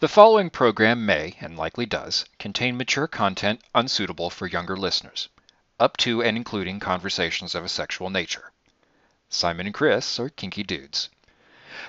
The 0.00 0.08
following 0.08 0.50
program 0.50 1.06
may, 1.06 1.36
and 1.40 1.56
likely 1.56 1.86
does, 1.86 2.24
contain 2.40 2.76
mature 2.76 3.06
content 3.06 3.62
unsuitable 3.76 4.28
for 4.28 4.48
younger 4.48 4.76
listeners, 4.76 5.28
up 5.78 5.96
to 5.98 6.20
and 6.20 6.36
including 6.36 6.80
conversations 6.80 7.54
of 7.54 7.64
a 7.64 7.68
sexual 7.68 8.10
nature. 8.10 8.50
Simon 9.28 9.66
and 9.66 9.74
Chris 9.74 10.18
are 10.18 10.30
kinky 10.30 10.64
dudes. 10.64 11.10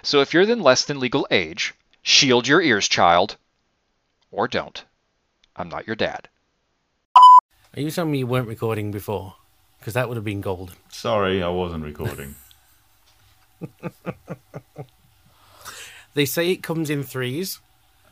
So 0.03 0.21
if 0.21 0.33
you're 0.33 0.45
then 0.45 0.61
less 0.61 0.85
than 0.85 0.99
legal 0.99 1.27
age, 1.31 1.73
shield 2.03 2.47
your 2.47 2.61
ears, 2.61 2.87
child. 2.87 3.37
Or 4.29 4.47
don't. 4.47 4.85
I'm 5.55 5.69
not 5.69 5.87
your 5.87 5.95
dad. 5.95 6.29
Are 7.75 7.81
you 7.81 7.89
telling 7.89 8.11
me 8.11 8.19
you 8.19 8.27
weren't 8.27 8.47
recording 8.47 8.91
before? 8.91 9.35
Because 9.79 9.95
that 9.95 10.07
would 10.07 10.15
have 10.15 10.23
been 10.23 10.41
gold. 10.41 10.73
Sorry, 10.89 11.41
I 11.41 11.49
wasn't 11.49 11.83
recording. 11.83 12.35
They 16.15 16.25
say 16.25 16.49
it 16.49 16.63
comes 16.63 16.89
in 16.89 17.03
threes. 17.03 17.59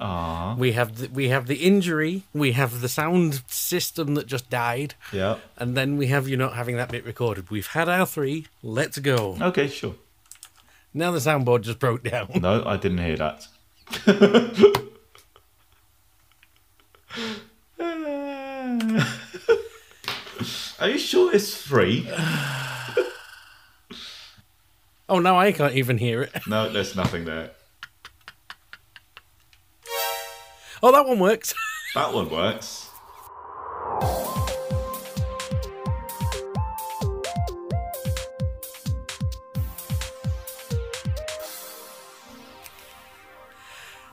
Ah, 0.06 0.56
We 0.60 0.74
have 0.74 0.98
the, 0.98 1.08
we 1.08 1.30
have 1.30 1.48
the 1.48 1.56
injury, 1.56 2.24
we 2.34 2.52
have 2.52 2.82
the 2.82 2.90
sound 2.90 3.42
system 3.48 4.16
that 4.16 4.28
just 4.28 4.50
died, 4.50 4.96
yeah. 5.14 5.38
and 5.56 5.78
then 5.78 5.96
we 5.96 6.08
have 6.08 6.28
you 6.28 6.36
not 6.36 6.56
having 6.56 6.76
that 6.76 6.92
bit 6.92 7.06
recorded. 7.06 7.50
We've 7.50 7.68
had 7.68 7.88
our 7.88 8.06
three. 8.06 8.48
Let's 8.62 8.98
go. 9.00 9.38
Okay, 9.40 9.68
sure. 9.70 9.96
Now 10.94 11.12
the 11.12 11.20
soundboard 11.20 11.62
just 11.62 11.80
broke 11.80 12.04
down. 12.04 12.28
No, 12.42 12.64
I 12.66 12.76
didn't 12.76 12.98
hear 12.98 13.16
that. 13.16 13.48
Are 20.80 20.90
you 20.90 20.98
sure 20.98 21.34
it's 21.34 21.56
free? 21.56 22.10
Oh, 25.10 25.20
now 25.20 25.38
I 25.38 25.52
can't 25.52 25.76
even 25.76 25.98
hear 25.98 26.24
it. 26.24 26.32
No, 26.48 26.72
there's 26.72 26.96
nothing 26.96 27.26
there. 27.26 27.52
Oh, 30.84 30.92
that 30.92 31.08
one 31.08 31.20
works. 31.20 31.54
That 31.96 32.12
one 32.12 32.28
works. 32.32 32.90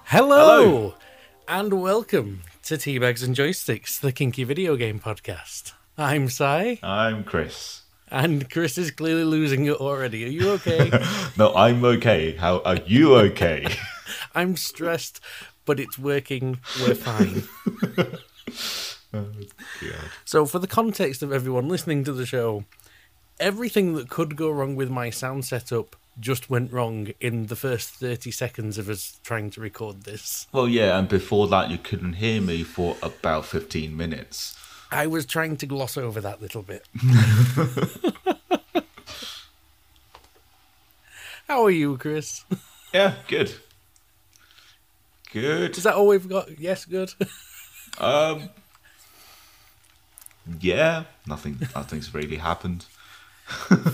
Hello, 0.05 0.65
Hello. 0.65 0.95
and 1.47 1.81
welcome 1.81 2.43
to 2.65 2.75
Teabags 2.75 3.25
and 3.25 3.35
Joysticks, 3.37 4.01
the 4.01 4.13
kinky 4.13 4.45
video 4.45 4.77
game 4.77 4.99
podcast. 4.99 5.73
I'm 5.97 6.29
Sai, 6.29 6.79
I'm 6.83 7.23
Chris. 7.25 7.83
and 8.11 8.51
Chris 8.51 8.77
is 8.77 8.91
clearly 8.91 9.25
losing 9.25 9.67
it 9.67 9.77
already. 9.77 10.25
Are 10.25 10.29
you 10.29 10.51
okay? 10.53 10.91
No, 11.39 11.55
I'm 11.55 11.85
okay. 11.85 12.33
How 12.37 12.61
are 12.63 12.79
you 12.87 13.15
okay? 13.17 13.67
I'm 14.35 14.57
stressed, 14.57 15.21
but 15.71 15.79
it's 15.79 15.97
working. 15.97 16.59
We're 16.81 16.97
fine. 16.97 17.45
So, 20.25 20.47
for 20.47 20.61
the 20.61 20.69
context 20.69 21.21
of 21.21 21.33
everyone 21.33 21.69
listening 21.69 22.05
to 22.05 22.13
the 22.13 22.25
show, 22.25 22.65
everything 23.41 23.95
that 23.95 24.09
could 24.09 24.37
go 24.37 24.51
wrong 24.51 24.77
with 24.77 24.89
my 24.89 25.11
sound 25.11 25.45
setup 25.45 25.97
just 26.21 26.49
went 26.49 26.73
wrong 26.73 27.09
in 27.21 27.47
the 27.47 27.57
first 27.57 27.91
30 27.91 28.31
seconds 28.31 28.79
of 28.79 28.89
us 28.89 29.19
trying 29.25 29.51
to 29.51 29.61
record 29.61 30.05
this. 30.05 30.47
Well, 30.53 30.69
yeah, 30.69 30.97
and 30.97 31.09
before 31.09 31.49
that, 31.49 31.71
you 31.71 31.79
couldn't 31.79 32.15
hear 32.15 32.41
me 32.41 32.63
for 32.63 32.97
about 33.03 33.47
15 33.47 33.97
minutes. 33.97 34.57
I 34.93 35.09
was 35.09 35.27
trying 35.27 35.57
to 35.57 35.67
gloss 35.67 35.97
over 35.97 36.21
that 36.21 36.41
little 36.41 36.63
bit. 36.63 36.87
How 41.49 41.65
are 41.65 41.71
you, 41.71 41.97
Chris? 41.97 42.45
Yeah, 42.93 43.15
good. 43.27 43.55
Good. 45.33 45.77
Is 45.77 45.85
that 45.85 45.95
all 45.95 46.09
we've 46.09 46.29
got? 46.29 46.59
Yes, 46.59 46.85
good. 46.85 47.13
Um. 47.99 48.49
Yeah, 50.61 51.05
nothing. 51.27 51.59
Nothing's 51.75 52.15
really 52.15 52.37
happened. 52.37 52.85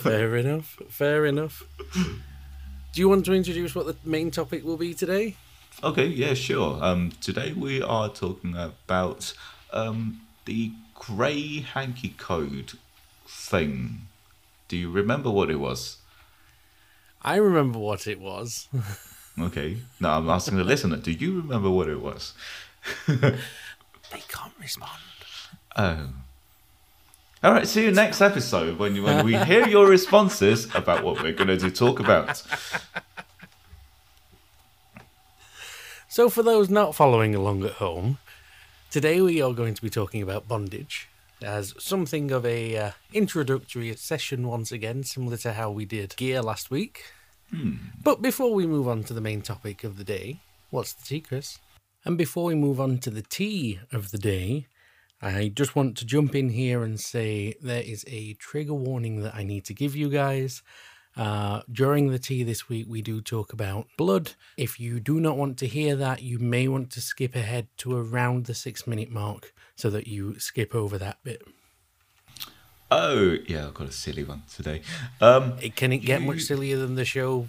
fair 0.00 0.36
enough. 0.42 0.78
Fair 0.90 1.24
enough. 1.24 1.64
Do 1.94 3.00
you 3.00 3.08
want 3.08 3.24
to 3.24 3.32
introduce 3.32 3.74
what 3.74 3.86
the 3.86 3.96
main 4.04 4.30
topic 4.30 4.64
will 4.64 4.76
be 4.76 4.92
today? 4.92 5.36
Okay, 5.82 6.06
yeah, 6.06 6.34
sure. 6.34 6.78
Um, 6.84 7.12
today 7.22 7.52
we 7.54 7.82
are 7.82 8.08
talking 8.10 8.54
about 8.54 9.32
um 9.72 10.20
the 10.44 10.72
grey 10.94 11.60
hanky 11.60 12.10
code 12.18 12.72
thing. 13.26 14.02
Do 14.68 14.76
you 14.76 14.90
remember 14.90 15.30
what 15.30 15.50
it 15.50 15.56
was? 15.58 15.96
I 17.22 17.36
remember 17.36 17.78
what 17.78 18.06
it 18.06 18.20
was. 18.20 18.68
Okay. 19.38 19.78
No, 20.00 20.10
I'm 20.10 20.28
asking 20.28 20.56
the 20.58 20.64
listener. 20.72 20.96
Do 20.96 21.12
you 21.12 21.40
remember 21.40 21.70
what 21.70 21.88
it 21.88 22.00
was? 22.00 22.34
They 24.12 24.22
can't 24.28 24.52
respond. 24.60 24.92
Oh. 25.76 26.08
All 27.42 27.52
right. 27.52 27.66
See 27.66 27.84
you 27.84 27.90
next 27.90 28.20
episode 28.20 28.78
when 28.78 28.94
you, 28.94 29.02
when 29.02 29.24
we 29.24 29.36
hear 29.36 29.66
your 29.66 29.88
responses 29.88 30.72
about 30.74 31.02
what 31.04 31.22
we're 31.22 31.32
going 31.32 31.58
to 31.58 31.70
talk 31.70 32.00
about. 32.00 32.42
So, 36.08 36.30
for 36.30 36.42
those 36.42 36.70
not 36.70 36.94
following 36.94 37.34
along 37.34 37.62
at 37.64 37.72
home, 37.72 38.16
today 38.90 39.20
we 39.20 39.42
are 39.42 39.52
going 39.52 39.74
to 39.74 39.82
be 39.82 39.90
talking 39.90 40.22
about 40.22 40.48
bondage 40.48 41.10
as 41.42 41.74
something 41.78 42.30
of 42.30 42.46
a 42.46 42.74
uh, 42.74 42.90
introductory 43.12 43.94
session 43.96 44.48
once 44.48 44.72
again, 44.72 45.04
similar 45.04 45.36
to 45.36 45.52
how 45.52 45.70
we 45.70 45.84
did 45.84 46.16
gear 46.16 46.40
last 46.40 46.70
week. 46.70 47.04
But 48.02 48.22
before 48.22 48.52
we 48.52 48.66
move 48.66 48.88
on 48.88 49.04
to 49.04 49.14
the 49.14 49.20
main 49.20 49.42
topic 49.42 49.84
of 49.84 49.96
the 49.96 50.04
day, 50.04 50.40
what's 50.70 50.92
the 50.92 51.04
tea, 51.04 51.20
Chris? 51.20 51.58
And 52.04 52.16
before 52.16 52.44
we 52.44 52.54
move 52.54 52.80
on 52.80 52.98
to 52.98 53.10
the 53.10 53.22
tea 53.22 53.80
of 53.92 54.10
the 54.10 54.18
day, 54.18 54.66
I 55.20 55.48
just 55.48 55.74
want 55.74 55.96
to 55.98 56.06
jump 56.06 56.34
in 56.34 56.50
here 56.50 56.84
and 56.84 57.00
say 57.00 57.54
there 57.60 57.82
is 57.82 58.04
a 58.06 58.34
trigger 58.34 58.74
warning 58.74 59.22
that 59.22 59.34
I 59.34 59.42
need 59.42 59.64
to 59.66 59.74
give 59.74 59.96
you 59.96 60.08
guys. 60.08 60.62
Uh, 61.16 61.62
during 61.72 62.10
the 62.10 62.18
tea 62.18 62.42
this 62.42 62.68
week, 62.68 62.86
we 62.88 63.00
do 63.00 63.22
talk 63.22 63.52
about 63.52 63.86
blood. 63.96 64.32
If 64.58 64.78
you 64.78 65.00
do 65.00 65.18
not 65.18 65.38
want 65.38 65.56
to 65.58 65.66
hear 65.66 65.96
that, 65.96 66.22
you 66.22 66.38
may 66.38 66.68
want 66.68 66.90
to 66.92 67.00
skip 67.00 67.34
ahead 67.34 67.68
to 67.78 67.96
around 67.96 68.44
the 68.44 68.54
six 68.54 68.86
minute 68.86 69.10
mark 69.10 69.54
so 69.76 69.88
that 69.90 70.06
you 70.06 70.38
skip 70.38 70.74
over 70.74 70.98
that 70.98 71.18
bit. 71.24 71.42
Oh, 72.90 73.36
yeah, 73.46 73.66
I've 73.66 73.74
got 73.74 73.88
a 73.88 73.92
silly 73.92 74.22
one 74.24 74.42
today. 74.54 74.82
Um, 75.20 75.54
It, 75.60 75.74
can 75.74 75.92
it 75.92 75.98
get 75.98 76.22
much 76.22 76.42
sillier 76.42 76.76
than 76.78 76.94
the 76.94 77.04
show 77.04 77.48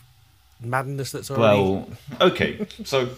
madness 0.59 1.11
that's 1.11 1.29
already? 1.29 1.61
Well, 1.61 1.89
okay. 2.21 2.65
So 2.83 3.09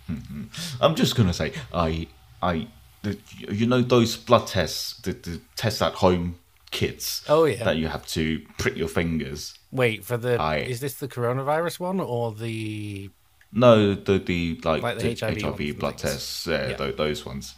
I'm 0.80 0.94
just 0.94 1.14
gonna 1.14 1.34
say, 1.34 1.52
I, 1.72 2.08
I, 2.42 2.68
the, 3.02 3.18
you 3.50 3.66
know 3.66 3.82
those 3.82 4.16
blood 4.16 4.46
tests, 4.46 4.96
the, 5.02 5.12
the 5.12 5.40
test 5.56 5.82
at 5.82 5.92
home 5.94 6.38
kits. 6.70 7.22
Oh, 7.28 7.44
yeah. 7.44 7.64
That 7.64 7.76
you 7.76 7.88
have 7.88 8.06
to 8.08 8.40
prick 8.58 8.76
your 8.76 8.88
fingers. 8.88 9.58
Wait 9.70 10.04
for 10.04 10.16
the. 10.16 10.40
I- 10.40 10.56
Is 10.58 10.80
this 10.80 10.94
the 10.94 11.08
coronavirus 11.08 11.80
one 11.80 12.00
or 12.00 12.32
the? 12.32 13.10
No, 13.52 13.94
the 13.94 14.18
the 14.18 14.60
like, 14.64 14.82
Like 14.82 14.98
the 14.98 15.14
the 15.14 15.26
HIV 15.26 15.42
HIV, 15.42 15.78
blood 15.78 16.00
things. 16.00 16.12
tests. 16.12 16.46
Yeah, 16.46 16.68
Yeah. 16.70 16.76
tho- 16.76 16.92
those 16.92 17.24
ones. 17.26 17.54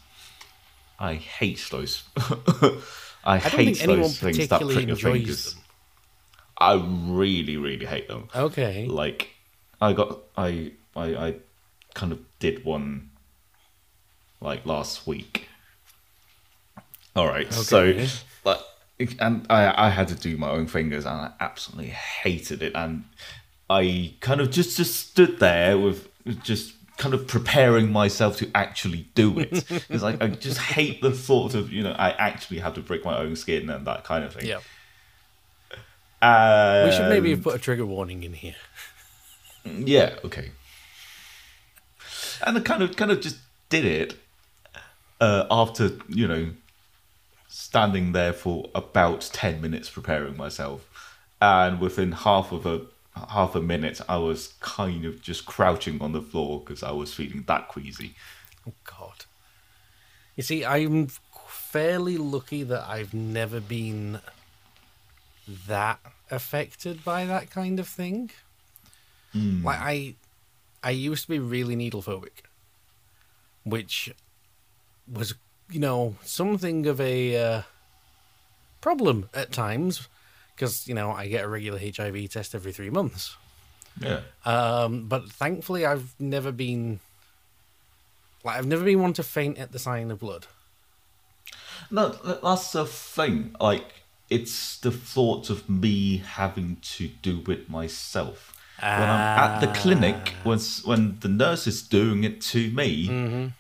I 0.99 1.15
hate 1.15 1.67
those. 1.71 2.03
I, 3.25 3.35
I 3.35 3.39
hate 3.39 3.79
those 3.79 4.19
things 4.19 4.49
that 4.49 4.61
your 4.61 4.97
fingers. 4.97 5.55
them. 5.55 5.63
I 6.59 6.75
really, 6.75 7.57
really 7.57 7.87
hate 7.87 8.09
them. 8.09 8.29
Okay. 8.35 8.87
like 8.87 9.31
i 9.81 9.93
got 9.93 10.19
i 10.37 10.73
i 10.95 11.15
i 11.15 11.35
kind 11.95 12.13
of 12.13 12.21
did 12.39 12.65
one 12.65 13.11
like 14.41 14.65
last 14.67 15.07
week 15.07 15.49
all 17.17 17.27
right 17.27 17.47
okay. 17.47 18.07
so 18.07 18.07
like 18.45 18.59
and 19.19 19.47
i 19.51 19.87
i 19.87 19.91
had 19.91 20.09
to 20.09 20.15
do 20.15 20.37
my 20.37 20.51
own 20.51 20.67
fingers 20.67 21.05
and 21.05 21.15
i 21.15 21.33
absolutely 21.41 21.91
hated 21.91 22.63
it 22.63 22.73
and 22.75 23.05
i 23.69 24.15
kind 24.21 24.41
of 24.41 24.51
just 24.51 24.77
just 24.77 24.97
stood 24.97 25.39
there 25.41 25.79
with 25.79 26.09
just 26.43 26.75
kind 27.01 27.15
of 27.15 27.27
preparing 27.27 27.91
myself 27.91 28.37
to 28.37 28.47
actually 28.55 29.03
do 29.15 29.39
it 29.39 29.51
because 29.69 30.03
like 30.03 30.21
i 30.23 30.29
just 30.29 30.59
hate 30.59 31.01
the 31.01 31.11
thought 31.11 31.55
of 31.55 31.73
you 31.73 31.83
know 31.83 31.93
i 31.93 32.11
actually 32.29 32.59
have 32.61 32.75
to 32.75 32.81
break 32.81 33.03
my 33.05 33.17
own 33.19 33.35
skin 33.35 33.71
and 33.71 33.87
that 33.87 34.05
kind 34.05 34.23
of 34.23 34.35
thing 34.35 34.47
Yeah. 34.47 34.61
and 36.21 36.91
We 36.91 36.95
should 36.97 37.09
maybe 37.09 37.31
have 37.31 37.43
put 37.43 37.55
a 37.55 37.59
trigger 37.59 37.87
warning 37.87 38.23
in 38.25 38.35
here. 38.35 38.57
Yeah, 39.65 40.17
okay. 40.25 40.53
And 42.47 42.57
I 42.57 42.61
kind 42.61 42.83
of 42.83 42.97
kind 42.97 43.11
of 43.11 43.21
just 43.21 43.37
did 43.69 43.85
it 43.85 44.17
uh, 45.21 45.45
after, 45.51 45.91
you 46.09 46.27
know, 46.27 46.53
standing 47.49 48.13
there 48.13 48.33
for 48.33 48.71
about 48.75 49.21
10 49.33 49.61
minutes 49.61 49.91
preparing 49.91 50.37
myself. 50.39 50.81
And 51.43 51.79
within 51.79 52.13
half 52.13 52.53
of 52.53 52.65
a 52.65 52.81
half 53.15 53.55
a 53.55 53.61
minute 53.61 54.01
I 54.09 54.17
was 54.17 54.55
kind 54.61 55.05
of 55.05 55.21
just 55.23 55.47
crouching 55.47 56.01
on 56.01 56.13
the 56.13 56.23
floor 56.23 56.61
because 56.61 56.83
I 56.83 56.93
was 56.93 57.13
feeling 57.13 57.45
that 57.47 57.69
queasy. 57.69 58.15
Oh 58.69 58.73
God. 58.85 59.25
You 60.37 60.43
see, 60.43 60.65
I'm 60.65 61.09
fairly 61.47 62.17
lucky 62.17 62.63
that 62.63 62.89
I've 62.89 63.13
never 63.13 63.61
been 63.61 64.21
that 65.67 65.99
affected 66.31 67.05
by 67.05 67.25
that 67.27 67.51
kind 67.51 67.81
of 67.81 67.89
thing. 67.89 68.31
Like 69.65 69.79
I, 69.81 70.15
I 70.83 70.91
used 70.91 71.25
to 71.25 71.29
be 71.29 71.39
really 71.39 71.77
needle 71.77 72.03
phobic, 72.03 72.45
which 73.65 74.13
was, 75.13 75.35
you 75.71 75.81
know, 75.81 76.17
something 76.25 76.87
of 76.87 77.01
a 77.01 77.37
uh, 77.37 77.63
problem 78.81 79.29
at 79.35 79.53
times 79.53 80.09
because, 80.61 80.87
you 80.87 80.93
know, 80.93 81.11
I 81.11 81.27
get 81.27 81.43
a 81.43 81.49
regular 81.49 81.79
HIV 81.79 82.29
test 82.29 82.55
every 82.55 82.71
three 82.71 82.91
months. 82.91 83.35
Yeah. 83.99 84.21
Um, 84.45 85.09
but 85.09 85.33
thankfully, 85.33 85.87
I've 85.87 86.15
never 86.19 86.53
been. 86.53 87.01
Like, 88.45 88.59
I've 88.59 88.67
never 88.67 88.85
been 88.85 89.01
one 89.01 89.15
to 89.15 89.23
faint 89.23 89.59
at 89.59 89.73
the 89.73 89.79
sign 89.79 90.11
of 90.11 90.19
blood. 90.19 90.47
No, 91.91 92.11
that's 92.11 92.73
the 92.73 92.85
thing. 92.85 93.57
Like, 93.59 93.87
it's 94.29 94.77
the 94.77 94.91
thought 94.91 95.49
of 95.49 95.69
me 95.69 96.19
having 96.19 96.77
to 96.83 97.09
do 97.09 97.43
it 97.49 97.71
myself. 97.71 98.55
When 98.79 98.91
I'm 98.91 99.39
at 99.39 99.61
the 99.61 99.67
clinic, 99.69 100.35
when 100.43 100.59
when 100.85 101.19
the 101.21 101.29
nurse 101.29 101.67
is 101.67 101.83
doing 101.83 102.25
it 102.25 102.43
to 102.53 102.71
me, 102.71 103.53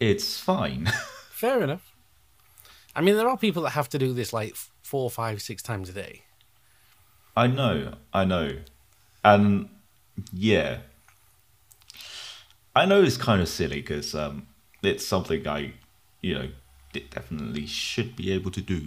it's 0.00 0.38
fine. 0.38 0.86
Fair 1.30 1.62
enough. 1.62 1.92
I 2.94 3.00
mean, 3.00 3.16
there 3.16 3.28
are 3.28 3.38
people 3.38 3.62
that 3.62 3.70
have 3.70 3.88
to 3.90 3.98
do 3.98 4.12
this 4.12 4.34
like 4.34 4.54
four, 4.82 5.10
five, 5.10 5.40
six 5.40 5.62
times 5.62 5.88
a 5.88 5.92
day. 5.92 6.22
I 7.36 7.46
know, 7.46 7.94
I 8.12 8.24
know, 8.24 8.58
and 9.24 9.68
yeah, 10.32 10.78
I 12.76 12.84
know 12.84 13.02
it's 13.02 13.16
kind 13.16 13.40
of 13.40 13.48
silly 13.48 13.80
because 13.80 14.14
um, 14.14 14.46
it's 14.82 15.06
something 15.06 15.46
I, 15.48 15.72
you 16.20 16.34
know, 16.34 16.48
de- 16.92 17.08
definitely 17.08 17.66
should 17.66 18.16
be 18.16 18.32
able 18.32 18.50
to 18.50 18.60
do. 18.60 18.80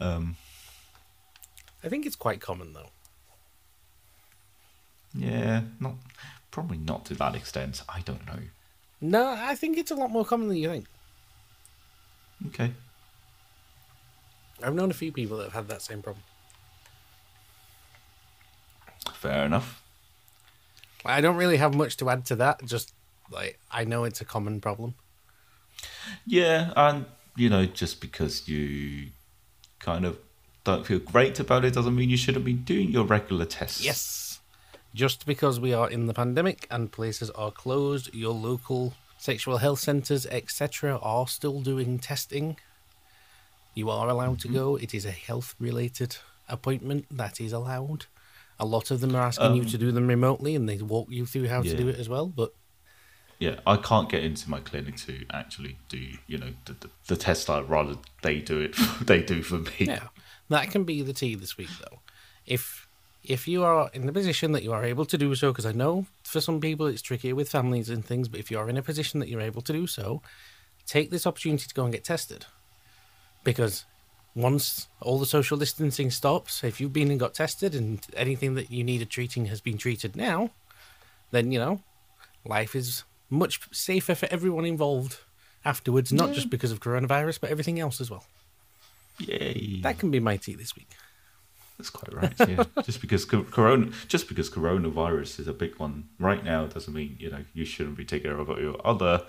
Um, 0.00 0.36
I 1.84 1.88
think 1.88 2.06
it's 2.06 2.16
quite 2.16 2.40
common 2.40 2.72
though. 2.72 2.90
yeah, 5.14 5.62
not 5.80 5.94
probably 6.50 6.78
not 6.78 7.04
to 7.06 7.14
that 7.14 7.34
extent. 7.34 7.82
I 7.88 8.00
don't 8.00 8.26
know. 8.26 8.40
No, 9.00 9.28
I 9.28 9.54
think 9.54 9.78
it's 9.78 9.90
a 9.90 9.94
lot 9.94 10.10
more 10.10 10.24
common 10.24 10.48
than 10.48 10.56
you 10.56 10.68
think. 10.68 10.86
Okay. 12.48 12.72
I've 14.62 14.74
known 14.74 14.90
a 14.90 14.94
few 14.94 15.12
people 15.12 15.36
that 15.38 15.44
have 15.44 15.52
had 15.52 15.68
that 15.68 15.82
same 15.82 16.02
problem. 16.02 16.24
Fair 19.18 19.44
enough. 19.46 19.82
I 21.04 21.20
don't 21.20 21.36
really 21.36 21.56
have 21.56 21.74
much 21.74 21.96
to 21.96 22.08
add 22.08 22.24
to 22.26 22.36
that. 22.36 22.64
Just 22.64 22.92
like 23.32 23.58
I 23.70 23.84
know 23.84 24.04
it's 24.04 24.20
a 24.20 24.24
common 24.24 24.60
problem. 24.60 24.94
Yeah, 26.24 26.72
and 26.76 27.06
you 27.36 27.50
know, 27.50 27.66
just 27.66 28.00
because 28.00 28.48
you 28.48 29.08
kind 29.80 30.04
of 30.04 30.18
don't 30.62 30.86
feel 30.86 31.00
great 31.00 31.40
about 31.40 31.64
it 31.64 31.74
doesn't 31.74 31.96
mean 31.96 32.10
you 32.10 32.16
shouldn't 32.16 32.44
be 32.44 32.52
doing 32.52 32.90
your 32.90 33.04
regular 33.04 33.44
tests. 33.44 33.84
Yes. 33.84 34.38
Just 34.94 35.26
because 35.26 35.58
we 35.58 35.74
are 35.74 35.90
in 35.90 36.06
the 36.06 36.14
pandemic 36.14 36.66
and 36.70 36.92
places 36.92 37.30
are 37.30 37.50
closed, 37.50 38.14
your 38.14 38.32
local 38.32 38.94
sexual 39.18 39.58
health 39.58 39.80
centres, 39.80 40.26
etc., 40.26 40.98
are 41.02 41.26
still 41.26 41.60
doing 41.60 41.98
testing. 41.98 42.56
You 43.74 43.90
are 43.90 44.08
allowed 44.08 44.38
to 44.40 44.48
mm-hmm. 44.48 44.56
go. 44.56 44.76
It 44.76 44.94
is 44.94 45.04
a 45.04 45.10
health 45.10 45.56
related 45.58 46.16
appointment 46.48 47.06
that 47.10 47.40
is 47.40 47.52
allowed. 47.52 48.06
A 48.60 48.66
lot 48.66 48.90
of 48.90 49.00
them 49.00 49.14
are 49.14 49.22
asking 49.22 49.54
you 49.54 49.62
um, 49.62 49.68
to 49.68 49.78
do 49.78 49.92
them 49.92 50.06
remotely 50.08 50.54
and 50.54 50.68
they 50.68 50.78
walk 50.78 51.08
you 51.10 51.26
through 51.26 51.48
how 51.48 51.62
to 51.62 51.76
do 51.76 51.88
it 51.88 51.98
as 51.98 52.08
well. 52.08 52.26
But 52.26 52.52
Yeah, 53.38 53.60
I 53.66 53.76
can't 53.76 54.08
get 54.08 54.24
into 54.24 54.50
my 54.50 54.60
clinic 54.60 54.96
to 55.06 55.24
actually 55.32 55.78
do, 55.88 55.98
you 56.26 56.38
know, 56.38 56.52
the, 56.64 56.72
the, 56.74 56.90
the 57.06 57.16
test. 57.16 57.48
I'd 57.48 57.68
rather 57.68 57.96
they 58.22 58.40
do 58.40 58.60
it. 58.60 58.74
they 59.00 59.22
do 59.22 59.42
for 59.42 59.58
me. 59.58 59.70
yeah, 59.78 60.08
that 60.48 60.70
can 60.70 60.84
be 60.84 61.02
the 61.02 61.12
tea 61.12 61.34
this 61.36 61.56
week, 61.56 61.70
though. 61.80 62.00
If 62.46 62.88
if 63.24 63.46
you 63.46 63.62
are 63.62 63.90
in 63.92 64.06
the 64.06 64.12
position 64.12 64.52
that 64.52 64.62
you 64.62 64.72
are 64.72 64.84
able 64.84 65.04
to 65.04 65.18
do 65.18 65.34
so, 65.34 65.52
because 65.52 65.66
I 65.66 65.72
know 65.72 66.06
for 66.22 66.40
some 66.40 66.60
people 66.60 66.86
it's 66.86 67.02
trickier 67.02 67.34
with 67.34 67.48
families 67.48 67.90
and 67.90 68.04
things, 68.04 68.28
but 68.28 68.40
if 68.40 68.50
you 68.50 68.58
are 68.58 68.68
in 68.68 68.76
a 68.76 68.82
position 68.82 69.20
that 69.20 69.28
you're 69.28 69.40
able 69.40 69.62
to 69.62 69.72
do 69.72 69.86
so, 69.86 70.22
take 70.86 71.10
this 71.10 71.26
opportunity 71.26 71.66
to 71.66 71.74
go 71.74 71.84
and 71.84 71.92
get 71.92 72.04
tested. 72.04 72.46
Because 73.44 73.84
once 74.38 74.86
all 75.02 75.18
the 75.18 75.26
social 75.26 75.56
distancing 75.56 76.10
stops, 76.12 76.62
if 76.62 76.80
you've 76.80 76.92
been 76.92 77.10
and 77.10 77.18
got 77.18 77.34
tested 77.34 77.74
and 77.74 78.06
anything 78.16 78.54
that 78.54 78.70
you 78.70 78.84
needed 78.84 79.10
treating 79.10 79.46
has 79.46 79.60
been 79.60 79.76
treated 79.76 80.14
now, 80.14 80.50
then 81.32 81.50
you 81.50 81.58
know, 81.58 81.82
life 82.44 82.76
is 82.76 83.02
much 83.28 83.60
safer 83.72 84.14
for 84.14 84.28
everyone 84.30 84.64
involved 84.64 85.18
afterwards, 85.64 86.12
not 86.12 86.32
just 86.32 86.50
because 86.50 86.70
of 86.70 86.78
coronavirus, 86.78 87.40
but 87.40 87.50
everything 87.50 87.80
else 87.80 88.00
as 88.00 88.10
well. 88.10 88.24
Yay! 89.18 89.80
That 89.82 89.98
can 89.98 90.12
be 90.12 90.20
my 90.20 90.36
tea 90.36 90.54
this 90.54 90.76
week. 90.76 90.90
That's 91.76 91.90
quite 91.90 92.14
right. 92.14 92.48
Yeah, 92.48 92.64
just 92.84 93.00
because 93.00 93.24
corona, 93.24 93.90
just 94.06 94.28
because 94.28 94.48
coronavirus 94.48 95.40
is 95.40 95.48
a 95.48 95.52
big 95.52 95.76
one 95.78 96.10
right 96.20 96.44
now, 96.44 96.66
doesn't 96.66 96.94
mean 96.94 97.16
you 97.18 97.30
know 97.30 97.44
you 97.54 97.64
shouldn't 97.64 97.96
be 97.96 98.04
taking 98.04 98.30
care 98.30 98.38
of 98.38 98.48
your 98.60 98.80
other 98.86 99.24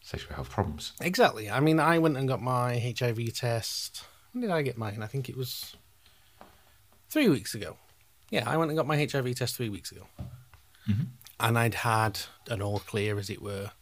sexual 0.00 0.34
health 0.34 0.50
problems. 0.50 0.92
Exactly. 1.00 1.48
I 1.48 1.60
mean, 1.60 1.78
I 1.78 1.98
went 2.00 2.16
and 2.16 2.26
got 2.26 2.42
my 2.42 2.78
HIV 2.98 3.34
test. 3.34 4.04
When 4.32 4.42
did 4.42 4.50
I 4.50 4.62
get 4.62 4.78
mine? 4.78 5.02
I 5.02 5.06
think 5.06 5.28
it 5.28 5.36
was 5.36 5.76
three 7.10 7.28
weeks 7.28 7.54
ago. 7.54 7.76
Yeah, 8.30 8.48
I 8.48 8.56
went 8.56 8.70
and 8.70 8.78
got 8.78 8.86
my 8.86 8.96
HIV 8.96 9.34
test 9.34 9.56
three 9.56 9.68
weeks 9.68 9.92
ago. 9.92 10.06
And 11.40 11.58
I'd 11.58 11.74
had 11.74 12.20
an 12.48 12.62
all 12.62 12.78
clear, 12.78 13.18
as 13.18 13.28
it 13.28 13.42
were, 13.42 13.72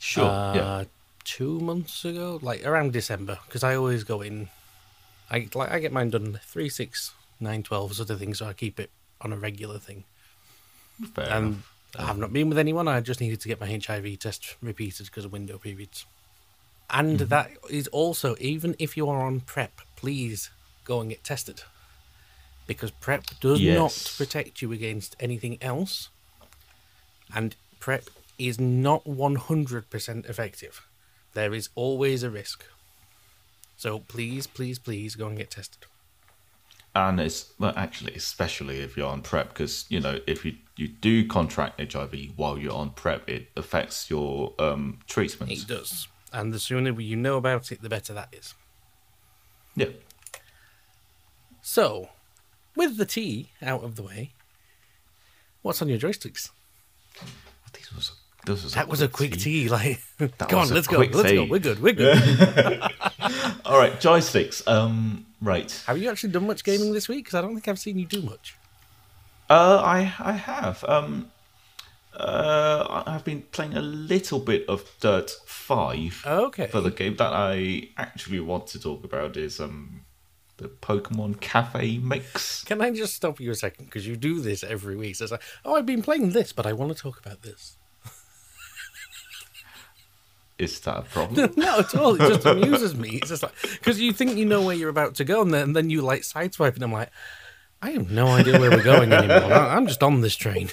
Sure. 0.00 0.24
uh, 0.24 0.54
yeah. 0.54 0.84
two 1.24 1.60
months 1.60 2.04
ago, 2.04 2.40
like 2.42 2.66
around 2.66 2.92
December, 2.92 3.38
because 3.46 3.62
I 3.62 3.76
always 3.76 4.02
go 4.02 4.22
in. 4.22 4.48
I 5.30 5.48
like 5.54 5.70
I 5.70 5.78
get 5.78 5.92
mine 5.92 6.10
done 6.10 6.40
three, 6.44 6.68
six, 6.68 7.12
nine, 7.38 7.62
twelve 7.62 7.94
sort 7.94 8.10
of 8.10 8.18
thing, 8.18 8.34
so 8.34 8.46
I 8.46 8.54
keep 8.54 8.80
it 8.80 8.90
on 9.20 9.32
a 9.32 9.36
regular 9.36 9.78
thing. 9.78 10.02
Fair 11.14 11.30
And 11.30 11.46
enough. 11.46 11.74
I 11.96 12.06
have 12.06 12.18
not 12.18 12.32
been 12.32 12.48
with 12.48 12.58
anyone. 12.58 12.88
I 12.88 13.00
just 13.00 13.20
needed 13.20 13.40
to 13.42 13.48
get 13.48 13.60
my 13.60 13.66
HIV 13.86 14.18
test 14.18 14.56
repeated 14.60 15.06
because 15.06 15.24
of 15.24 15.32
window 15.32 15.58
periods. 15.58 16.06
And 16.92 17.20
that 17.20 17.50
is 17.68 17.88
also, 17.88 18.36
even 18.40 18.74
if 18.78 18.96
you 18.96 19.08
are 19.08 19.22
on 19.22 19.40
PrEP, 19.40 19.80
please 19.96 20.50
go 20.84 21.00
and 21.00 21.10
get 21.10 21.22
tested. 21.22 21.62
Because 22.66 22.90
PrEP 22.90 23.24
does 23.40 23.60
not 23.60 24.12
protect 24.16 24.62
you 24.62 24.72
against 24.72 25.16
anything 25.20 25.58
else. 25.60 26.08
And 27.34 27.54
PrEP 27.78 28.10
is 28.38 28.58
not 28.58 29.04
100% 29.04 30.28
effective. 30.28 30.86
There 31.34 31.54
is 31.54 31.68
always 31.74 32.22
a 32.22 32.30
risk. 32.30 32.64
So 33.76 34.00
please, 34.00 34.46
please, 34.46 34.78
please 34.78 35.14
go 35.14 35.28
and 35.28 35.38
get 35.38 35.50
tested. 35.50 35.86
And 36.94 37.20
it's 37.20 37.52
well, 37.58 37.72
actually, 37.76 38.14
especially 38.14 38.80
if 38.80 38.96
you're 38.96 39.06
on 39.06 39.22
prep, 39.22 39.50
because 39.50 39.86
you 39.88 40.00
know 40.00 40.18
if 40.26 40.44
you 40.44 40.56
you 40.76 40.88
do 40.88 41.24
contract 41.26 41.80
HIV 41.92 42.30
while 42.34 42.58
you're 42.58 42.74
on 42.74 42.90
prep, 42.90 43.28
it 43.28 43.46
affects 43.56 44.10
your 44.10 44.54
um 44.58 44.98
treatment. 45.06 45.52
It 45.52 45.68
does. 45.68 46.08
And 46.32 46.52
the 46.52 46.58
sooner 46.58 46.98
you 47.00 47.16
know 47.16 47.36
about 47.36 47.72
it, 47.72 47.82
the 47.82 47.88
better 47.88 48.12
that 48.14 48.28
is. 48.32 48.54
Yeah. 49.74 49.88
So, 51.62 52.08
with 52.76 52.96
the 52.96 53.04
tea 53.04 53.50
out 53.62 53.82
of 53.82 53.96
the 53.96 54.02
way, 54.02 54.32
what's 55.62 55.82
on 55.82 55.88
your 55.88 55.98
joysticks? 55.98 56.50
This 57.72 57.92
was 57.92 58.10
a, 58.10 58.46
this 58.46 58.64
was 58.64 58.74
That 58.74 58.88
was 58.88 59.02
a 59.02 59.08
quick 59.08 59.36
tea. 59.36 59.68
Like, 59.70 60.00
come 60.38 60.60
on, 60.60 60.70
let's 60.70 60.86
go, 60.86 60.98
let's 60.98 61.32
go. 61.32 61.44
We're 61.44 61.58
good, 61.58 61.80
we're 61.82 61.92
good. 61.92 62.18
All 63.64 63.78
right, 63.78 63.92
joysticks. 64.00 64.66
Um, 64.68 65.26
right. 65.42 65.70
Have 65.86 65.98
you 65.98 66.10
actually 66.10 66.32
done 66.32 66.46
much 66.46 66.64
gaming 66.64 66.92
this 66.92 67.08
week? 67.08 67.24
Because 67.24 67.38
I 67.38 67.40
don't 67.40 67.54
think 67.54 67.68
I've 67.68 67.78
seen 67.78 67.98
you 67.98 68.06
do 68.06 68.22
much. 68.22 68.56
Uh, 69.48 69.82
I 69.84 70.14
I 70.18 70.32
have. 70.32 70.84
Um, 70.84 71.30
uh, 72.16 73.02
I've 73.06 73.24
been 73.24 73.42
playing 73.52 73.74
a 73.74 73.82
little 73.82 74.40
bit 74.40 74.68
of 74.68 74.90
Dirt 75.00 75.30
Five. 75.46 76.22
Okay. 76.26 76.66
For 76.66 76.80
the 76.80 76.90
game 76.90 77.16
that 77.16 77.32
I 77.32 77.90
actually 77.96 78.40
want 78.40 78.66
to 78.68 78.80
talk 78.80 79.04
about 79.04 79.36
is 79.36 79.60
um, 79.60 80.04
the 80.56 80.68
Pokemon 80.68 81.40
Cafe 81.40 81.98
mix. 81.98 82.64
Can 82.64 82.80
I 82.82 82.90
just 82.90 83.14
stop 83.14 83.40
you 83.40 83.50
a 83.50 83.54
second? 83.54 83.86
Because 83.86 84.06
you 84.06 84.16
do 84.16 84.40
this 84.40 84.64
every 84.64 84.96
week. 84.96 85.16
So 85.16 85.24
it's 85.24 85.32
like, 85.32 85.42
oh, 85.64 85.74
I've 85.74 85.86
been 85.86 86.02
playing 86.02 86.30
this, 86.30 86.52
but 86.52 86.66
I 86.66 86.72
want 86.72 86.94
to 86.94 87.00
talk 87.00 87.18
about 87.18 87.42
this. 87.42 87.76
Is 90.58 90.80
that 90.80 90.98
a 90.98 91.02
problem? 91.02 91.52
Not 91.56 91.94
at 91.94 91.94
all. 91.94 92.16
It 92.16 92.28
just 92.28 92.44
amuses 92.46 92.94
me. 92.96 93.10
It's 93.16 93.28
just 93.28 93.42
like, 93.42 93.54
because 93.62 94.00
you 94.00 94.12
think 94.12 94.36
you 94.36 94.44
know 94.44 94.62
where 94.62 94.74
you're 94.74 94.90
about 94.90 95.14
to 95.16 95.24
go, 95.24 95.42
and 95.42 95.54
then, 95.54 95.62
and 95.62 95.76
then 95.76 95.90
you 95.90 96.02
like 96.02 96.22
sideswipe, 96.22 96.74
and 96.74 96.82
I'm 96.82 96.92
like, 96.92 97.10
I 97.80 97.92
have 97.92 98.10
no 98.10 98.26
idea 98.26 98.58
where 98.58 98.70
we're 98.70 98.82
going 98.82 99.12
anymore. 99.12 99.52
I'm 99.52 99.86
just 99.86 100.02
on 100.02 100.20
this 100.20 100.36
train. 100.36 100.70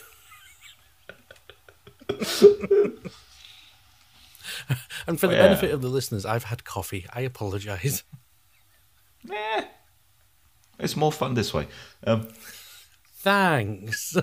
And 5.08 5.20
for 5.20 5.28
the 5.28 5.36
Yeah. 5.36 5.44
benefit 5.44 5.72
of 5.72 5.82
the 5.82 5.90
listeners, 5.90 6.26
I've 6.26 6.46
had 6.46 6.64
coffee. 6.64 7.06
I 7.14 7.22
apologize. 7.22 8.04
Eh, 9.30 9.66
it's 10.80 10.96
more 10.96 11.12
fun 11.12 11.34
this 11.34 11.54
way. 11.54 11.68
Um, 12.06 12.30
Thanks. 13.16 14.16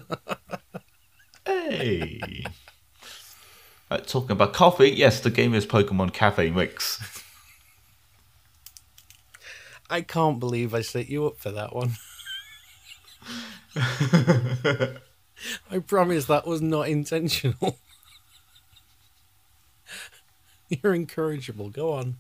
hey. 1.47 2.45
Uh, 3.91 3.99
talking 3.99 4.31
about 4.31 4.55
coffee, 4.55 4.91
yes, 4.91 5.21
the 5.21 5.31
game 5.31 5.53
is 5.53 5.67
Pokemon 5.67 6.13
Cafe 6.15 6.51
Mix. 6.51 7.23
I 9.91 10.01
can't 10.01 10.41
believe 10.41 10.73
I 10.75 10.81
set 10.81 11.09
you 11.09 11.27
up 11.27 11.37
for 11.39 11.51
that 11.51 11.75
one. 11.75 11.97
I 15.71 15.79
promise 15.79 16.27
that 16.27 16.47
was 16.47 16.61
not 16.63 16.89
intentional. 16.89 17.79
You're 20.69 20.95
incorrigible. 20.95 21.71
Go 21.71 21.93
on. 21.93 22.17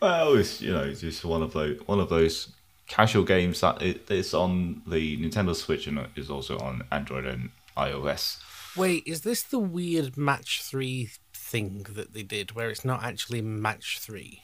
Well, 0.00 0.36
it's 0.36 0.60
you 0.60 0.72
know 0.72 0.84
it's 0.84 1.00
just 1.00 1.24
one 1.24 1.42
of 1.42 1.52
those 1.52 1.80
one 1.86 1.98
of 1.98 2.08
those 2.08 2.52
casual 2.86 3.24
games 3.24 3.60
that 3.60 3.82
it, 3.82 4.10
it's 4.10 4.32
on 4.32 4.82
the 4.86 5.16
Nintendo 5.18 5.54
Switch 5.54 5.86
and 5.86 6.06
is 6.16 6.30
also 6.30 6.58
on 6.58 6.84
Android 6.92 7.26
and 7.26 7.50
iOS. 7.76 8.38
Wait, 8.76 9.02
is 9.06 9.22
this 9.22 9.42
the 9.42 9.58
weird 9.58 10.16
match 10.16 10.62
three 10.62 11.10
thing 11.34 11.86
that 11.90 12.14
they 12.14 12.22
did 12.22 12.52
where 12.52 12.70
it's 12.70 12.84
not 12.84 13.02
actually 13.02 13.42
match 13.42 13.98
three? 14.00 14.42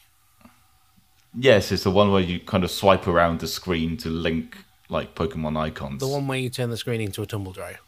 Yes, 1.36 1.72
it's 1.72 1.84
the 1.84 1.90
one 1.90 2.12
where 2.12 2.22
you 2.22 2.40
kind 2.40 2.64
of 2.64 2.70
swipe 2.70 3.06
around 3.06 3.40
the 3.40 3.48
screen 3.48 3.96
to 3.98 4.08
link 4.08 4.56
like 4.88 5.14
Pokemon 5.14 5.56
icons. 5.56 6.00
The 6.00 6.08
one 6.08 6.26
where 6.26 6.38
you 6.38 6.50
turn 6.50 6.70
the 6.70 6.76
screen 6.76 7.00
into 7.00 7.22
a 7.22 7.26
tumble 7.26 7.52
dryer. 7.52 7.78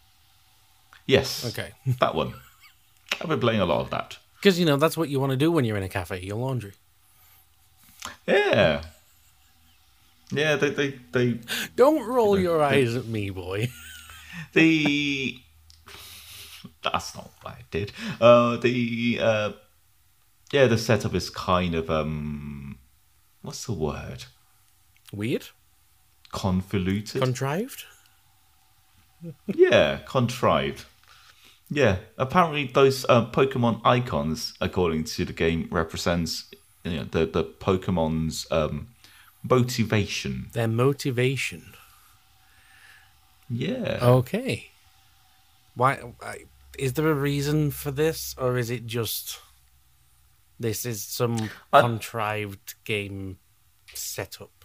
Yes. 1.07 1.47
Okay. 1.47 1.73
That 2.01 2.15
one. 2.15 2.35
I've 3.21 3.29
been 3.29 3.41
playing 3.41 3.61
a 3.61 3.67
lot 3.67 3.81
of 3.81 3.91
that. 3.91 4.19
Because, 4.37 4.59
you 4.59 4.67
know, 4.67 4.77
that's 4.77 4.97
what 4.97 5.09
you 5.09 5.19
want 5.21 5.31
to 5.31 5.37
do 5.37 5.51
when 5.51 5.65
you're 5.65 5.77
in 5.77 5.83
a 5.83 5.89
cafe, 5.89 6.21
your 6.21 6.37
laundry. 6.37 6.73
Yeah. 8.27 8.83
Yeah, 10.31 10.57
they 10.57 10.71
they, 10.71 10.99
they 11.13 11.39
Don't 11.77 12.07
roll 12.07 12.39
your 12.39 12.63
eyes 12.63 12.97
at 12.97 13.07
me, 13.07 13.31
boy. 13.31 13.71
the 14.53 15.39
that's 16.83 17.15
not 17.15 17.31
what 17.43 17.55
I 17.55 17.61
did. 17.71 17.93
Uh 18.21 18.57
the 18.57 19.19
uh 19.21 19.53
yeah, 20.53 20.67
the 20.67 20.79
setup 20.79 21.15
is 21.15 21.31
kind 21.31 21.75
of 21.75 21.91
um 21.91 22.79
what's 23.43 23.65
the 23.67 23.73
word? 23.73 24.25
Weird? 25.13 25.49
Convoluted. 26.31 27.23
Contrived? 27.23 27.85
yeah, 29.47 29.99
contrived. 30.07 30.85
Yeah, 31.69 31.97
apparently 32.17 32.67
those 32.67 33.05
uh, 33.09 33.27
Pokemon 33.27 33.81
icons, 33.85 34.55
according 34.61 35.05
to 35.05 35.25
the 35.25 35.33
game, 35.33 35.69
represents 35.71 36.51
you 36.85 36.99
know, 36.99 37.05
the 37.05 37.27
the 37.27 37.45
Pokemon's 37.45 38.47
um, 38.51 38.89
motivation. 39.43 40.49
Their 40.53 40.69
motivation. 40.69 41.75
Yeah. 43.49 43.99
Okay. 44.01 44.71
Why? 45.75 46.01
Is 46.79 46.93
there 46.93 47.11
a 47.11 47.15
reason 47.15 47.71
for 47.71 47.91
this, 47.91 48.35
or 48.39 48.59
is 48.59 48.71
it 48.71 48.87
just 48.87 49.41
this 50.61 50.87
is 50.87 51.03
some 51.03 51.51
I- 51.73 51.81
contrived 51.81 52.75
game 52.85 53.39
setup? 53.93 54.56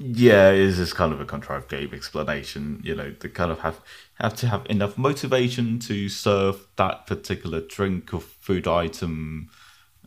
Yeah, 0.00 0.50
it 0.50 0.60
is 0.60 0.76
just 0.76 0.94
kind 0.94 1.12
of 1.12 1.20
a 1.20 1.24
contrived 1.24 1.68
game 1.68 1.90
explanation. 1.92 2.80
You 2.84 2.94
know, 2.94 3.14
they 3.18 3.28
kind 3.28 3.50
of 3.50 3.60
have 3.60 3.80
have 4.14 4.34
to 4.36 4.46
have 4.46 4.64
enough 4.70 4.96
motivation 4.96 5.78
to 5.80 6.08
serve 6.08 6.66
that 6.76 7.06
particular 7.06 7.60
drink 7.60 8.14
or 8.14 8.20
food 8.20 8.68
item. 8.68 9.50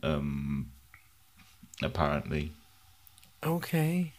Um, 0.02 0.70
apparently, 1.82 2.52
Okay. 3.44 4.12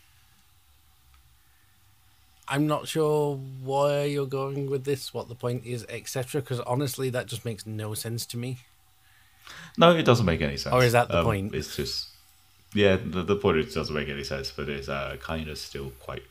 I'm 2.48 2.68
not 2.68 2.88
sure 2.88 3.38
where 3.64 4.06
you're 4.06 4.26
going 4.28 4.70
with 4.70 4.84
this, 4.84 5.14
what 5.14 5.28
the 5.30 5.36
point 5.36 5.66
is, 5.66 5.86
etc. 5.90 6.42
Because 6.42 6.60
honestly, 6.62 7.10
that 7.10 7.26
just 7.28 7.46
makes 7.46 7.66
no 7.66 7.94
sense 7.94 8.26
to 8.28 8.38
me. 8.38 8.60
no, 9.78 9.96
it 9.96 10.04
doesn't 10.04 10.26
make 10.26 10.42
any 10.42 10.58
sense. 10.58 10.74
Or 10.74 10.84
is 10.84 10.92
that 10.94 11.08
the 11.08 11.20
Um, 11.20 11.26
point? 11.26 11.56
It's 11.56 11.76
just 11.76 12.10
yeah, 12.74 12.98
the, 12.98 13.24
the 13.24 13.36
doesn't 13.36 13.94
make 13.94 14.10
any 14.10 14.24
sense, 14.24 14.52
but 14.52 14.70
it's 14.70 14.90
uh, 14.90 15.18
kind 15.20 15.48
of 15.48 15.58
still 15.58 15.92
quite 16.00 16.24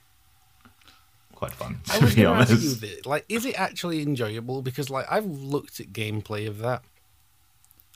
quite 1.34 1.52
fun. 1.52 1.80
I 1.90 1.98
To 1.98 2.04
was 2.04 2.14
be 2.14 2.22
going 2.22 2.34
to 2.36 2.40
ask 2.40 2.50
you 2.50 2.56
honest, 2.56 2.80
this, 2.80 3.06
like, 3.06 3.24
is 3.28 3.44
it 3.44 3.58
actually 3.58 4.02
enjoyable? 4.02 4.62
Because 4.62 4.90
like 4.90 5.06
I've 5.10 5.26
looked 5.26 5.80
at 5.80 5.92
gameplay 5.92 6.46
of 6.48 6.58
that, 6.58 6.82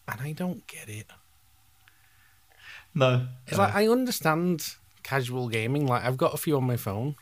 and 0.08 0.20
I 0.20 0.32
don't 0.32 0.66
get 0.66 0.88
it. 0.88 1.06
no, 2.94 3.26
It's 3.46 3.58
uh, 3.58 3.62
like 3.62 3.74
I 3.74 3.88
understand 3.88 4.74
casual 5.02 5.48
gaming. 5.48 5.86
Like 5.86 6.04
I've 6.04 6.16
got 6.16 6.34
a 6.34 6.38
few 6.38 6.56
on 6.56 6.64
my 6.64 6.76
phone. 6.76 7.16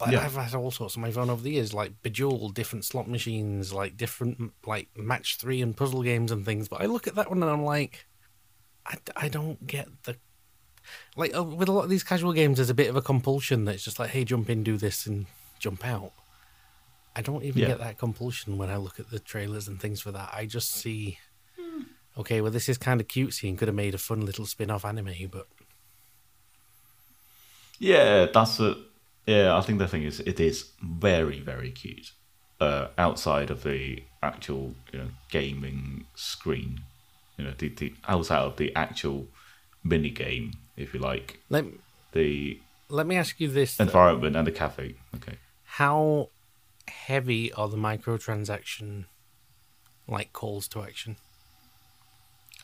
Like, 0.00 0.12
Yeah. 0.12 0.20
I've 0.24 0.34
had 0.36 0.54
all 0.54 0.70
sorts 0.70 0.96
on 0.96 1.02
my 1.02 1.10
phone 1.10 1.28
over 1.28 1.42
the 1.42 1.50
years, 1.50 1.74
like 1.74 2.02
Bejeweled, 2.02 2.54
different 2.54 2.84
slot 2.84 3.08
machines, 3.08 3.72
like 3.72 3.96
different 3.96 4.52
like 4.66 4.88
match 4.96 5.36
three 5.38 5.60
and 5.60 5.76
puzzle 5.76 6.02
games 6.02 6.30
and 6.30 6.44
things. 6.44 6.68
But 6.68 6.80
I 6.82 6.86
look 6.86 7.06
at 7.08 7.14
that 7.16 7.28
one 7.28 7.42
and 7.42 7.50
I'm 7.50 7.64
like, 7.64 8.06
I, 8.86 8.98
I 9.16 9.28
don't 9.28 9.66
get 9.66 9.88
the 10.04 10.16
like 11.16 11.34
uh, 11.36 11.42
with 11.44 11.68
a 11.68 11.72
lot 11.72 11.84
of 11.84 11.90
these 11.90 12.04
casual 12.04 12.32
games. 12.32 12.56
There's 12.58 12.70
a 12.70 12.74
bit 12.74 12.88
of 12.88 12.96
a 12.96 13.02
compulsion 13.02 13.64
that's 13.64 13.84
just 13.84 13.98
like, 13.98 14.10
hey, 14.10 14.24
jump 14.24 14.48
in, 14.50 14.62
do 14.62 14.76
this, 14.76 15.06
and 15.06 15.26
jump 15.58 15.84
out. 15.86 16.12
I 17.16 17.20
don't 17.22 17.42
even 17.44 17.62
Yeah. 17.62 17.68
get 17.68 17.78
that 17.78 17.98
compulsion 17.98 18.58
when 18.58 18.70
I 18.70 18.76
look 18.76 19.00
at 19.00 19.10
the 19.10 19.18
trailers 19.18 19.66
and 19.66 19.80
things 19.80 20.00
for 20.00 20.12
that. 20.12 20.30
I 20.32 20.46
just 20.46 20.70
see, 20.70 21.18
Hmm. 21.58 21.82
okay, 22.16 22.40
well, 22.40 22.52
this 22.52 22.68
is 22.68 22.78
kind 22.78 23.00
of 23.00 23.08
cutesy 23.08 23.48
and 23.48 23.58
could 23.58 23.66
have 23.68 23.74
made 23.74 23.94
a 23.94 23.98
fun 23.98 24.24
little 24.24 24.46
spin-off 24.46 24.84
anime, 24.84 25.28
but 25.32 25.48
Yeah, 27.78 28.26
that's 28.26 28.60
a 28.60 28.76
yeah. 29.26 29.56
I 29.56 29.60
think 29.60 29.78
the 29.78 29.88
thing 29.88 30.02
is, 30.02 30.20
it 30.20 30.40
is 30.40 30.70
very 30.82 31.40
very 31.40 31.70
cute. 31.70 32.12
Uh, 32.60 32.88
outside 32.98 33.50
of 33.50 33.62
the 33.62 34.02
actual 34.22 34.74
you 34.92 34.98
know 34.98 35.08
gaming 35.30 36.06
screen, 36.14 36.80
you 37.36 37.44
know 37.44 37.52
the, 37.56 37.68
the 37.68 37.94
outside 38.08 38.42
of 38.42 38.56
the 38.56 38.74
actual 38.74 39.28
mini 39.82 40.10
game, 40.10 40.52
if 40.76 40.94
you 40.94 41.00
like, 41.00 41.40
let 41.48 41.64
the 42.12 42.60
let 42.88 43.06
me 43.06 43.16
ask 43.16 43.38
you 43.40 43.48
this: 43.48 43.76
though. 43.76 43.84
environment 43.84 44.36
and 44.36 44.46
the 44.46 44.52
cafe. 44.52 44.94
Okay. 45.16 45.38
How 45.64 46.28
heavy 46.88 47.52
are 47.52 47.68
the 47.68 47.76
microtransaction 47.76 49.04
like 50.06 50.32
calls 50.32 50.68
to 50.68 50.82
action? 50.82 51.16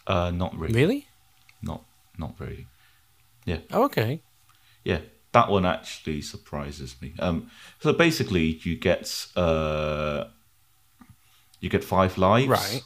Uh, 0.07 0.31
not 0.31 0.57
really. 0.57 0.75
Really? 0.75 1.09
Not 1.63 1.83
not 2.19 2.35
really. 2.39 2.67
Yeah. 3.45 3.59
Oh, 3.73 3.85
okay. 3.85 4.21
Yeah, 4.85 5.01
that 5.33 5.51
one 5.51 5.67
actually 5.67 6.23
surprises 6.23 6.97
me. 7.01 7.15
Um, 7.19 7.51
so 7.81 7.93
basically, 7.93 8.61
you 8.63 8.77
get 8.77 9.27
uh, 9.37 10.25
you 11.61 11.69
get 11.69 11.85
five 11.85 12.19
lives, 12.19 12.49
Right. 12.49 12.83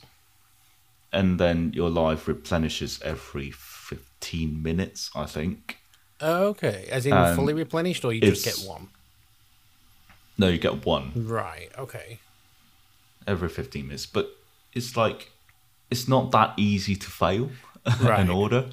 And 1.10 1.40
then 1.40 1.72
your 1.74 1.88
life 1.88 2.28
replenishes 2.28 3.00
every 3.02 3.50
fifteen 3.92 4.62
minutes, 4.62 5.10
I 5.14 5.26
think. 5.26 5.78
Okay. 6.20 6.88
As 6.90 7.06
in 7.06 7.12
Um, 7.12 7.36
fully 7.36 7.54
replenished, 7.54 8.04
or 8.04 8.12
you 8.12 8.20
just 8.20 8.44
get 8.44 8.58
one? 8.68 8.88
No, 10.36 10.48
you 10.48 10.58
get 10.58 10.84
one 10.86 11.12
Right. 11.14 11.70
Okay. 11.78 12.18
every 13.26 13.48
fifteen 13.48 13.86
minutes, 13.88 14.06
but 14.06 14.26
it's 14.72 14.96
like 14.96 15.20
it's 15.90 16.06
not 16.08 16.30
that 16.32 16.50
easy 16.56 16.96
to 16.96 17.10
fail 17.10 17.50
Right. 18.00 18.20
an 18.20 18.30
order. 18.30 18.70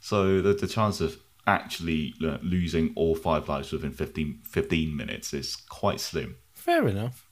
So 0.00 0.40
the 0.42 0.52
the 0.54 0.66
chance 0.66 1.00
of 1.00 1.18
actually 1.46 2.14
losing 2.42 2.92
all 2.94 3.14
five 3.16 3.48
lives 3.48 3.72
within 3.72 3.92
15, 3.92 4.40
15 4.44 4.96
minutes 4.96 5.32
is 5.34 5.56
quite 5.56 5.98
slim. 6.00 6.36
Fair 6.52 6.86
enough. 6.86 7.26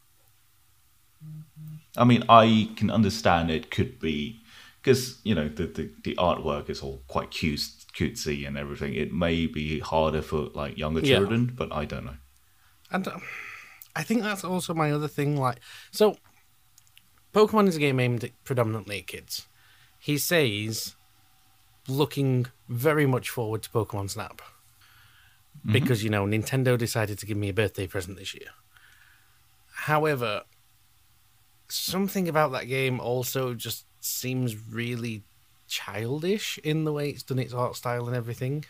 I 1.97 2.05
mean, 2.05 2.25
I 2.29 2.69
can 2.77 2.91
understand 2.91 3.51
it 3.51 3.71
could 3.71 4.01
be 4.01 4.41
because 4.89 5.21
you 5.23 5.35
know 5.35 5.49
the, 5.49 5.67
the 5.67 5.91
the 6.03 6.15
artwork 6.17 6.71
is 6.71 6.81
all 6.81 7.03
quite 7.09 7.31
cute, 7.31 7.61
cutesy 7.95 8.47
and 8.47 8.57
everything. 8.57 8.95
It 8.95 9.13
may 9.13 9.47
be 9.47 9.81
harder 9.81 10.23
for 10.23 10.49
like 10.55 10.79
younger 10.79 11.01
Yeah. 11.01 11.19
children, 11.19 11.53
but 11.55 11.71
I 11.73 11.85
don't 11.85 12.07
know. 12.07 12.17
And 12.91 13.07
um, 13.07 13.23
I 13.95 14.03
think 14.03 14.23
that's 14.23 14.45
also 14.45 14.73
my 14.73 14.91
other 14.91 15.09
thing. 15.09 15.37
Like, 15.37 15.59
so 15.91 16.17
Pokemon 17.35 17.69
is 17.69 17.77
a 17.77 17.81
game 17.81 18.01
aimed 18.01 18.25
at 18.25 18.45
predominantly 18.45 19.01
at 19.01 19.07
kids. 19.07 19.47
He 19.99 20.17
says, 20.17 20.95
looking 21.87 22.47
very 22.69 23.05
much 23.05 23.29
forward 23.29 23.63
to 23.65 23.71
Pokemon 23.71 24.09
Snap 24.11 24.41
because 25.71 26.03
you 26.05 26.09
know 26.09 26.25
Nintendo 26.25 26.79
decided 26.79 27.19
to 27.19 27.27
give 27.27 27.37
me 27.37 27.51
a 27.51 27.53
birthday 27.53 27.87
present 27.87 28.17
this 28.17 28.33
year. 28.33 28.49
However, 29.73 30.45
something 31.69 32.27
about 32.29 32.53
that 32.53 32.69
game 32.69 33.01
also 33.01 33.53
just 33.55 33.85
seems 34.01 34.57
really 34.71 35.23
childish 35.69 36.59
in 36.65 36.85
the 36.85 36.93
way 36.93 37.11
it's 37.11 37.23
done 37.23 37.39
its 37.39 37.53
art 37.53 37.77
style 37.77 38.07
and 38.07 38.17
everything 38.17 38.65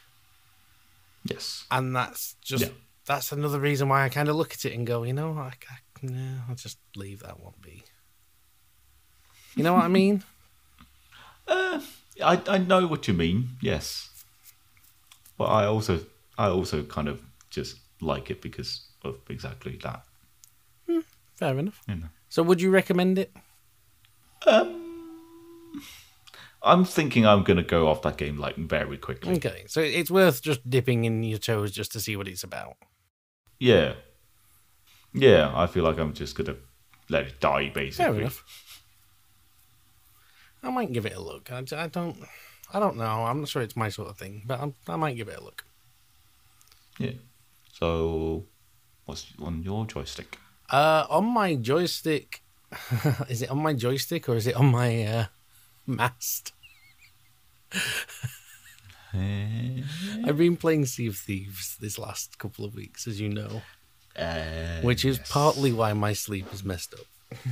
Yes, 1.24 1.66
and 1.70 1.94
that's 1.94 2.34
just 2.42 2.64
Yeah. 2.64 2.70
that's 3.06 3.32
another 3.32 3.60
reason 3.60 3.88
why 3.88 4.04
I 4.04 4.08
kind 4.08 4.28
of 4.28 4.36
look 4.36 4.52
at 4.52 4.64
it 4.64 4.72
and 4.74 4.86
go, 4.86 5.02
you 5.02 5.12
know, 5.12 5.32
I, 5.38 5.52
I, 5.70 5.76
no, 6.02 6.40
I'll 6.48 6.54
just 6.54 6.78
leave 6.96 7.20
that 7.20 7.40
one 7.40 7.54
be. 7.60 7.82
You 9.56 9.64
know 9.64 9.74
what 9.74 9.84
I 9.84 9.88
mean? 9.88 10.22
Uh, 11.48 11.80
I 12.22 12.42
I 12.46 12.58
know 12.58 12.86
what 12.86 13.08
you 13.08 13.14
mean. 13.14 13.56
Yes, 13.62 14.10
but 15.38 15.46
I 15.46 15.64
also 15.64 16.00
I 16.36 16.48
also 16.48 16.82
kind 16.82 17.08
of 17.08 17.22
just 17.50 17.76
like 18.02 18.30
it 18.30 18.42
because 18.42 18.86
of 19.02 19.18
exactly 19.30 19.78
that. 19.82 20.04
Hmm, 20.86 21.00
fair 21.36 21.58
enough. 21.58 21.80
You 21.88 21.94
know. 21.96 22.08
So, 22.28 22.42
would 22.42 22.60
you 22.60 22.70
recommend 22.70 23.18
it? 23.18 23.32
Um, 24.46 24.87
I'm 26.62 26.84
thinking 26.84 27.26
I'm 27.26 27.44
gonna 27.44 27.62
go 27.62 27.88
off 27.88 28.02
that 28.02 28.16
game 28.16 28.38
like 28.38 28.56
very 28.56 28.98
quickly. 28.98 29.36
Okay, 29.36 29.64
so 29.68 29.80
it's 29.80 30.10
worth 30.10 30.42
just 30.42 30.68
dipping 30.68 31.04
in 31.04 31.22
your 31.22 31.38
toes 31.38 31.70
just 31.70 31.92
to 31.92 32.00
see 32.00 32.16
what 32.16 32.26
it's 32.26 32.42
about. 32.42 32.76
Yeah, 33.58 33.94
yeah. 35.12 35.52
I 35.54 35.66
feel 35.66 35.84
like 35.84 35.98
I'm 35.98 36.12
just 36.12 36.36
gonna 36.36 36.56
let 37.08 37.26
it 37.26 37.40
die 37.40 37.70
basically. 37.70 38.12
Fair 38.12 38.20
enough. 38.20 38.44
I 40.62 40.70
might 40.70 40.92
give 40.92 41.06
it 41.06 41.14
a 41.14 41.20
look. 41.20 41.52
I, 41.52 41.58
I 41.58 41.86
don't, 41.86 42.16
I 42.72 42.80
don't 42.80 42.96
know. 42.96 43.04
I'm 43.04 43.40
not 43.40 43.48
sure 43.48 43.62
it's 43.62 43.76
my 43.76 43.88
sort 43.88 44.08
of 44.08 44.18
thing, 44.18 44.42
but 44.44 44.60
I'm, 44.60 44.74
I 44.88 44.96
might 44.96 45.16
give 45.16 45.28
it 45.28 45.38
a 45.38 45.42
look. 45.42 45.64
Yeah. 46.98 47.12
So, 47.72 48.46
what's 49.04 49.32
on 49.40 49.62
your 49.62 49.86
joystick? 49.86 50.36
Uh, 50.68 51.06
on 51.08 51.26
my 51.26 51.54
joystick, 51.54 52.42
is 53.28 53.42
it 53.42 53.50
on 53.50 53.62
my 53.62 53.72
joystick 53.72 54.28
or 54.28 54.34
is 54.34 54.46
it 54.48 54.56
on 54.56 54.66
my 54.66 55.04
uh, 55.04 55.24
mast? 55.88 56.52
I've 59.12 60.36
been 60.36 60.56
playing 60.56 60.86
Sea 60.86 61.08
of 61.08 61.16
Thieves 61.16 61.76
this 61.80 61.98
last 61.98 62.38
couple 62.38 62.64
of 62.64 62.74
weeks, 62.74 63.06
as 63.06 63.20
you 63.20 63.28
know, 63.28 63.62
uh, 64.16 64.80
which 64.82 65.04
is 65.04 65.18
yes. 65.18 65.30
partly 65.30 65.72
why 65.72 65.92
my 65.94 66.12
sleep 66.12 66.46
is 66.52 66.62
messed 66.62 66.94
up. 66.94 67.38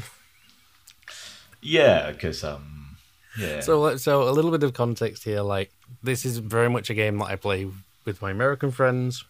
Yeah, 1.66 2.12
because 2.12 2.44
um, 2.44 2.96
yeah. 3.38 3.60
So, 3.60 3.96
so 3.96 4.28
a 4.28 4.30
little 4.30 4.52
bit 4.52 4.62
of 4.62 4.72
context 4.72 5.24
here. 5.24 5.42
Like, 5.42 5.72
this 6.02 6.24
is 6.24 6.38
very 6.38 6.70
much 6.70 6.90
a 6.90 6.94
game 6.94 7.18
that 7.18 7.24
I 7.24 7.36
play 7.36 7.66
with 8.04 8.22
my 8.22 8.30
American 8.30 8.70
friends, 8.70 9.24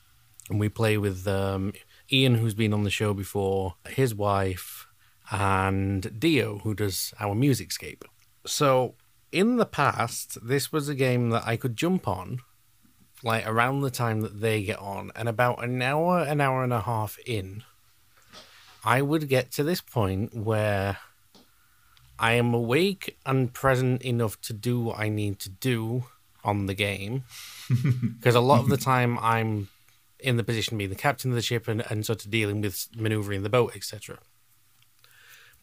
and 0.50 0.60
we 0.60 0.68
play 0.68 0.98
with 0.98 1.26
um, 1.26 1.72
Ian, 2.12 2.34
who's 2.36 2.52
been 2.54 2.75
on 2.75 2.84
the 2.84 2.90
show 2.90 3.14
before, 3.14 3.76
his 3.88 4.14
wife, 4.14 4.86
and 5.30 6.20
Dio, 6.20 6.58
who 6.58 6.75
does 6.75 7.14
our 7.18 7.34
musicscape. 7.34 8.02
So, 8.47 8.95
in 9.33 9.57
the 9.57 9.67
past, 9.67 10.38
this 10.47 10.73
was 10.73 10.88
a 10.88 10.95
game 10.95 11.31
that 11.31 11.47
I 11.47 11.57
could 11.57 11.76
jump 11.76 12.07
on, 12.09 12.41
like 13.23 13.47
around 13.47 13.81
the 13.81 13.91
time 13.91 14.21
that 14.21 14.41
they 14.41 14.62
get 14.62 14.79
on, 14.79 15.11
and 15.15 15.29
about 15.29 15.62
an 15.62 15.83
hour, 15.83 16.21
an 16.21 16.41
hour 16.41 16.62
and 16.62 16.73
a 16.73 16.81
half 16.81 17.19
in, 17.26 17.65
I 18.85 19.03
would 19.03 19.29
get 19.29 19.50
to 19.53 19.65
this 19.65 19.81
point 19.81 20.35
where 20.35 20.99
I 22.19 22.33
am 22.35 22.55
awake 22.55 23.19
and 23.26 23.53
present 23.53 24.03
enough 24.03 24.41
to 24.43 24.53
do 24.53 24.81
what 24.81 24.99
I 24.99 25.09
need 25.09 25.38
to 25.41 25.50
do 25.50 26.05
on 26.45 26.67
the 26.67 26.75
game. 26.75 27.25
Because 28.19 28.37
a 28.37 28.41
lot 28.41 28.61
of 28.61 28.69
the 28.69 28.76
time 28.76 29.19
I'm 29.19 29.69
in 30.21 30.37
the 30.37 30.45
position 30.45 30.73
to 30.73 30.79
be 30.79 30.87
the 30.87 30.95
captain 30.95 31.33
of 31.33 31.35
the 31.35 31.43
ship 31.43 31.69
and, 31.69 31.85
and 31.91 32.07
sort 32.07 32.25
of 32.25 32.31
dealing 32.31 32.61
with 32.61 32.87
maneuvering 32.97 33.43
the 33.43 33.50
boat, 33.50 33.75
etc. 33.75 34.19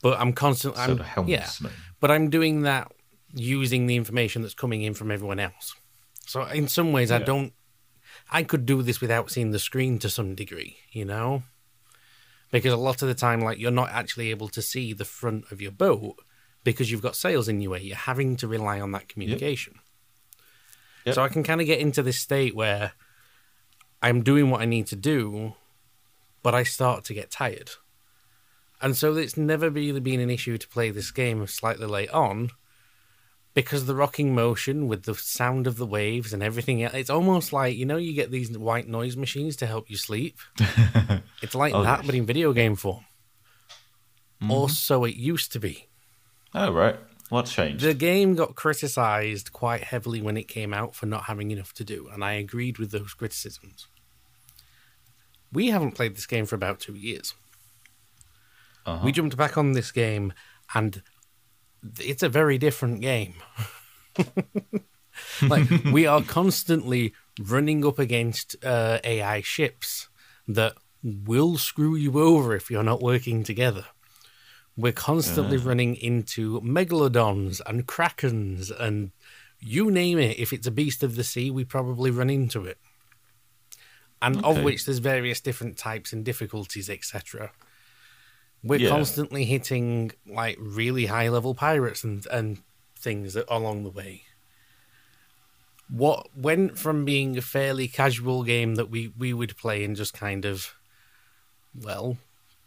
But 0.03 0.19
I'm 0.19 0.33
constantly, 0.33 0.83
sort 0.83 0.99
I'm, 0.99 1.23
of 1.23 1.29
yeah, 1.29 1.49
but 1.99 2.11
I'm 2.11 2.29
doing 2.29 2.61
that 2.61 2.91
using 3.33 3.87
the 3.87 3.95
information 3.95 4.43
that's 4.43 4.53
coming 4.53 4.83
in 4.83 4.93
from 4.93 5.09
everyone 5.09 5.39
else. 5.39 5.73
So 6.27 6.43
in 6.43 6.67
some 6.67 6.91
ways, 6.91 7.11
I 7.11 7.17
don't. 7.17 7.53
I 8.29 8.43
could 8.43 8.65
do 8.65 8.83
this 8.83 9.01
without 9.01 9.31
seeing 9.31 9.51
the 9.51 9.59
screen 9.59 9.97
to 9.99 10.09
some 10.09 10.35
degree, 10.35 10.77
you 10.91 11.05
know, 11.05 11.43
because 12.51 12.73
a 12.73 12.77
lot 12.77 13.01
of 13.01 13.07
the 13.07 13.15
time, 13.15 13.41
like 13.41 13.57
you're 13.57 13.71
not 13.71 13.89
actually 13.91 14.29
able 14.29 14.49
to 14.49 14.61
see 14.61 14.93
the 14.93 15.05
front 15.05 15.51
of 15.51 15.61
your 15.61 15.71
boat 15.71 16.17
because 16.63 16.91
you've 16.91 17.01
got 17.01 17.15
sails 17.15 17.47
in 17.47 17.61
your 17.61 17.71
way. 17.71 17.81
You're 17.81 17.95
having 17.95 18.35
to 18.37 18.47
rely 18.47 18.79
on 18.79 18.91
that 18.91 19.07
communication. 19.07 19.79
Yep. 21.05 21.15
So 21.15 21.23
I 21.23 21.29
can 21.29 21.43
kind 21.43 21.61
of 21.61 21.67
get 21.67 21.79
into 21.79 22.03
this 22.03 22.19
state 22.19 22.55
where 22.55 22.91
I'm 24.01 24.21
doing 24.21 24.49
what 24.49 24.61
I 24.61 24.65
need 24.65 24.87
to 24.87 24.95
do, 24.95 25.53
but 26.41 26.53
I 26.53 26.63
start 26.63 27.05
to 27.05 27.13
get 27.13 27.31
tired. 27.31 27.71
And 28.83 28.97
so 28.97 29.15
it's 29.15 29.37
never 29.37 29.69
really 29.69 30.01
been 30.01 30.19
an 30.19 30.29
issue 30.29 30.57
to 30.57 30.67
play 30.67 30.91
this 30.91 31.09
game 31.09 31.47
slightly 31.47 31.87
late 31.87 32.09
on 32.09 32.49
because 33.53 33.85
the 33.85 33.95
rocking 33.95 34.35
motion 34.35 34.87
with 34.89 35.03
the 35.03 35.15
sound 35.15 35.67
of 35.67 35.77
the 35.77 35.85
waves 35.85 36.33
and 36.33 36.43
everything 36.43 36.83
else, 36.83 36.93
it's 36.93 37.09
almost 37.09 37.53
like, 37.53 37.77
you 37.77 37.85
know, 37.85 37.95
you 37.95 38.11
get 38.13 38.29
these 38.29 38.55
white 38.57 38.89
noise 38.89 39.15
machines 39.15 39.55
to 39.55 39.65
help 39.67 39.89
you 39.89 39.95
sleep. 39.95 40.37
it's 41.41 41.55
like 41.55 41.73
Oh, 41.73 41.83
that, 41.83 41.99
yes. 41.99 42.05
but 42.05 42.13
in 42.15 42.25
video 42.25 42.51
game 42.51 42.75
form. 42.75 43.05
Mm-hmm. 44.41 44.51
Or 44.51 44.67
so 44.67 45.05
it 45.05 45.15
used 45.15 45.53
to 45.53 45.59
be. 45.61 45.87
Oh 46.53 46.73
right, 46.73 46.97
what's 47.29 47.53
changed? 47.53 47.85
The 47.85 47.93
game 47.93 48.35
got 48.35 48.55
criticized 48.55 49.53
quite 49.53 49.83
heavily 49.85 50.21
when 50.21 50.35
it 50.35 50.49
came 50.49 50.73
out 50.73 50.93
for 50.93 51.05
not 51.05 51.23
having 51.23 51.51
enough 51.51 51.73
to 51.75 51.85
do, 51.85 52.09
and 52.11 52.21
I 52.23 52.33
agreed 52.33 52.77
with 52.79 52.91
those 52.91 53.13
criticisms. 53.13 53.87
We 55.53 55.67
haven't 55.67 55.93
played 55.93 56.15
this 56.17 56.25
game 56.25 56.45
for 56.45 56.55
about 56.55 56.81
two 56.81 56.95
years. 56.95 57.33
Uh-huh. 58.85 59.05
We 59.05 59.11
jumped 59.11 59.37
back 59.37 59.57
on 59.57 59.73
this 59.73 59.91
game, 59.91 60.33
and 60.73 61.01
it's 61.99 62.23
a 62.23 62.29
very 62.29 62.57
different 62.57 63.01
game. 63.01 63.35
like, 65.41 65.69
we 65.91 66.05
are 66.05 66.21
constantly 66.21 67.13
running 67.39 67.85
up 67.85 67.99
against 67.99 68.55
uh, 68.63 68.99
AI 69.03 69.41
ships 69.41 70.09
that 70.47 70.73
will 71.03 71.57
screw 71.57 71.95
you 71.95 72.19
over 72.19 72.55
if 72.55 72.69
you're 72.69 72.83
not 72.83 73.01
working 73.01 73.43
together. 73.43 73.85
We're 74.75 74.91
constantly 74.91 75.57
running 75.57 75.95
into 75.95 76.59
megalodons 76.61 77.61
and 77.65 77.85
krakens 77.85 78.71
and 78.79 79.11
you 79.59 79.91
name 79.91 80.17
it. 80.17 80.39
If 80.39 80.51
it's 80.51 80.65
a 80.65 80.71
beast 80.71 81.03
of 81.03 81.15
the 81.15 81.23
sea, 81.23 81.51
we 81.51 81.63
probably 81.63 82.09
run 82.09 82.29
into 82.29 82.65
it. 82.65 82.77
And 84.21 84.43
of 84.43 84.63
which 84.63 84.85
there's 84.85 84.99
various 84.99 85.41
different 85.41 85.77
types 85.77 86.13
and 86.13 86.23
difficulties, 86.23 86.89
etc. 86.89 87.51
We're 88.63 88.79
Yeah. 88.79 88.89
constantly 88.89 89.45
hitting 89.45 90.11
like 90.25 90.57
really 90.59 91.07
high 91.07 91.27
level 91.29 91.53
pirates 91.53 92.03
and, 92.03 92.25
and 92.27 92.61
things 92.97 93.33
that, 93.33 93.45
along 93.49 93.83
the 93.83 93.89
way. 93.89 94.23
What 95.89 96.35
went 96.35 96.79
from 96.79 97.05
being 97.05 97.37
a 97.37 97.41
fairly 97.41 97.87
casual 97.87 98.43
game 98.43 98.75
that 98.75 98.89
we, 98.89 99.11
we 99.17 99.33
would 99.33 99.57
play 99.57 99.83
and 99.83 99.95
just 99.95 100.13
kind 100.13 100.45
of, 100.45 100.73
well, 101.79 102.17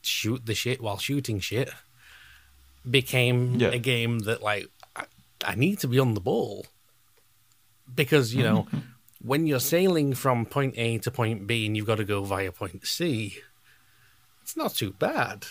shoot 0.02 0.46
the 0.46 0.54
shit 0.54 0.80
while 0.80 0.98
shooting 0.98 1.40
shit, 1.40 1.70
became 2.88 3.54
Yeah. 3.56 3.68
a 3.68 3.78
game 3.78 4.20
that 4.20 4.42
like 4.42 4.66
I, 4.94 5.04
I 5.44 5.54
need 5.54 5.78
to 5.80 5.88
be 5.88 5.98
on 5.98 6.14
the 6.14 6.20
ball 6.20 6.66
because 7.92 8.34
you 8.34 8.42
know 8.44 8.66
when 9.20 9.46
you're 9.46 9.58
sailing 9.60 10.14
from 10.14 10.44
point 10.46 10.74
A 10.76 10.98
to 10.98 11.10
point 11.10 11.46
B 11.46 11.66
and 11.66 11.76
you've 11.76 11.86
got 11.86 11.96
to 11.96 12.04
go 12.04 12.22
via 12.22 12.52
point 12.52 12.86
C, 12.86 13.38
it's 14.42 14.56
not 14.56 14.74
too 14.74 14.92
bad. 14.92 15.46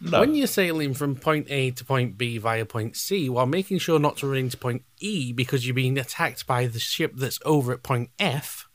No. 0.00 0.20
When 0.20 0.34
you're 0.34 0.46
sailing 0.46 0.94
from 0.94 1.14
point 1.16 1.46
A 1.50 1.70
to 1.72 1.84
point 1.84 2.16
B 2.16 2.38
via 2.38 2.64
point 2.64 2.96
C 2.96 3.28
while 3.28 3.46
making 3.46 3.78
sure 3.78 3.98
not 3.98 4.16
to 4.18 4.26
run 4.26 4.38
into 4.38 4.56
point 4.56 4.82
E 4.98 5.32
because 5.32 5.66
you're 5.66 5.74
being 5.74 5.98
attacked 5.98 6.46
by 6.46 6.66
the 6.66 6.78
ship 6.78 7.12
that's 7.16 7.38
over 7.44 7.72
at 7.72 7.82
point 7.82 8.10
F, 8.18 8.68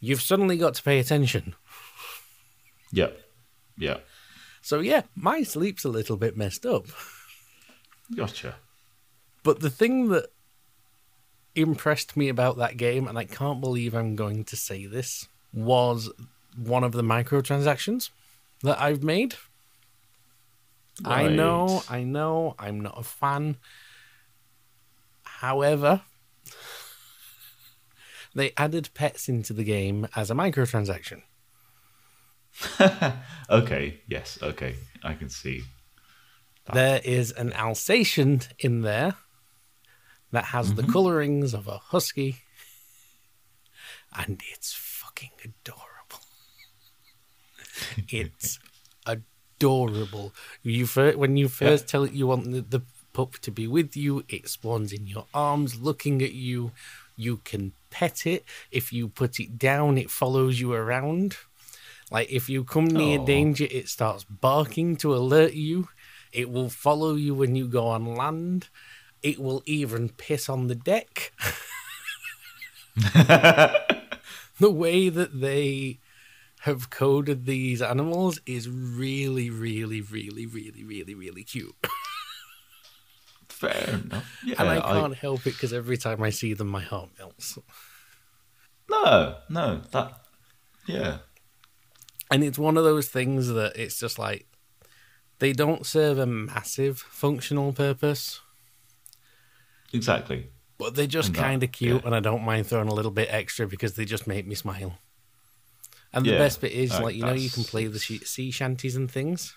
you've 0.00 0.22
suddenly 0.22 0.56
got 0.56 0.74
to 0.74 0.82
pay 0.82 0.98
attention. 0.98 1.54
Yeah, 2.92 3.10
yeah, 3.76 3.98
So 4.62 4.80
yeah, 4.80 5.02
my 5.14 5.42
sleep's 5.42 5.84
a 5.84 5.88
little 5.88 6.16
bit 6.16 6.36
messed 6.36 6.66
up. 6.66 6.86
gotcha. 8.16 8.56
But 9.42 9.60
the 9.60 9.70
thing 9.70 10.08
that 10.08 10.26
impressed 11.54 12.16
me 12.16 12.28
about 12.28 12.56
that 12.58 12.76
game, 12.76 13.06
and 13.06 13.18
I 13.18 13.24
can't 13.24 13.60
believe 13.60 13.94
I'm 13.94 14.16
going 14.16 14.44
to 14.44 14.56
say 14.56 14.86
this, 14.86 15.28
was 15.52 16.10
one 16.56 16.84
of 16.84 16.92
the 16.92 17.02
microtransactions 17.02 18.10
that 18.62 18.80
I've 18.80 19.02
made. 19.02 19.34
I 21.04 21.28
know, 21.28 21.82
I 21.88 22.02
know, 22.02 22.54
I'm 22.58 22.80
not 22.80 22.98
a 22.98 23.02
fan. 23.02 23.56
However, 25.22 26.02
they 28.34 28.52
added 28.56 28.90
pets 28.94 29.28
into 29.28 29.52
the 29.52 29.64
game 29.64 30.06
as 30.14 30.30
a 30.30 30.34
microtransaction. 30.34 31.22
Okay, 33.50 34.00
yes, 34.06 34.38
okay, 34.40 34.76
I 35.02 35.14
can 35.14 35.28
see. 35.28 35.62
There 36.72 37.00
is 37.02 37.32
an 37.32 37.52
Alsatian 37.52 38.42
in 38.60 38.82
there 38.82 39.14
that 40.30 40.44
has 40.46 40.74
the 40.74 40.82
mm-hmm. 40.82 40.92
colorings 40.92 41.52
of 41.52 41.66
a 41.66 41.78
husky, 41.78 42.36
and 44.16 44.40
it's 44.52 44.72
fucking 44.72 45.32
adorable. 45.42 46.20
it's 48.08 48.60
adorable. 49.60 50.32
You 50.62 50.86
fir- 50.86 51.16
when 51.16 51.36
you 51.36 51.48
first 51.48 51.86
tell 51.86 52.04
it 52.04 52.12
you 52.12 52.26
want 52.26 52.50
the, 52.50 52.62
the 52.62 52.82
pup 53.12 53.34
to 53.42 53.50
be 53.50 53.66
with 53.66 53.96
you, 53.96 54.24
it 54.28 54.48
spawns 54.48 54.92
in 54.92 55.06
your 55.06 55.26
arms, 55.34 55.80
looking 55.80 56.22
at 56.22 56.32
you. 56.32 56.72
You 57.16 57.38
can 57.44 57.72
pet 57.90 58.26
it. 58.26 58.44
If 58.70 58.92
you 58.92 59.08
put 59.08 59.38
it 59.38 59.58
down, 59.58 59.98
it 59.98 60.10
follows 60.10 60.58
you 60.58 60.72
around. 60.72 61.36
Like 62.10 62.30
if 62.30 62.48
you 62.48 62.64
come 62.64 62.86
near 62.86 63.18
Aw. 63.18 63.24
danger, 63.24 63.66
it 63.70 63.88
starts 63.88 64.24
barking 64.24 64.96
to 64.96 65.14
alert 65.14 65.52
you. 65.52 65.88
It 66.32 66.50
will 66.50 66.70
follow 66.70 67.14
you 67.14 67.34
when 67.34 67.54
you 67.54 67.68
go 67.68 67.88
on 67.88 68.14
land. 68.14 68.68
It 69.22 69.38
will 69.38 69.62
even 69.66 70.08
piss 70.08 70.48
on 70.48 70.68
the 70.68 70.74
deck. 70.74 71.32
the 74.56 74.70
way 74.70 75.08
that 75.10 75.40
they 75.40 75.98
have 76.60 76.90
coded 76.90 77.46
these 77.46 77.80
animals 77.80 78.38
is 78.44 78.68
really, 78.68 79.48
really, 79.48 80.02
really, 80.02 80.44
really, 80.44 80.84
really, 80.84 81.14
really 81.14 81.42
cute. 81.42 81.74
Fair 83.48 84.00
enough. 84.04 84.30
Yeah, 84.44 84.56
and 84.58 84.68
I 84.68 84.80
can't 84.80 85.14
help 85.14 85.40
it 85.46 85.54
because 85.54 85.72
every 85.72 85.96
time 85.96 86.22
I 86.22 86.28
see 86.28 86.52
them, 86.52 86.68
my 86.68 86.82
heart 86.82 87.08
melts. 87.18 87.58
No, 88.90 89.36
no, 89.48 89.80
that. 89.92 90.20
Yeah, 90.86 91.18
And 92.30 92.42
it's 92.42 92.58
one 92.58 92.76
of 92.76 92.84
those 92.84 93.08
things 93.08 93.48
that 93.48 93.76
it's 93.76 93.98
just 93.98 94.18
like 94.18 94.46
they 95.38 95.52
don't 95.52 95.86
serve 95.86 96.18
a 96.18 96.26
massive 96.26 96.98
functional 96.98 97.72
purpose. 97.72 98.40
exactly. 99.92 100.50
But 100.76 100.94
they're 100.94 101.06
just 101.06 101.34
kind 101.34 101.62
of 101.62 101.72
cute, 101.72 102.00
yeah. 102.00 102.06
and 102.06 102.14
I 102.14 102.20
don't 102.20 102.42
mind 102.42 102.66
throwing 102.66 102.88
a 102.88 102.94
little 102.94 103.10
bit 103.10 103.28
extra 103.30 103.66
because 103.66 103.94
they 103.94 104.04
just 104.04 104.26
make 104.26 104.46
me 104.46 104.54
smile. 104.54 104.98
And 106.12 106.24
the 106.26 106.32
Yeah, 106.32 106.38
best 106.38 106.60
bit 106.60 106.72
is, 106.72 106.90
uh, 106.92 107.02
like, 107.02 107.14
you 107.14 107.22
know, 107.24 107.32
you 107.32 107.50
can 107.50 107.64
play 107.64 107.86
the 107.86 107.98
sea 108.00 108.50
shanties 108.50 108.96
and 108.96 109.10
things. 109.10 109.54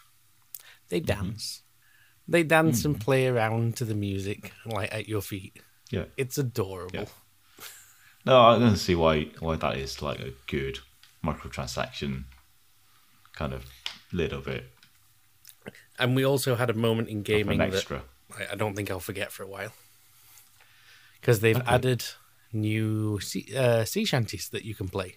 They 0.89 0.99
Mm-hmm. 1.01 1.21
dance. 1.23 1.63
They 2.27 2.43
dance 2.43 2.85
and 2.85 2.99
play 3.01 3.27
around 3.27 3.75
to 3.77 3.85
the 3.85 3.95
music, 3.95 4.53
like 4.65 4.93
at 4.93 5.07
your 5.09 5.21
feet. 5.21 5.57
Yeah. 5.89 6.05
It's 6.15 6.37
adorable. 6.37 6.93
Yeah. 6.99 7.65
No, 8.25 8.39
I 8.41 8.59
don't 8.59 8.77
see 8.77 8.95
why 8.95 9.25
why 9.39 9.57
that 9.57 9.77
is 9.77 10.01
like 10.01 10.19
a 10.21 10.31
good 10.47 10.79
microtransaction 11.23 12.23
kind 13.33 13.53
of 13.53 13.65
little 14.11 14.41
bit 14.41 14.69
And 15.99 16.15
we 16.15 16.23
also 16.25 16.55
had 16.55 16.69
a 16.69 16.73
moment 16.73 17.09
in 17.09 17.23
gaming 17.23 17.57
that. 17.59 17.91
I- 18.37 18.47
I 18.53 18.55
don't 18.55 18.75
think 18.75 18.89
I'll 18.89 18.99
forget 18.99 19.31
for 19.31 19.43
a 19.43 19.47
while. 19.47 19.73
Because 21.19 21.39
they've 21.41 21.57
Okay. 21.57 21.75
added 21.75 22.03
new 22.51 23.19
sea, 23.19 23.45
uh, 23.55 23.85
sea 23.85 24.05
shanties 24.05 24.49
that 24.49 24.63
you 24.65 24.75
can 24.75 24.87
play. 24.89 25.15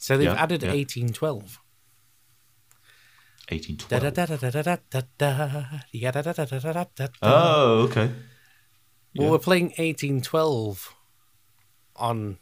So 0.00 0.16
they've 0.16 0.26
Yeah, 0.32 0.42
added 0.42 0.62
yeah. 0.62 0.72
1812. 0.72 1.58
Eighteen 3.52 3.76
Da 3.76 3.98
da 3.98 4.10
twelve. 4.10 4.14
da 4.14 4.36
da 4.36 4.50
da 4.50 4.62
da 4.62 4.76
da 4.90 5.02
da. 5.18 5.64
Yeah, 5.92 6.10
da 6.12 6.22
da 6.22 6.32
da 6.32 6.44
da 6.46 6.58
da 6.58 6.72
da 6.72 6.84
da. 6.94 7.08
Oh, 7.22 7.82
okay. 7.88 8.06
Well, 8.06 9.24
yeah. 9.26 9.30
we're 9.30 9.38
playing 9.38 9.66
1812 9.76 10.94
on 11.96 12.38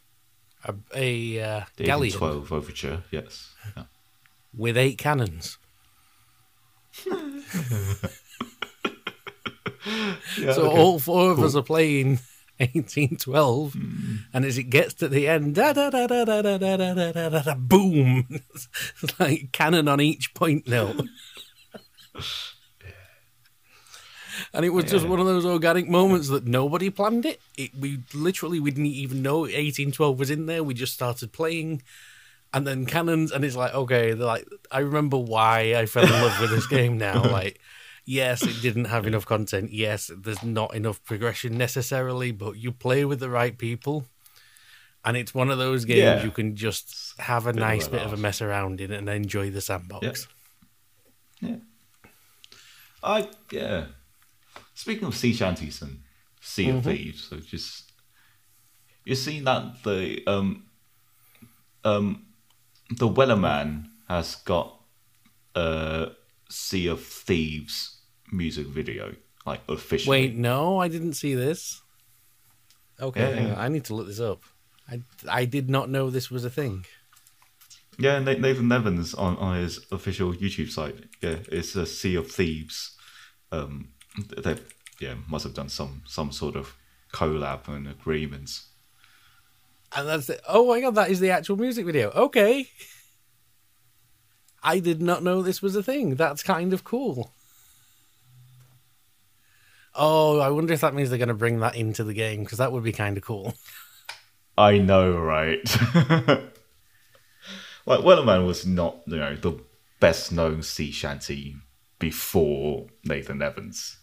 a, 0.64 0.74
a 0.94 1.40
uh, 1.40 1.64
The 1.76 1.84
galleon 1.84 2.12
1812 2.20 2.52
overture. 2.52 3.02
Yes. 3.10 3.54
Yeah. 3.76 3.84
with 4.54 4.76
eight 4.76 4.98
cannons. 4.98 5.58
Yeah, 10.38 10.52
So 10.52 10.66
okay. 10.70 10.78
all 10.78 10.98
four 10.98 11.30
of 11.30 11.36
Cool. 11.36 11.46
us 11.46 11.56
are 11.56 11.62
playing 11.62 12.18
1812, 12.58 13.76
and 14.32 14.44
as 14.44 14.58
it 14.58 14.64
gets 14.64 14.94
to 14.94 15.08
the 15.08 15.28
end, 15.28 15.54
da 15.54 15.72
da 15.72 15.90
da 15.90 16.06
da 16.06 16.24
da 16.24 16.42
da 16.42 16.58
da 16.58 16.76
da 16.76 16.94
da 16.94 17.12
da 17.12 17.28
da 17.28 17.42
da 17.42 17.54
boom! 17.54 18.26
It's 18.30 19.20
like 19.20 19.52
cannon 19.52 19.88
on 19.88 20.00
each 20.00 20.34
point 20.34 20.66
note. 20.68 21.06
And 24.52 24.64
it 24.64 24.70
was 24.70 24.84
just 24.84 25.06
one 25.06 25.20
of 25.20 25.26
those 25.26 25.44
organic 25.44 25.88
moments 25.88 26.28
that 26.28 26.46
nobody 26.46 26.90
planned 26.90 27.26
it. 27.26 27.40
It 27.56 27.70
we 27.78 28.00
literally 28.14 28.60
we 28.60 28.70
didn't 28.70 28.86
even 28.86 29.22
know 29.22 29.40
1812 29.40 30.18
was 30.18 30.30
in 30.30 30.46
there. 30.46 30.62
We 30.64 30.74
just 30.74 30.94
started 30.94 31.32
playing, 31.32 31.82
and 32.54 32.66
then 32.66 32.86
cannons, 32.86 33.32
and 33.32 33.44
it's 33.44 33.56
like 33.56 33.74
okay, 33.74 34.12
they're 34.12 34.26
like 34.26 34.46
I 34.70 34.80
remember 34.80 35.16
why 35.16 35.74
I 35.76 35.86
fell 35.86 36.04
in 36.04 36.10
love 36.10 36.40
with 36.40 36.50
this 36.50 36.66
game 36.66 36.98
now. 36.98 37.22
Like, 37.22 37.60
yes, 38.08 38.42
it 38.42 38.62
didn't 38.62 38.86
have 38.86 39.06
enough 39.06 39.26
content. 39.26 39.70
Yes, 39.70 40.10
there's 40.16 40.42
not 40.42 40.74
enough 40.74 41.04
progression 41.04 41.58
necessarily, 41.58 42.32
but 42.32 42.56
you 42.56 42.72
play 42.72 43.04
with 43.04 43.20
the 43.20 43.28
right 43.28 43.56
people, 43.56 44.06
and 45.04 45.16
it's 45.16 45.34
one 45.34 45.50
of 45.50 45.58
those 45.58 45.84
games 45.84 45.98
Yeah. 45.98 46.24
you 46.24 46.30
can 46.30 46.56
just 46.56 47.18
have 47.20 47.46
a 47.46 47.52
Bit 47.52 47.62
of 47.62 47.68
nice 47.68 47.86
a 47.86 47.90
bit 47.90 48.02
of 48.02 48.12
a 48.12 48.16
mess 48.16 48.40
around 48.40 48.80
in 48.80 48.92
and 48.92 49.08
enjoy 49.08 49.50
the 49.50 49.60
sandbox. 49.60 50.26
Yeah. 51.40 51.56
I 53.02 53.28
yeah. 53.50 53.86
Speaking 54.74 55.06
of 55.06 55.14
sea 55.14 55.32
shanties 55.34 55.82
and 55.82 56.00
Sea 56.40 56.70
of 56.70 56.84
Thieves, 56.84 57.24
so 57.28 57.36
just 57.36 57.92
you've 59.04 59.18
seen 59.18 59.44
that 59.44 59.82
the 59.84 60.22
um 60.26 60.64
um 61.84 62.26
the 62.90 63.08
Wellerman 63.08 63.84
has 64.08 64.36
got 64.36 64.80
a 65.54 66.12
Sea 66.48 66.86
of 66.88 67.04
Thieves 67.04 67.97
music 68.32 68.66
video, 68.66 69.14
like 69.46 69.60
officially. 69.68 70.10
Wait, 70.10 70.36
no, 70.36 70.78
I 70.78 70.88
didn't 70.88 71.14
see 71.14 71.34
this. 71.34 71.82
Okay, 73.00 73.48
Yeah. 73.48 73.54
I 73.60 73.68
need 73.68 73.84
to 73.84 73.94
look 73.94 74.06
this 74.06 74.20
up. 74.20 74.42
I 74.90 75.02
I 75.28 75.44
did 75.44 75.68
not 75.70 75.88
know 75.88 76.10
this 76.10 76.30
was 76.30 76.44
a 76.44 76.50
thing. 76.50 76.84
Yeah, 77.98 78.18
Na- 78.20 78.32
Nathan 78.32 78.70
Evans 78.70 79.14
on, 79.14 79.36
on 79.38 79.56
his 79.56 79.80
official 79.90 80.32
YouTube 80.32 80.70
site. 80.70 80.96
Yeah, 81.20 81.38
it's 81.50 81.74
a 81.76 81.84
Sea 81.86 82.14
of 82.16 82.30
Thieves. 82.30 82.96
Um, 83.52 83.90
they 84.36 84.56
yeah 85.00 85.14
must 85.28 85.44
have 85.44 85.54
done 85.54 85.68
some 85.68 86.02
some 86.06 86.32
sort 86.32 86.56
of 86.56 86.74
collab 87.12 87.68
and 87.68 87.86
agreements. 87.88 88.66
And 89.96 90.06
that's 90.06 90.26
the, 90.26 90.38
oh 90.46 90.68
my 90.68 90.80
god, 90.80 90.94
that 90.96 91.10
is 91.10 91.20
the 91.20 91.30
actual 91.30 91.56
music 91.56 91.86
video. 91.86 92.10
Okay. 92.10 92.68
I 94.62 94.80
did 94.80 95.00
not 95.00 95.22
know 95.22 95.40
this 95.40 95.62
was 95.62 95.76
a 95.76 95.82
thing. 95.82 96.16
That's 96.16 96.42
kind 96.42 96.72
of 96.72 96.84
cool. 96.84 97.32
Oh, 99.98 100.38
I 100.38 100.48
wonder 100.50 100.72
if 100.72 100.80
that 100.80 100.94
means 100.94 101.10
they're 101.10 101.18
going 101.18 101.28
to 101.28 101.34
bring 101.34 101.58
that 101.60 101.74
into 101.74 102.04
the 102.04 102.14
game 102.14 102.44
because 102.44 102.58
that 102.58 102.70
would 102.72 102.84
be 102.84 102.92
kind 102.92 103.16
of 103.16 103.24
cool. 103.24 103.54
I 104.56 104.78
know, 104.78 105.16
right? 105.16 105.60
like 107.86 108.00
Wellerman 108.00 108.46
was 108.46 108.66
not 108.66 108.98
you 109.06 109.16
know 109.16 109.36
the 109.36 109.60
best 110.00 110.32
known 110.32 110.62
sea 110.62 110.92
shanty 110.92 111.56
before 111.98 112.86
Nathan 113.04 113.42
Evans. 113.42 113.98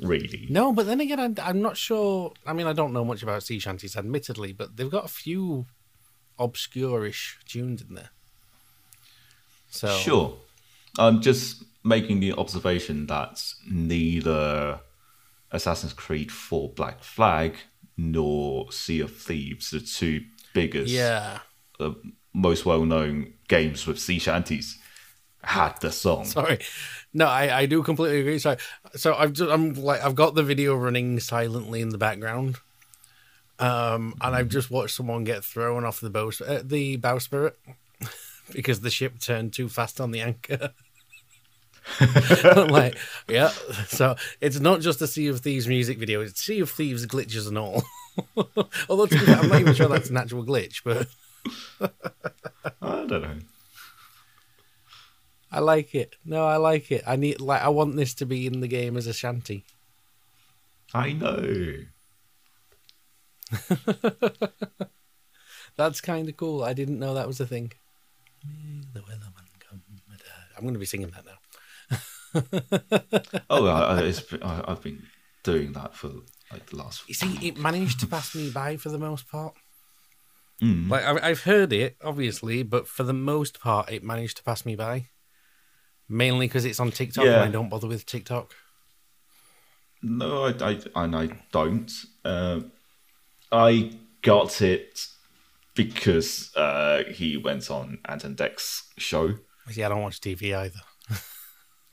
Really, 0.00 0.46
No, 0.48 0.72
but 0.72 0.86
then 0.86 1.00
again, 1.00 1.20
I'm, 1.20 1.34
I'm 1.42 1.60
not 1.60 1.76
sure. 1.76 2.32
I 2.46 2.54
mean, 2.54 2.66
I 2.66 2.72
don't 2.72 2.94
know 2.94 3.04
much 3.04 3.22
about 3.22 3.42
sea 3.42 3.58
shanties, 3.58 3.96
admittedly, 3.96 4.54
but 4.54 4.78
they've 4.78 4.90
got 4.90 5.04
a 5.04 5.08
few 5.08 5.66
obscure-ish 6.38 7.38
tunes 7.46 7.82
in 7.82 7.94
there. 7.94 8.08
So 9.68 9.88
Sure. 9.88 10.36
I'm 10.98 11.20
just 11.20 11.64
making 11.82 12.20
the 12.20 12.32
observation 12.32 13.06
that 13.06 13.42
neither 13.68 14.80
Assassin's 15.50 15.92
Creed 15.92 16.30
4 16.30 16.70
Black 16.70 17.02
Flag 17.02 17.56
nor 17.96 18.70
Sea 18.72 19.00
of 19.00 19.16
Thieves, 19.16 19.70
the 19.70 19.80
two 19.80 20.24
biggest, 20.54 20.90
yeah. 20.90 21.40
uh, 21.78 21.92
most 22.32 22.64
well 22.64 22.84
known 22.84 23.32
games 23.48 23.86
with 23.86 23.98
sea 23.98 24.18
shanties, 24.18 24.78
had 25.42 25.80
the 25.80 25.90
song. 25.92 26.24
Sorry. 26.24 26.58
No, 27.12 27.26
I, 27.26 27.60
I 27.60 27.66
do 27.66 27.82
completely 27.82 28.20
agree. 28.20 28.38
Sorry. 28.38 28.58
So 28.94 29.14
I've 29.14 29.32
just, 29.32 29.50
I'm 29.50 29.74
like 29.74 30.02
I've 30.02 30.14
got 30.14 30.34
the 30.34 30.42
video 30.42 30.76
running 30.76 31.18
silently 31.20 31.80
in 31.80 31.88
the 31.88 31.98
background, 31.98 32.56
um, 33.58 34.14
and 34.20 34.34
I've 34.34 34.48
just 34.48 34.70
watched 34.70 34.94
someone 34.94 35.24
get 35.24 35.44
thrown 35.44 35.84
off 35.84 36.00
the 36.00 36.10
bow 36.10 36.30
uh, 36.46 36.60
the 36.62 36.98
bowsprit 36.98 37.52
because 38.52 38.80
the 38.80 38.90
ship 38.90 39.18
turned 39.18 39.52
too 39.52 39.68
fast 39.68 40.00
on 40.00 40.12
the 40.12 40.20
anchor. 40.20 40.72
I'm 42.44 42.68
like, 42.68 42.96
yeah. 43.28 43.48
So 43.88 44.16
it's 44.40 44.60
not 44.60 44.80
just 44.80 45.02
a 45.02 45.06
Sea 45.06 45.28
of 45.28 45.40
Thieves 45.40 45.66
music 45.68 45.98
video; 45.98 46.20
it's 46.20 46.40
Sea 46.40 46.60
of 46.60 46.70
Thieves 46.70 47.06
glitches 47.06 47.48
and 47.48 47.58
all. 47.58 47.82
Although 48.88 49.06
to 49.06 49.18
be 49.18 49.24
fair, 49.24 49.36
I'm 49.36 49.48
not 49.48 49.60
even 49.60 49.74
sure 49.74 49.88
that's 49.88 50.10
an 50.10 50.16
actual 50.16 50.44
glitch, 50.44 50.82
but 50.84 51.08
I 52.82 53.06
don't 53.06 53.22
know. 53.22 53.38
I 55.52 55.58
like 55.60 55.94
it. 55.94 56.16
No, 56.24 56.46
I 56.46 56.56
like 56.56 56.92
it. 56.92 57.02
I 57.06 57.16
need 57.16 57.40
like 57.40 57.62
I 57.62 57.68
want 57.68 57.96
this 57.96 58.14
to 58.14 58.26
be 58.26 58.46
in 58.46 58.60
the 58.60 58.68
game 58.68 58.96
as 58.96 59.06
a 59.06 59.12
shanty. 59.12 59.64
I 60.94 61.12
know. 61.12 61.74
That's 65.76 66.00
kind 66.00 66.28
of 66.28 66.36
cool. 66.36 66.62
I 66.62 66.72
didn't 66.72 66.98
know 66.98 67.14
that 67.14 67.26
was 67.26 67.40
a 67.40 67.46
thing. 67.46 67.72
May 68.46 68.82
the 68.92 69.00
Wellerman 69.00 69.48
come. 69.58 69.82
I'm 70.56 70.62
going 70.62 70.74
to 70.74 70.80
be 70.80 70.86
singing 70.86 71.10
that 71.10 71.24
now. 71.24 71.39
Oh, 73.50 73.66
I, 73.66 73.80
I, 73.80 74.00
it's, 74.02 74.20
been- 74.20 74.42
I, 74.42 74.64
I've 74.70 74.82
been 74.82 75.02
doing 75.42 75.72
that 75.72 75.94
for 75.94 76.10
like 76.52 76.66
the 76.70 76.76
last. 76.76 77.08
You 77.08 77.14
see, 77.14 77.38
it 77.48 77.56
managed 77.58 78.00
to 78.00 78.06
pass 78.06 78.34
me 78.34 78.50
by 78.50 78.76
for 78.76 78.88
the 78.90 78.98
most 78.98 79.28
part. 79.30 79.54
Mm. 80.62 80.88
Like 80.90 81.04
I- 81.04 81.28
I've 81.30 81.42
heard 81.42 81.72
it, 81.72 81.96
obviously, 82.04 82.62
but 82.62 82.86
for 82.86 83.02
the 83.02 83.12
most 83.14 83.60
part, 83.60 83.90
it 83.90 84.04
managed 84.04 84.36
to 84.38 84.42
pass 84.44 84.64
me 84.64 84.76
by. 84.76 85.08
Mainly 86.08 86.46
because 86.48 86.64
it's 86.64 86.80
on 86.80 86.90
TikTok, 86.90 87.24
Yeah. 87.24 87.34
and 87.42 87.42
I 87.42 87.48
don't 87.50 87.68
bother 87.68 87.86
with 87.86 88.04
TikTok. 88.06 88.52
No, 90.02 90.46
I, 90.46 90.54
I 90.60 90.80
and 90.96 91.14
I 91.16 91.28
don't. 91.52 91.90
Uh, 92.24 92.60
I 93.52 93.92
got 94.22 94.60
it 94.62 95.06
because 95.74 96.54
uh, 96.56 97.04
he 97.10 97.36
went 97.36 97.70
on 97.70 97.98
Ant 98.06 98.24
and 98.24 98.36
Dec's 98.36 98.84
show. 98.98 99.34
See, 99.70 99.82
I 99.84 99.88
don't 99.88 100.02
watch 100.02 100.20
TV 100.20 100.54
either. 100.56 100.80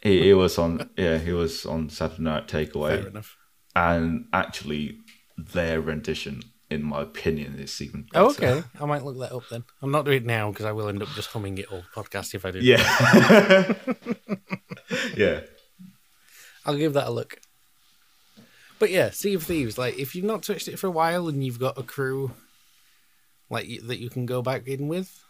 He, 0.07 0.23
he 0.23 0.33
was 0.33 0.57
on, 0.57 0.89
yeah, 0.97 1.17
he 1.17 1.33
was 1.33 1.65
on 1.65 1.89
Saturday 1.89 2.23
Night 2.23 2.47
Takeaway, 2.47 3.01
Fair 3.01 3.07
enough. 3.07 3.37
and 3.75 4.25
actually, 4.31 4.99
their 5.37 5.81
rendition, 5.81 6.43
in 6.69 6.83
my 6.83 7.01
opinion, 7.01 7.59
is 7.59 7.81
even 7.81 8.07
oh, 8.15 8.33
better. 8.33 8.47
Oh, 8.47 8.57
okay. 8.57 8.67
I 8.79 8.85
might 8.85 9.03
look 9.03 9.19
that 9.19 9.35
up 9.35 9.43
then. 9.49 9.65
I'm 9.81 9.91
not 9.91 10.05
doing 10.05 10.23
it 10.23 10.25
now 10.25 10.51
because 10.51 10.65
I 10.65 10.71
will 10.71 10.87
end 10.87 11.03
up 11.03 11.09
just 11.09 11.29
humming 11.29 11.57
it 11.57 11.71
all 11.71 11.83
podcast 11.93 12.33
if 12.33 12.45
I 12.45 12.51
do. 12.51 12.59
Yeah, 12.59 13.73
yeah, 15.17 15.41
I'll 16.65 16.77
give 16.77 16.93
that 16.93 17.07
a 17.07 17.11
look. 17.11 17.39
But 18.79 18.91
yeah, 18.91 19.09
Sea 19.09 19.33
of 19.33 19.43
Thieves. 19.43 19.77
Like, 19.77 19.97
if 19.97 20.15
you've 20.15 20.23
not 20.23 20.43
touched 20.43 20.67
it 20.67 20.79
for 20.79 20.87
a 20.87 20.91
while 20.91 21.27
and 21.27 21.43
you've 21.43 21.59
got 21.59 21.77
a 21.77 21.83
crew 21.83 22.31
like 23.49 23.67
that 23.83 23.99
you 23.99 24.09
can 24.09 24.25
go 24.25 24.41
back 24.41 24.67
in 24.67 24.87
with, 24.87 25.23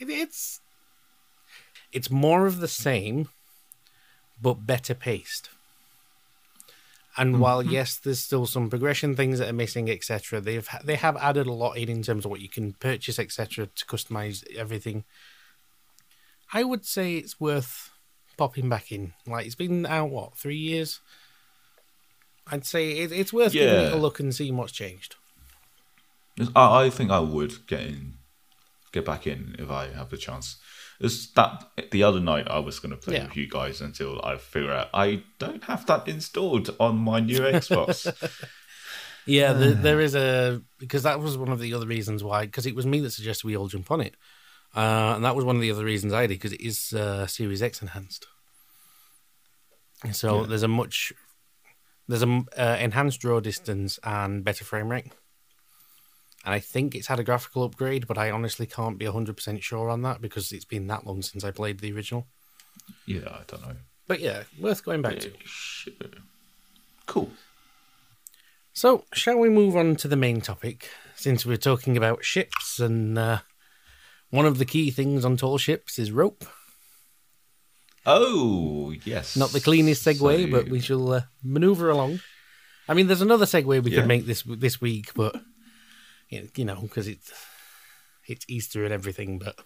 it, 0.00 0.08
it's 0.08 0.60
it's 1.92 2.10
more 2.10 2.46
of 2.46 2.60
the 2.60 2.68
same, 2.68 3.28
but 4.40 4.66
better 4.66 4.94
paced. 4.94 5.50
And 7.16 7.34
mm-hmm. 7.34 7.42
while 7.42 7.62
yes, 7.62 7.96
there's 7.96 8.20
still 8.20 8.46
some 8.46 8.70
progression 8.70 9.16
things 9.16 9.40
that 9.40 9.48
are 9.48 9.52
missing, 9.52 9.90
etc., 9.90 10.40
they've 10.40 10.68
they 10.84 10.94
have 10.94 11.16
added 11.16 11.48
a 11.48 11.52
lot 11.52 11.72
in 11.72 11.88
in 11.88 12.02
terms 12.02 12.24
of 12.24 12.30
what 12.30 12.40
you 12.40 12.48
can 12.48 12.74
purchase, 12.74 13.18
etc., 13.18 13.66
to 13.66 13.84
customize 13.86 14.44
everything. 14.54 15.04
I 16.52 16.62
would 16.62 16.86
say 16.86 17.16
it's 17.16 17.40
worth 17.40 17.90
popping 18.36 18.68
back 18.68 18.92
in. 18.92 19.14
Like 19.26 19.46
it's 19.46 19.56
been 19.56 19.84
out 19.84 20.10
what 20.10 20.38
three 20.38 20.56
years. 20.56 21.00
I'd 22.46 22.64
say 22.64 22.92
it, 22.92 23.12
it's 23.12 23.32
worth 23.32 23.52
giving 23.52 23.86
it 23.86 23.92
a 23.92 23.96
look 23.96 24.20
and 24.20 24.34
seeing 24.34 24.56
what's 24.56 24.72
changed. 24.72 25.16
I, 26.54 26.84
I 26.84 26.90
think 26.90 27.10
I 27.10 27.18
would 27.18 27.66
get 27.66 27.80
in, 27.80 28.14
get 28.92 29.04
back 29.04 29.26
in 29.26 29.56
if 29.58 29.70
I 29.70 29.88
have 29.88 30.10
the 30.10 30.16
chance. 30.16 30.56
It's 31.00 31.28
that 31.34 31.64
the 31.92 32.02
other 32.02 32.18
night 32.20 32.48
I 32.48 32.58
was 32.58 32.80
going 32.80 32.90
to 32.90 32.96
play 32.96 33.14
Yeah. 33.16 33.24
with 33.26 33.36
you 33.36 33.48
guys 33.48 33.80
until 33.80 34.20
I 34.24 34.36
figure 34.36 34.72
out 34.72 34.88
I 34.92 35.22
don't 35.38 35.62
have 35.64 35.86
that 35.86 36.08
installed 36.08 36.74
on 36.80 36.96
my 36.96 37.20
new 37.20 37.40
Xbox. 37.40 38.06
Yeah, 39.26 39.52
there, 39.52 39.74
there 39.74 40.00
is 40.00 40.14
a 40.14 40.62
because 40.78 41.02
that 41.02 41.20
was 41.20 41.36
one 41.36 41.50
of 41.50 41.60
the 41.60 41.74
other 41.74 41.86
reasons 41.86 42.24
why 42.24 42.46
because 42.46 42.64
it 42.64 42.74
was 42.74 42.86
me 42.86 43.00
that 43.00 43.10
suggested 43.10 43.46
we 43.46 43.58
all 43.58 43.68
jump 43.68 43.90
on 43.90 44.00
it, 44.00 44.14
uh, 44.74 45.12
and 45.16 45.22
that 45.26 45.36
was 45.36 45.44
one 45.44 45.54
of 45.54 45.60
the 45.60 45.70
other 45.70 45.84
reasons 45.84 46.14
I 46.14 46.22
did 46.26 46.36
because 46.36 46.54
it 46.54 46.62
is 46.62 46.94
uh, 46.94 47.26
Series 47.26 47.62
X 47.62 47.82
enhanced. 47.82 48.26
So 50.12 50.40
Yeah. 50.40 50.46
there's 50.46 50.62
a 50.62 50.68
much 50.68 51.12
there's 52.06 52.22
a 52.22 52.26
m- 52.26 52.46
uh, 52.56 52.78
enhanced 52.80 53.20
draw 53.20 53.40
distance 53.40 53.98
and 54.02 54.42
better 54.44 54.64
frame 54.64 54.88
rate, 54.88 55.12
and 56.44 56.54
I 56.54 56.60
think 56.60 56.94
it's 56.94 57.08
had 57.08 57.18
a 57.20 57.24
graphical 57.24 57.64
upgrade, 57.64 58.06
but 58.06 58.16
I 58.18 58.30
honestly 58.30 58.66
can't 58.66 58.98
be 58.98 59.06
hundred 59.06 59.36
percent 59.36 59.62
sure 59.62 59.90
on 59.90 60.02
that 60.02 60.20
because 60.20 60.52
it's 60.52 60.64
been 60.64 60.86
that 60.88 61.06
long 61.06 61.22
since 61.22 61.44
I 61.44 61.50
played 61.50 61.80
the 61.80 61.92
original. 61.92 62.26
yeah, 63.06 63.28
I 63.28 63.42
don't 63.46 63.62
know. 63.62 63.76
But 64.06 64.20
yeah, 64.20 64.44
worth 64.58 64.82
going 64.84 65.02
back 65.02 65.18
to. 65.20 65.32
Sure. 65.44 65.92
Cool. 67.06 67.30
So, 68.72 69.04
shall 69.12 69.38
we 69.38 69.48
move 69.48 69.76
on 69.76 69.96
to 69.96 70.08
the 70.08 70.16
main 70.16 70.40
topic? 70.40 70.88
Since 71.16 71.44
we're 71.44 71.56
talking 71.56 71.96
about 71.96 72.24
ships, 72.24 72.78
and 72.78 73.18
uh, 73.18 73.38
one 74.30 74.46
of 74.46 74.58
the 74.58 74.64
key 74.64 74.90
things 74.92 75.24
on 75.24 75.36
tall 75.36 75.58
ships 75.58 75.98
is 75.98 76.12
rope. 76.12 76.44
Oh 78.06 78.94
yes, 79.04 79.36
Not 79.36 79.50
the 79.50 79.60
cleanest 79.60 80.04
segue, 80.06 80.44
So- 80.44 80.50
but 80.50 80.68
we 80.70 80.80
shall 80.80 81.12
uh, 81.12 81.22
maneuver 81.42 81.90
along. 81.90 82.20
I 82.88 82.94
mean, 82.94 83.06
there's 83.06 83.20
another 83.20 83.44
segue 83.44 83.82
we 83.82 83.90
Yeah. 83.90 83.98
could 84.00 84.08
make 84.08 84.24
this 84.26 84.42
this 84.46 84.80
week, 84.80 85.12
but 85.14 85.34
you 86.28 86.48
you 86.56 86.64
know, 86.64 86.80
because 86.82 87.08
it's 87.08 87.32
it's 88.26 88.44
Easter 88.48 88.84
and 88.84 88.92
everything. 88.92 89.38
But 89.38 89.58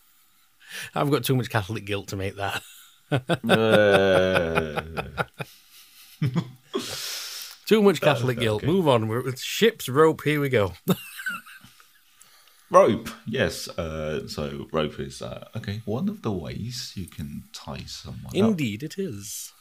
I've 0.94 1.10
got 1.10 1.24
too 1.24 1.36
much 1.36 1.50
Catholic 1.50 1.84
guilt 1.84 2.08
to 2.08 2.16
make 2.16 2.36
that. 2.36 2.62
Too 7.66 7.82
much 7.82 8.00
Catholic 8.00 8.38
guilt. 8.38 8.62
Move 8.64 8.88
on. 8.88 9.08
We're 9.08 9.22
with 9.22 9.40
ships, 9.40 9.88
rope. 9.88 10.22
Here 10.24 10.40
we 10.40 10.48
go. 10.48 10.72
rope. 12.70 13.08
Yes. 13.26 13.68
Uh, 13.68 14.26
so 14.28 14.66
rope 14.72 14.98
is 14.98 15.22
uh, 15.22 15.48
okay. 15.56 15.82
One 15.84 16.08
of 16.08 16.22
the 16.22 16.32
ways 16.32 16.92
you 16.96 17.06
can 17.06 17.44
tie 17.52 17.84
someone 17.86 18.26
up. 18.26 18.34
Indeed, 18.34 18.82
it 18.82 18.98
is. 18.98 19.52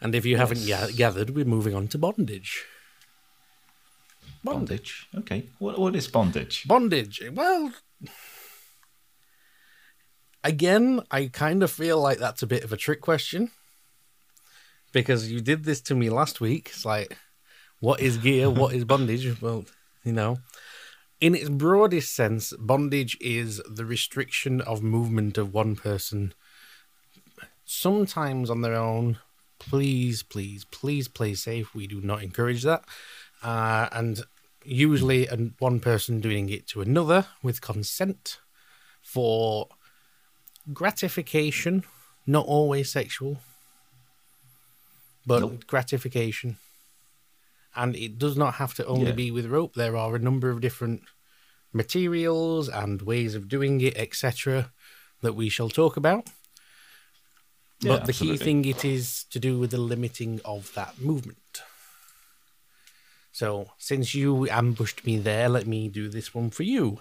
And 0.00 0.14
if 0.14 0.24
you 0.26 0.36
haven't 0.36 0.60
Yes. 0.60 0.90
ga- 0.90 0.96
gathered, 0.96 1.30
we're 1.30 1.44
moving 1.44 1.74
on 1.74 1.88
to 1.88 1.98
bondage. 1.98 2.64
Bondage. 4.44 5.08
Okay. 5.16 5.44
What 5.58 5.78
what 5.78 5.94
is 5.94 6.08
bondage? 6.08 6.66
Bondage. 6.66 7.22
Well, 7.32 7.72
again, 10.42 11.00
I 11.10 11.28
kind 11.28 11.62
of 11.62 11.70
feel 11.70 12.00
like 12.00 12.18
that's 12.18 12.42
a 12.42 12.46
bit 12.46 12.64
of 12.64 12.72
a 12.72 12.76
trick 12.76 13.00
question 13.00 13.50
because 14.92 15.30
you 15.30 15.40
did 15.40 15.64
this 15.64 15.80
to 15.82 15.94
me 15.94 16.10
last 16.10 16.40
week. 16.40 16.70
It's 16.70 16.84
like, 16.84 17.16
what 17.80 18.00
is 18.00 18.18
gear? 18.18 18.50
What 18.50 18.74
is 18.74 18.84
bondage? 18.84 19.26
Well, 19.42 19.64
you 20.04 20.12
know, 20.12 20.38
in 21.20 21.34
its 21.34 21.48
broadest 21.48 22.14
sense, 22.14 22.52
bondage 22.58 23.16
is 23.20 23.62
the 23.70 23.84
restriction 23.84 24.60
of 24.60 24.82
movement 24.82 25.38
of 25.38 25.54
one 25.54 25.76
person, 25.76 26.34
sometimes 27.64 28.50
on 28.50 28.62
their 28.62 28.74
own. 28.74 29.18
Please, 29.60 30.24
please, 30.24 30.64
please 30.64 31.06
play 31.06 31.34
safe. 31.34 31.72
We 31.72 31.86
do 31.86 32.00
not 32.00 32.24
encourage 32.24 32.64
that. 32.64 32.82
Uh, 33.42 33.88
and 33.92 34.22
usually, 34.64 35.26
an, 35.26 35.54
one 35.58 35.80
person 35.80 36.20
doing 36.20 36.48
it 36.48 36.66
to 36.68 36.80
another 36.80 37.26
with 37.42 37.60
consent 37.60 38.38
for 39.02 39.68
gratification, 40.72 41.84
not 42.26 42.46
always 42.46 42.90
sexual, 42.92 43.38
but 45.26 45.40
Nope. 45.40 45.66
gratification. 45.66 46.58
And 47.74 47.96
it 47.96 48.18
does 48.18 48.36
not 48.36 48.54
have 48.54 48.74
to 48.74 48.86
only 48.86 49.06
Yeah. 49.06 49.12
be 49.12 49.30
with 49.30 49.46
rope. 49.46 49.74
There 49.74 49.96
are 49.96 50.14
a 50.14 50.18
number 50.18 50.50
of 50.50 50.60
different 50.60 51.02
materials 51.72 52.68
and 52.68 53.02
ways 53.02 53.34
of 53.34 53.48
doing 53.48 53.80
it, 53.80 53.96
etc., 53.96 54.72
that 55.22 55.34
we 55.34 55.48
shall 55.48 55.70
talk 55.70 55.96
about. 55.96 56.28
Yeah, 57.80 57.96
but 57.96 58.04
the 58.06 58.12
key 58.12 58.36
thing 58.36 58.64
it 58.66 58.84
is 58.84 59.24
to 59.30 59.40
do 59.40 59.58
with 59.58 59.70
the 59.72 59.78
limiting 59.78 60.40
of 60.44 60.72
that 60.74 61.00
movement. 61.00 61.62
So, 63.42 63.72
since 63.76 64.14
you 64.14 64.48
ambushed 64.48 65.04
me 65.04 65.18
there, 65.18 65.48
let 65.48 65.66
me 65.66 65.88
do 65.88 66.08
this 66.08 66.32
one 66.32 66.50
for 66.50 66.62
you. 66.62 67.00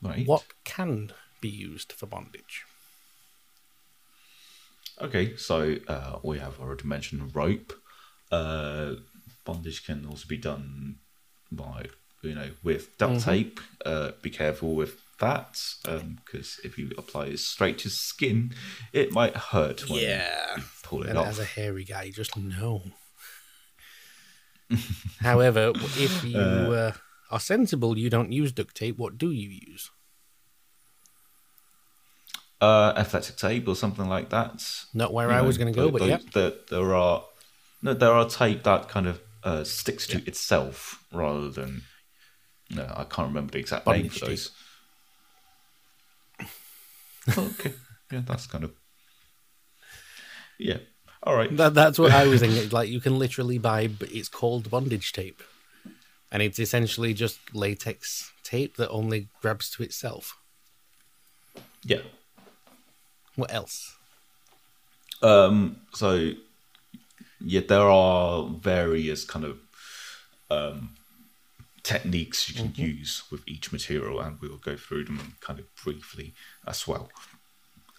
Right. 0.00 0.24
What 0.24 0.44
can 0.62 1.10
be 1.40 1.48
used 1.48 1.92
for 1.92 2.06
bondage? 2.06 2.62
Okay, 5.00 5.34
so 5.36 5.78
uh, 5.88 6.20
we 6.22 6.38
have 6.38 6.60
already 6.60 6.86
mentioned 6.86 7.34
rope. 7.34 7.72
Uh, 8.30 8.92
bondage 9.44 9.84
can 9.84 10.06
also 10.06 10.28
be 10.28 10.36
done 10.36 11.00
by, 11.50 11.86
you 12.22 12.36
know, 12.36 12.50
with 12.62 12.96
duct 12.96 13.14
Mm-hmm. 13.14 13.30
tape. 13.30 13.60
Uh, 13.84 14.12
be 14.22 14.30
careful 14.30 14.76
with 14.76 15.00
that 15.18 15.58
because 15.82 16.60
if 16.62 16.78
you 16.78 16.92
apply 16.96 17.24
it 17.26 17.40
straight 17.40 17.78
to 17.78 17.90
skin, 17.90 18.54
it 18.92 19.10
might 19.10 19.36
hurt 19.36 19.90
when 19.90 19.98
you 19.98 20.20
pull 20.84 21.02
it 21.02 21.08
And 21.08 21.18
off. 21.18 21.26
as 21.30 21.40
a 21.40 21.44
hairy 21.44 21.82
guy, 21.82 22.10
just 22.10 22.36
know. 22.36 22.82
However, 25.20 25.72
if 25.74 26.24
you 26.24 26.40
uh, 26.40 26.92
are 27.30 27.40
sensible, 27.40 27.96
you 27.98 28.10
don't 28.10 28.32
use 28.32 28.52
duct 28.52 28.74
tape. 28.74 28.98
What 28.98 29.18
do 29.18 29.30
you 29.30 29.48
use? 29.66 29.90
uh, 32.60 32.94
athletic 32.96 33.36
tape 33.36 33.68
or 33.68 33.76
something 33.76 34.08
like 34.08 34.30
that. 34.30 34.64
Not 34.94 35.12
where 35.12 35.28
You 35.28 35.34
I 35.34 35.40
know, 35.40 35.46
was 35.46 35.58
going 35.58 35.72
to 35.74 35.78
go, 35.78 35.90
but 35.90 36.02
yeah. 36.02 36.18
those- 36.32 36.54
there, 36.70 36.94
are 36.94 37.24
no, 37.82 37.92
there 37.92 38.12
are 38.12 38.26
tape 38.26 38.62
that 38.62 38.88
kind 38.88 39.06
of 39.06 39.20
uh, 39.42 39.64
sticks 39.64 40.06
to 40.06 40.18
itself 40.26 41.04
rather 41.12 41.50
than. 41.50 41.82
No, 42.70 42.90
I 42.96 43.04
can't 43.04 43.28
remember 43.28 43.52
the 43.52 43.58
exact 43.58 43.86
name 43.86 44.08
for 44.08 44.24
those. 44.26 44.50
okay, 47.38 47.74
yeah, 48.10 48.22
that's 48.24 48.46
kind 48.46 48.64
of. 48.64 48.72
Yeah. 50.58 50.78
All 51.24 51.34
right. 51.34 51.54
That, 51.56 51.72
that's 51.72 51.98
what 51.98 52.12
I 52.12 52.26
was 52.26 52.40
thinking. 52.40 52.68
Like 52.68 52.90
you 52.90 53.00
can 53.00 53.18
literally 53.18 53.58
buy, 53.58 53.88
but 53.88 54.12
it's 54.12 54.28
called 54.28 54.70
bondage 54.70 55.12
tape, 55.12 55.42
and 56.30 56.42
it's 56.42 56.58
essentially 56.58 57.14
just 57.14 57.38
latex 57.54 58.30
tape 58.42 58.76
that 58.76 58.90
only 58.90 59.28
grabs 59.40 59.70
to 59.70 59.82
itself. 59.82 60.36
Yeah. 61.82 62.02
What 63.36 63.52
else? 63.52 63.96
Um. 65.22 65.76
So, 65.94 66.32
yeah, 67.40 67.62
there 67.66 67.88
are 67.88 68.44
various 68.44 69.24
kind 69.24 69.46
of 69.46 69.58
um, 70.50 70.90
techniques 71.82 72.50
you 72.50 72.54
can 72.54 72.74
use 72.74 73.22
with 73.30 73.42
each 73.48 73.72
material, 73.72 74.20
and 74.20 74.38
we 74.40 74.48
will 74.48 74.58
go 74.58 74.76
through 74.76 75.04
them 75.04 75.36
kind 75.40 75.58
of 75.58 75.64
briefly 75.82 76.34
as 76.66 76.86
well. 76.86 77.08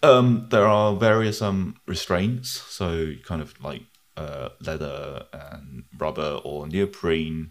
Um, 0.06 0.46
there 0.50 0.66
are 0.66 0.94
various 0.96 1.42
um 1.42 1.76
restraints, 1.86 2.48
so 2.50 3.14
kind 3.24 3.42
of 3.42 3.60
like 3.62 3.82
uh, 4.16 4.48
leather 4.60 5.26
and 5.32 5.84
rubber 5.98 6.40
or 6.44 6.66
neoprene, 6.66 7.50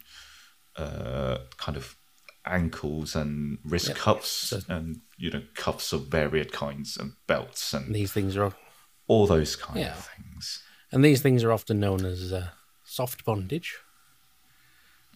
uh, 0.77 1.37
kind 1.57 1.77
of 1.77 1.95
ankles 2.45 3.15
and 3.15 3.57
wrist 3.63 3.89
Yep. 3.89 3.97
cuffs, 3.97 4.29
So- 4.49 4.61
and 4.69 5.01
you 5.17 5.29
know 5.31 5.43
cuffs 5.55 5.93
of 5.93 6.07
various 6.07 6.49
kinds 6.51 6.97
and 6.97 7.13
belts 7.27 7.73
and 7.73 7.93
These 7.93 8.13
things 8.13 8.37
are, 8.37 8.53
all 9.07 9.27
those 9.27 9.55
kind 9.55 9.79
Yeah. 9.79 9.97
of 9.97 10.09
things. 10.15 10.63
and 10.91 11.03
these 11.03 11.21
things 11.21 11.43
are 11.43 11.51
often 11.51 11.79
known 11.79 12.05
as 12.05 12.31
uh, 12.31 12.49
soft 12.85 13.25
bondage. 13.25 13.75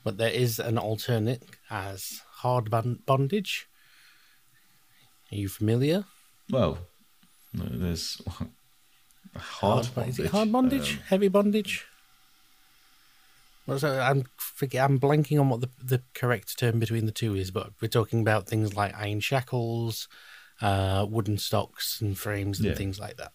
But 0.04 0.18
there 0.18 0.32
is 0.32 0.60
an 0.60 0.78
alternate 0.78 1.44
as 1.70 2.22
hard 2.42 2.70
bondage. 3.06 3.68
Are 5.32 5.36
you 5.36 5.48
familiar? 5.50 6.06
Well, 6.50 6.80
no, 7.54 7.66
there's 7.72 8.22
hard, 9.36 9.88
bo- 9.96 10.02
Is 10.02 10.20
it 10.20 10.24
bondage. 10.24 10.32
hard 10.32 10.52
bondage? 10.52 10.94
Um, 10.98 11.04
Heavy 11.08 11.28
bondage? 11.28 11.86
I'm 13.68 14.24
forget, 14.38 14.84
I'm 14.84 15.00
blanking 15.00 15.40
on 15.40 15.50
what 15.50 15.62
the, 15.62 15.70
the 15.84 16.02
correct 16.16 16.58
term 16.58 16.80
between 16.80 17.06
the 17.06 17.12
two 17.12 17.36
is, 17.36 17.52
but 17.52 17.72
we're 17.80 17.88
talking 17.88 18.20
about 18.22 18.48
things 18.48 18.76
like 18.76 18.96
iron 18.96 19.20
shackles, 19.20 20.08
uh, 20.60 21.06
wooden 21.08 21.38
stocks 21.38 22.02
and 22.02 22.18
frames 22.18 22.60
and 22.60 22.70
Yeah. 22.70 22.74
things 22.76 23.00
like 23.00 23.18
that. 23.18 23.32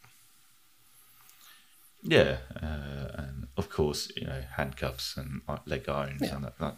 yeah, 2.03 2.39
uh, 2.61 3.13
and 3.17 3.47
of 3.57 3.71
course, 3.71 4.11
you 4.17 4.27
know, 4.27 4.43
handcuffs 4.57 5.17
and 5.17 5.41
leg 5.67 5.89
irons 5.89 6.21
Yeah. 6.23 6.35
and 6.35 6.45
that, 6.45 6.59
that, 6.59 6.77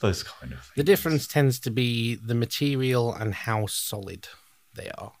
those 0.00 0.22
kind 0.22 0.52
of 0.52 0.60
things. 0.60 0.72
The 0.76 0.84
difference 0.84 1.26
tends 1.26 1.58
to 1.60 1.70
be 1.70 2.14
the 2.14 2.34
material 2.34 3.12
and 3.12 3.34
how 3.34 3.66
solid 3.66 4.28
they 4.74 4.90
are 4.96 5.12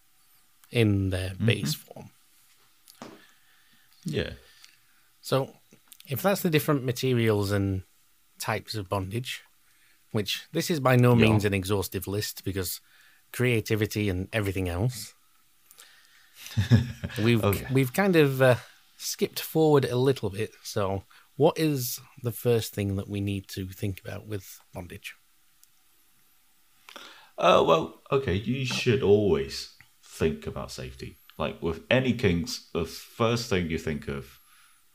in 0.70 1.10
their 1.10 1.34
base 1.34 1.74
form. 1.74 2.10
Yeah. 4.04 4.30
So, 5.20 5.52
if 6.06 6.22
that's 6.22 6.42
the 6.42 6.50
different 6.50 6.84
materials 6.84 7.50
and 7.50 7.82
types 8.40 8.74
of 8.74 8.88
bondage, 8.88 9.42
which 10.12 10.46
this 10.52 10.70
is 10.70 10.78
by 10.80 10.96
no 10.96 11.10
Yeah. 11.14 11.22
means 11.26 11.44
an 11.44 11.54
exhaustive 11.54 12.06
list 12.06 12.44
because 12.44 12.80
creativity 13.32 14.08
and 14.08 14.28
everything 14.32 14.68
else, 14.68 15.14
we've 17.22 17.42
Okay. 17.44 17.66
we've 17.72 17.92
kind 17.92 18.14
of 18.16 18.40
uh, 18.40 18.56
skipped 18.96 19.40
forward 19.40 19.84
a 19.84 19.96
little 19.96 20.30
bit. 20.30 20.50
So, 20.62 21.04
what 21.36 21.58
is 21.58 22.00
the 22.22 22.32
first 22.32 22.72
thing 22.74 22.96
that 22.96 23.08
we 23.08 23.20
need 23.20 23.48
to 23.48 23.66
think 23.68 24.00
about 24.00 24.26
with 24.26 24.60
bondage? 24.72 25.14
Uh, 27.38 27.62
well, 27.66 28.02
okay, 28.10 28.34
you 28.34 28.64
should 28.64 29.02
always 29.02 29.74
think 30.18 30.46
about 30.46 30.70
safety. 30.70 31.18
Like 31.38 31.60
with 31.62 31.80
any 31.90 32.12
kinks, 32.14 32.68
the 32.72 32.84
first 32.84 33.50
thing 33.50 33.70
you 33.70 33.78
think 33.78 34.08
of 34.08 34.38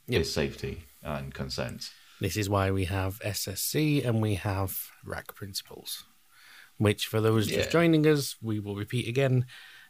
Yep. 0.07 0.21
is 0.21 0.33
safety 0.33 0.83
and 1.03 1.33
consent. 1.33 1.89
This 2.19 2.35
is 2.37 2.49
why 2.49 2.71
we 2.71 2.85
have 2.85 3.19
SSC 3.23 4.03
and 4.05 4.21
we 4.21 4.35
have 4.35 4.77
RAC 5.05 5.33
principles, 5.35 6.03
which, 6.77 7.07
for 7.07 7.21
those 7.21 7.47
just 7.47 7.71
joining 7.71 8.05
us, 8.05 8.35
we 8.41 8.59
will 8.59 8.75
repeat 8.75 9.07
again. 9.07 9.45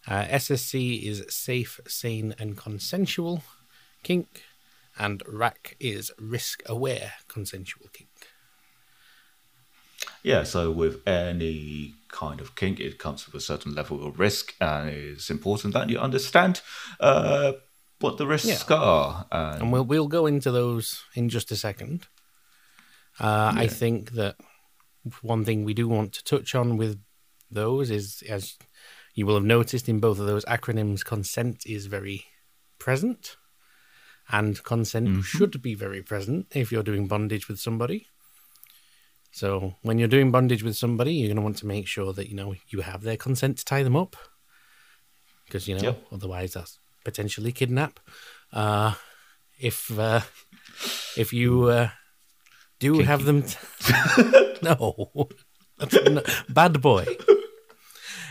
Uh, 0.07 0.25
SSC 0.25 1.03
is 1.03 1.23
safe, 1.29 1.79
sane, 1.87 2.33
and 2.39 2.57
consensual 2.57 3.43
kink, 4.03 4.43
and 4.97 5.23
RAC 5.27 5.75
is 5.79 6.11
risk 6.19 6.61
aware 6.65 7.13
consensual 7.27 7.87
kink. 7.93 8.09
Yeah, 10.23 10.43
so 10.43 10.71
with 10.71 11.05
any 11.07 11.95
kind 12.11 12.41
of 12.41 12.55
kink, 12.55 12.79
it 12.79 12.97
comes 12.97 13.25
with 13.25 13.35
a 13.35 13.41
certain 13.41 13.73
level 13.73 14.05
of 14.05 14.19
risk, 14.19 14.53
and 14.59 14.89
it's 14.89 15.29
important 15.29 15.73
that 15.73 15.89
you 15.89 15.97
understand 15.97 16.61
uh, 16.99 17.53
what 17.99 18.17
the 18.17 18.27
risks 18.27 18.69
are. 18.69 19.25
And, 19.31 19.61
And 19.61 19.71
we'll, 19.71 19.85
we'll 19.85 20.07
go 20.07 20.25
into 20.25 20.51
those 20.51 21.03
in 21.15 21.29
just 21.29 21.51
a 21.51 21.55
second. 21.55 22.07
Uh, 23.19 23.53
I 23.55 23.67
think 23.67 24.11
that 24.11 24.35
one 25.21 25.45
thing 25.45 25.63
we 25.63 25.73
do 25.73 25.87
want 25.87 26.13
to 26.13 26.23
touch 26.23 26.55
on 26.55 26.77
with 26.77 27.01
those 27.49 27.89
is, 27.89 28.23
as 28.29 28.57
you 29.13 29.25
will 29.25 29.35
have 29.35 29.43
noticed 29.43 29.89
in 29.89 29.99
both 29.99 30.19
of 30.19 30.25
those 30.25 30.45
acronyms, 30.45 31.03
consent 31.03 31.63
is 31.65 31.85
very 31.87 32.25
present. 32.79 33.37
And 34.29 34.63
consent 34.63 35.25
should 35.25 35.61
be 35.61 35.75
very 35.75 36.01
present 36.01 36.47
if 36.55 36.71
you're 36.71 36.83
doing 36.83 37.07
bondage 37.07 37.49
with 37.49 37.59
somebody. 37.59 38.07
So 39.31 39.75
when 39.81 39.97
you're 39.97 40.07
doing 40.09 40.31
bondage 40.31 40.63
with 40.63 40.75
somebody, 40.75 41.13
you're 41.13 41.29
going 41.29 41.37
to 41.37 41.41
want 41.41 41.57
to 41.57 41.67
make 41.67 41.87
sure 41.87 42.13
that 42.13 42.29
you 42.29 42.35
know 42.35 42.53
you 42.67 42.81
have 42.81 43.01
their 43.01 43.17
consent 43.17 43.57
to 43.59 43.65
tie 43.65 43.83
them 43.83 43.95
up, 43.95 44.15
because 45.45 45.67
you 45.67 45.75
know 45.75 45.83
Yep. 45.83 46.03
otherwise 46.11 46.53
that's 46.53 46.77
potentially 47.03 47.51
kidnap. 47.51 47.99
Uh, 48.51 48.93
if 49.59 49.97
uh, 49.97 50.21
if 51.17 51.31
you 51.33 51.63
uh, 51.65 51.89
do 52.79 52.99
have 52.99 53.23
them, 53.25 53.43
t- 53.43 53.57
no, 54.61 55.07
that's 55.77 55.95
n- 55.95 56.21
bad 56.49 56.81
boy. 56.81 57.05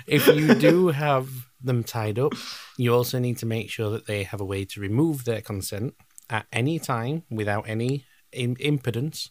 If 0.06 0.26
you 0.26 0.54
do 0.54 0.88
have 0.88 1.28
them 1.62 1.84
tied 1.84 2.18
up, 2.18 2.32
you 2.76 2.94
also 2.94 3.18
need 3.18 3.38
to 3.38 3.46
make 3.46 3.70
sure 3.70 3.90
that 3.90 4.06
they 4.06 4.24
have 4.24 4.40
a 4.40 4.44
way 4.44 4.64
to 4.66 4.80
remove 4.80 5.24
their 5.24 5.40
consent 5.40 5.94
at 6.28 6.46
any 6.52 6.78
time 6.78 7.22
without 7.30 7.68
any 7.68 8.06
Im- 8.32 8.56
impedance. 8.56 9.30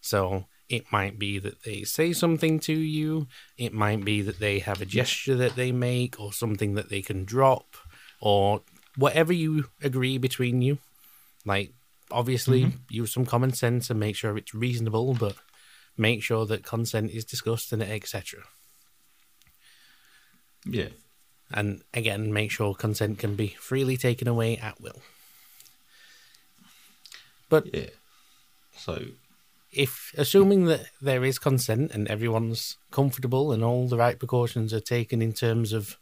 So 0.00 0.46
it 0.68 0.90
might 0.90 1.18
be 1.18 1.38
that 1.38 1.62
they 1.64 1.82
say 1.82 2.12
something 2.12 2.58
to 2.60 2.72
you, 2.72 3.26
it 3.58 3.72
might 3.72 4.04
be 4.04 4.22
that 4.22 4.38
they 4.38 4.60
have 4.60 4.80
a 4.80 4.86
gesture 4.86 5.36
that 5.36 5.56
they 5.56 5.72
make, 5.72 6.18
or 6.18 6.32
something 6.32 6.74
that 6.74 6.88
they 6.88 7.02
can 7.02 7.24
drop, 7.24 7.76
or 8.20 8.62
whatever 8.96 9.32
you 9.32 9.66
agree 9.82 10.18
between 10.18 10.62
you. 10.62 10.78
Like, 11.44 11.72
obviously, 12.10 12.64
mm-hmm. 12.64 12.78
use 12.88 13.12
some 13.12 13.26
common 13.26 13.52
sense 13.52 13.90
and 13.90 14.00
make 14.00 14.16
sure 14.16 14.36
it's 14.36 14.54
reasonable, 14.54 15.14
but 15.14 15.36
make 15.96 16.22
sure 16.22 16.46
that 16.46 16.64
consent 16.64 17.10
is 17.10 17.24
discussed 17.24 17.72
and 17.72 17.82
etc. 17.82 18.40
yeah, 20.64 20.88
And 21.52 21.82
again, 21.92 22.32
make 22.32 22.50
sure 22.50 22.74
consent 22.74 23.18
can 23.18 23.36
be 23.36 23.48
freely 23.48 23.96
taken 23.96 24.26
away 24.26 24.56
at 24.56 24.80
will. 24.80 25.02
But 27.48 27.72
yeah. 27.74 27.90
So, 28.76 29.02
if 29.74 30.12
assuming 30.16 30.66
that 30.66 30.86
there 31.00 31.24
is 31.24 31.38
consent 31.38 31.90
and 31.92 32.08
everyone's 32.08 32.76
comfortable 32.90 33.52
and 33.52 33.64
all 33.64 33.88
the 33.88 33.96
right 33.96 34.18
precautions 34.18 34.72
are 34.72 34.80
taken 34.80 35.20
in 35.20 35.32
terms 35.32 35.72
of 35.72 35.98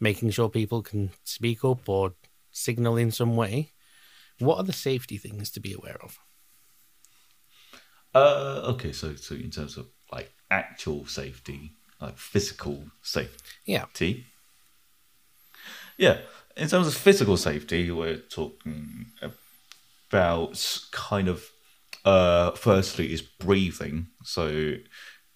making 0.00 0.30
sure 0.30 0.48
people 0.48 0.82
can 0.82 1.10
speak 1.24 1.64
up 1.64 1.88
or 1.88 2.14
signal 2.50 2.96
in 2.96 3.10
some 3.10 3.36
way, 3.36 3.72
what 4.38 4.58
are 4.58 4.64
the 4.64 4.72
safety 4.72 5.16
things 5.16 5.50
to 5.50 5.60
be 5.60 5.72
aware 5.72 5.98
of? 6.02 6.18
uh, 8.14 8.62
okay, 8.64 8.92
so 8.92 9.14
so 9.16 9.34
in 9.34 9.50
terms 9.50 9.76
of 9.76 9.86
like 10.12 10.32
actual 10.50 11.04
safety, 11.06 11.72
like 12.00 12.16
physical 12.16 12.84
safety. 13.02 13.42
Yeah. 13.64 13.86
Yeah, 15.96 16.18
in 16.56 16.68
terms 16.68 16.86
of 16.86 16.94
physical 16.94 17.36
safety, 17.36 17.90
we're 17.90 18.16
talking 18.16 19.06
about 20.10 20.88
kind 20.92 21.28
of 21.28 21.50
uh 22.04 22.50
firstly 22.52 23.12
is 23.12 23.22
breathing. 23.22 24.08
So 24.22 24.74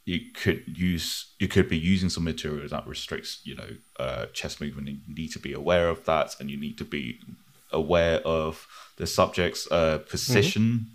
you 0.04 0.20
could 0.34 0.64
use 0.66 1.34
you 1.38 1.48
could 1.48 1.68
be 1.68 1.78
using 1.78 2.08
some 2.08 2.24
material 2.24 2.68
that 2.68 2.86
restricts, 2.86 3.40
you 3.44 3.54
know, 3.54 3.70
uh 3.98 4.26
chest 4.32 4.60
movement. 4.60 4.88
You 4.88 4.98
need 5.06 5.32
to 5.32 5.38
be 5.38 5.52
aware 5.52 5.88
of 5.88 6.04
that 6.04 6.36
and 6.40 6.50
you 6.50 6.58
need 6.58 6.78
to 6.78 6.84
be 6.84 7.20
aware 7.72 8.20
of 8.20 8.66
the 8.96 9.06
subject's 9.06 9.70
uh 9.70 9.98
position. 9.98 10.86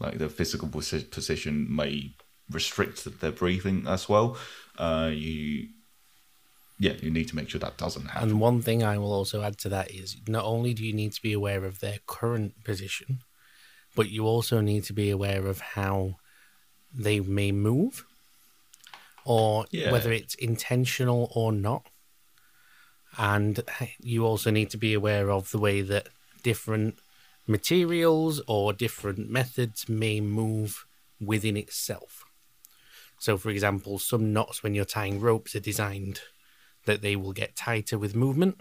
Like 0.00 0.18
the 0.18 0.28
physical 0.28 0.68
position 0.68 1.66
may 1.74 2.14
restrict 2.50 3.20
their 3.20 3.32
breathing 3.32 3.86
as 3.86 4.08
well. 4.08 4.36
Uh 4.78 5.10
you 5.12 5.68
yeah, 6.80 6.92
you 7.02 7.10
need 7.10 7.28
to 7.28 7.36
make 7.36 7.48
sure 7.50 7.58
that 7.58 7.76
doesn't 7.76 8.06
happen. 8.06 8.30
And 8.30 8.40
one 8.40 8.62
thing 8.62 8.84
I 8.84 8.98
will 8.98 9.12
also 9.12 9.42
add 9.42 9.58
to 9.58 9.68
that 9.70 9.90
is 9.90 10.16
not 10.28 10.44
only 10.44 10.74
do 10.74 10.84
you 10.84 10.92
need 10.92 11.12
to 11.12 11.22
be 11.22 11.32
aware 11.32 11.64
of 11.64 11.80
their 11.80 11.98
current 12.06 12.64
position, 12.64 13.20
but 13.98 14.10
you 14.10 14.24
also 14.26 14.60
need 14.60 14.84
to 14.84 14.92
be 14.92 15.10
aware 15.10 15.44
of 15.48 15.58
how 15.74 16.14
they 16.94 17.18
may 17.18 17.50
move 17.50 18.06
or 19.24 19.66
Yeah. 19.72 19.90
whether 19.90 20.12
it's 20.12 20.36
intentional 20.36 21.32
or 21.34 21.50
not. 21.50 21.84
And 23.16 23.60
you 23.98 24.24
also 24.24 24.52
need 24.52 24.70
to 24.70 24.76
be 24.76 24.94
aware 24.94 25.32
of 25.32 25.50
the 25.50 25.58
way 25.58 25.80
that 25.80 26.10
different 26.44 27.00
materials 27.48 28.40
or 28.46 28.72
different 28.72 29.28
methods 29.28 29.88
may 29.88 30.20
move 30.20 30.86
within 31.20 31.56
itself. 31.56 32.24
So, 33.18 33.36
for 33.36 33.50
example, 33.50 33.98
some 33.98 34.32
knots 34.32 34.62
when 34.62 34.76
you're 34.76 34.84
tying 34.84 35.20
ropes 35.20 35.56
are 35.56 35.60
designed 35.72 36.20
that 36.84 37.02
they 37.02 37.16
will 37.16 37.32
get 37.32 37.56
tighter 37.56 37.98
with 37.98 38.14
movement, 38.14 38.60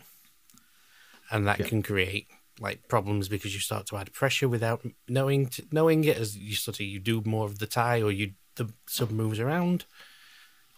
and 1.30 1.46
that 1.46 1.60
Yeah. 1.60 1.68
can 1.68 1.84
create 1.84 2.28
like 2.60 2.88
problems 2.88 3.30
because 3.30 3.54
you 3.54 3.60
start 3.60 3.86
to 3.88 3.98
add 3.98 4.14
pressure 4.14 4.48
without 4.50 4.86
knowing 5.08 5.48
to, 5.48 5.64
knowing 5.72 6.04
it 6.04 6.18
as 6.18 6.36
you 6.38 6.56
sort 6.56 6.78
of 6.80 6.86
you 6.86 7.00
do 7.00 7.22
more 7.26 7.46
of 7.46 7.60
the 7.60 7.68
tie 7.68 8.02
or 8.02 8.12
you 8.12 8.34
the 8.56 8.72
sub 8.88 9.12
moves 9.12 9.40
around, 9.40 9.86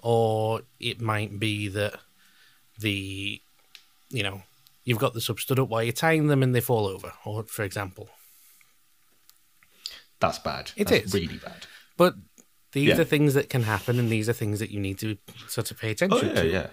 or 0.02 0.62
it 0.80 1.00
might 1.02 1.39
be 1.39 1.68
that 1.70 1.96
the 2.80 3.42
you 4.10 4.23
know 4.23 4.44
you've 4.84 4.98
got 5.00 5.13
the 5.13 5.21
sub 5.21 5.40
stood 5.40 5.60
up 5.60 5.69
while 5.69 5.84
you're 5.84 5.94
tying 5.94 6.27
them 6.27 6.44
and 6.44 6.54
they 6.54 6.62
fall 6.62 6.86
over, 6.88 7.13
or 7.25 7.44
for 7.44 7.63
example. 7.63 8.10
That's 10.19 10.40
bad. 10.40 10.71
It 10.75 10.88
That's 10.88 11.06
is. 11.06 11.13
really 11.13 11.38
bad. 11.38 11.65
But 11.96 12.15
these 12.73 12.90
Yeah. 12.90 13.00
are 13.02 13.06
things 13.06 13.34
that 13.36 13.50
can 13.50 13.63
happen, 13.63 14.00
and 14.00 14.10
these 14.12 14.27
are 14.27 14.34
things 14.34 14.60
that 14.60 14.69
you 14.69 14.80
need 14.80 15.00
to 15.00 15.17
sort 15.48 15.71
of 15.71 15.77
pay 15.80 15.90
Oh 15.90 15.92
attention 15.92 16.27
yeah, 16.30 16.34
to. 16.42 16.48
yeah. 16.50 16.67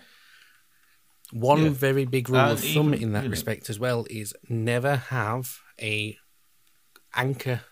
One 1.33 1.64
Yeah. 1.64 1.70
very 1.70 2.05
big 2.05 2.29
rule 2.29 2.41
And 2.41 2.53
of 2.53 2.61
thumb 2.61 2.95
even, 2.95 3.03
in 3.03 3.12
that 3.12 3.29
respect 3.29 3.68
as 3.68 3.79
well 3.79 4.07
is 4.09 4.35
never 4.49 4.97
have 4.97 5.61
a 5.81 6.18
anchor 7.14 7.62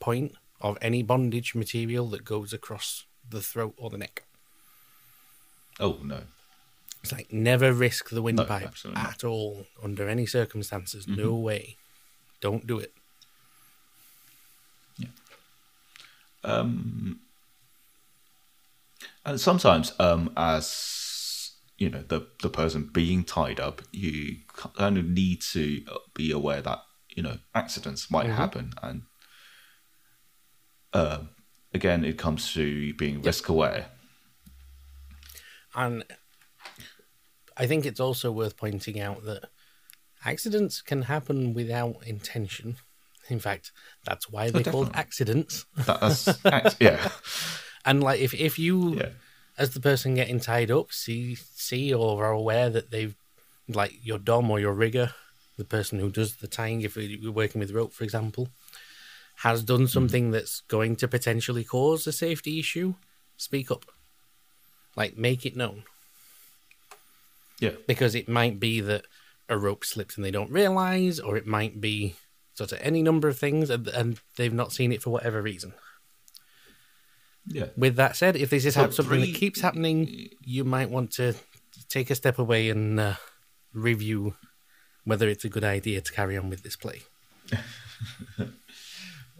point 0.00 0.32
of 0.60 0.78
any 0.80 1.02
bondage 1.02 1.54
material 1.54 2.08
that 2.10 2.24
goes 2.24 2.52
across 2.52 3.04
the 3.28 3.42
throat 3.42 3.74
or 3.76 3.90
the 3.90 3.98
neck. 3.98 4.24
Oh 5.78 5.98
no. 6.02 6.22
It's 7.02 7.12
like 7.12 7.30
never 7.32 7.72
risk 7.72 8.08
the 8.08 8.22
windpipe 8.22 8.74
not. 8.84 8.96
at 8.96 9.24
all 9.24 9.66
under 9.82 10.08
any 10.08 10.24
circumstances. 10.24 11.06
No 11.06 11.14
Mm-hmm. 11.34 11.42
way. 11.42 11.76
Don't 12.40 12.66
do 12.66 12.78
it. 12.78 12.94
Yeah. 14.96 15.08
Um, 16.42 17.20
and 19.26 19.38
sometimes, 19.40 19.92
um, 19.98 20.32
as 20.36 20.66
you 21.76 21.90
know, 21.90 22.02
the 22.02 22.26
the 22.42 22.48
person 22.50 22.90
being 22.92 23.24
tied 23.24 23.58
up, 23.60 23.82
you 23.92 24.36
kind 24.76 24.96
of 24.98 25.06
need 25.06 25.42
to 25.52 25.84
be 26.14 26.30
aware 26.30 26.62
that 26.62 26.80
you 27.08 27.22
know 27.22 27.38
accidents 27.54 28.10
might 28.10 28.26
Mhm. 28.26 28.36
happen, 28.36 28.72
and 28.82 29.02
uh, 30.92 31.18
again, 31.72 32.04
it 32.04 32.18
comes 32.18 32.52
to 32.54 32.94
being 32.94 33.22
risk 33.22 33.48
aware. 33.48 33.86
And 35.74 36.04
I 37.56 37.66
think 37.66 37.84
it's 37.84 38.00
also 38.00 38.30
worth 38.30 38.56
pointing 38.56 39.00
out 39.00 39.24
that 39.24 39.50
accidents 40.24 40.80
can 40.82 41.02
happen 41.02 41.52
without 41.54 42.06
intention. 42.06 42.76
In 43.28 43.38
fact, 43.40 43.72
that's 44.04 44.30
why 44.30 44.50
they're 44.50 44.64
called 44.64 44.92
definitely. 44.92 45.00
accidents. 45.00 45.66
That's 45.86 46.38
yeah, 46.80 47.08
And 47.84 48.02
like 48.02 48.20
if, 48.20 48.34
if 48.34 48.58
you 48.58 48.94
yeah, 48.96 49.08
as 49.56 49.74
the 49.74 49.80
person 49.80 50.14
getting 50.14 50.40
tied 50.40 50.70
up 50.70 50.92
see 50.92 51.34
see 51.34 51.92
or 51.94 52.24
are 52.24 52.32
aware 52.32 52.68
that 52.70 52.90
they've 52.90 53.14
like 53.68 53.98
your 54.04 54.18
dom 54.18 54.50
or 54.50 54.60
your 54.60 54.74
rigger, 54.74 55.12
the 55.56 55.64
person 55.64 55.98
who 55.98 56.10
does 56.10 56.36
the 56.36 56.46
tying, 56.46 56.82
if 56.82 56.96
you're 56.96 57.32
working 57.32 57.58
with 57.60 57.72
rope, 57.72 57.92
for 57.92 58.04
example, 58.04 58.48
has 59.36 59.62
done 59.62 59.88
something 59.88 60.30
that's 60.30 60.60
going 60.68 60.96
to 60.96 61.08
potentially 61.08 61.64
cause 61.64 62.06
a 62.06 62.12
safety 62.12 62.58
issue, 62.58 62.94
speak 63.36 63.70
up. 63.70 63.86
Like 64.96 65.16
make 65.16 65.44
it 65.44 65.56
known. 65.56 65.84
yeah. 67.58 67.72
because 67.86 68.14
it 68.14 68.28
might 68.28 68.60
be 68.60 68.80
that 68.80 69.06
a 69.48 69.58
rope 69.58 69.84
slipped 69.84 70.16
and 70.16 70.24
they 70.24 70.30
don't 70.30 70.50
realize, 70.50 71.18
or 71.18 71.36
it 71.36 71.46
might 71.46 71.80
be 71.80 72.14
sort 72.54 72.70
of 72.70 72.78
any 72.80 73.02
number 73.02 73.28
of 73.28 73.38
things 73.38 73.70
and, 73.70 73.88
and 73.88 74.20
they've 74.36 74.52
not 74.52 74.72
seen 74.72 74.92
it 74.92 75.02
for 75.02 75.10
whatever 75.10 75.42
reason. 75.42 75.72
Yeah. 77.46 77.66
With 77.76 77.96
that 77.96 78.16
said, 78.16 78.36
if 78.36 78.50
this 78.50 78.64
is 78.64 78.74
So 78.74 78.90
something 78.90 79.04
three- 79.20 79.32
that 79.32 79.38
keeps 79.38 79.60
happening, 79.60 80.30
you 80.42 80.64
might 80.64 80.90
want 80.90 81.10
to 81.12 81.34
take 81.88 82.10
a 82.10 82.14
step 82.14 82.38
away 82.38 82.70
and 82.70 82.98
uh, 82.98 83.14
review 83.72 84.34
whether 85.04 85.28
it's 85.28 85.44
a 85.44 85.48
good 85.50 85.64
idea 85.64 86.00
to 86.00 86.12
carry 86.12 86.36
on 86.38 86.48
with 86.50 86.62
this 86.62 86.76
play. 86.76 87.02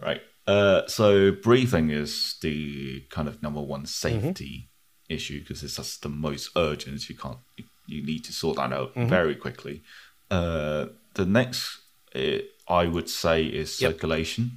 Right. 0.01 0.21
Uh, 0.45 0.85
so 0.87 1.31
breathing 1.31 1.89
is 1.89 2.35
the 2.41 3.01
kind 3.09 3.27
of 3.27 3.41
number 3.41 3.61
one 3.61 3.85
safety 3.85 4.69
issue 5.09 5.39
because 5.39 5.63
it's 5.63 5.77
just 5.77 6.03
the 6.03 6.09
most 6.09 6.49
urgent. 6.55 7.09
You 7.09 7.15
can't. 7.15 7.37
You, 7.57 7.63
you 7.87 8.05
need 8.05 8.23
to 8.25 8.33
sort 8.33 8.57
that 8.57 8.73
out 8.73 8.93
very 8.95 9.35
quickly. 9.35 9.83
Uh, 10.29 10.87
the 11.13 11.25
next, 11.25 11.79
uh, 12.15 12.39
I 12.67 12.87
would 12.87 13.09
say, 13.09 13.45
is 13.45 13.79
Yep. 13.81 13.93
circulation. 13.93 14.51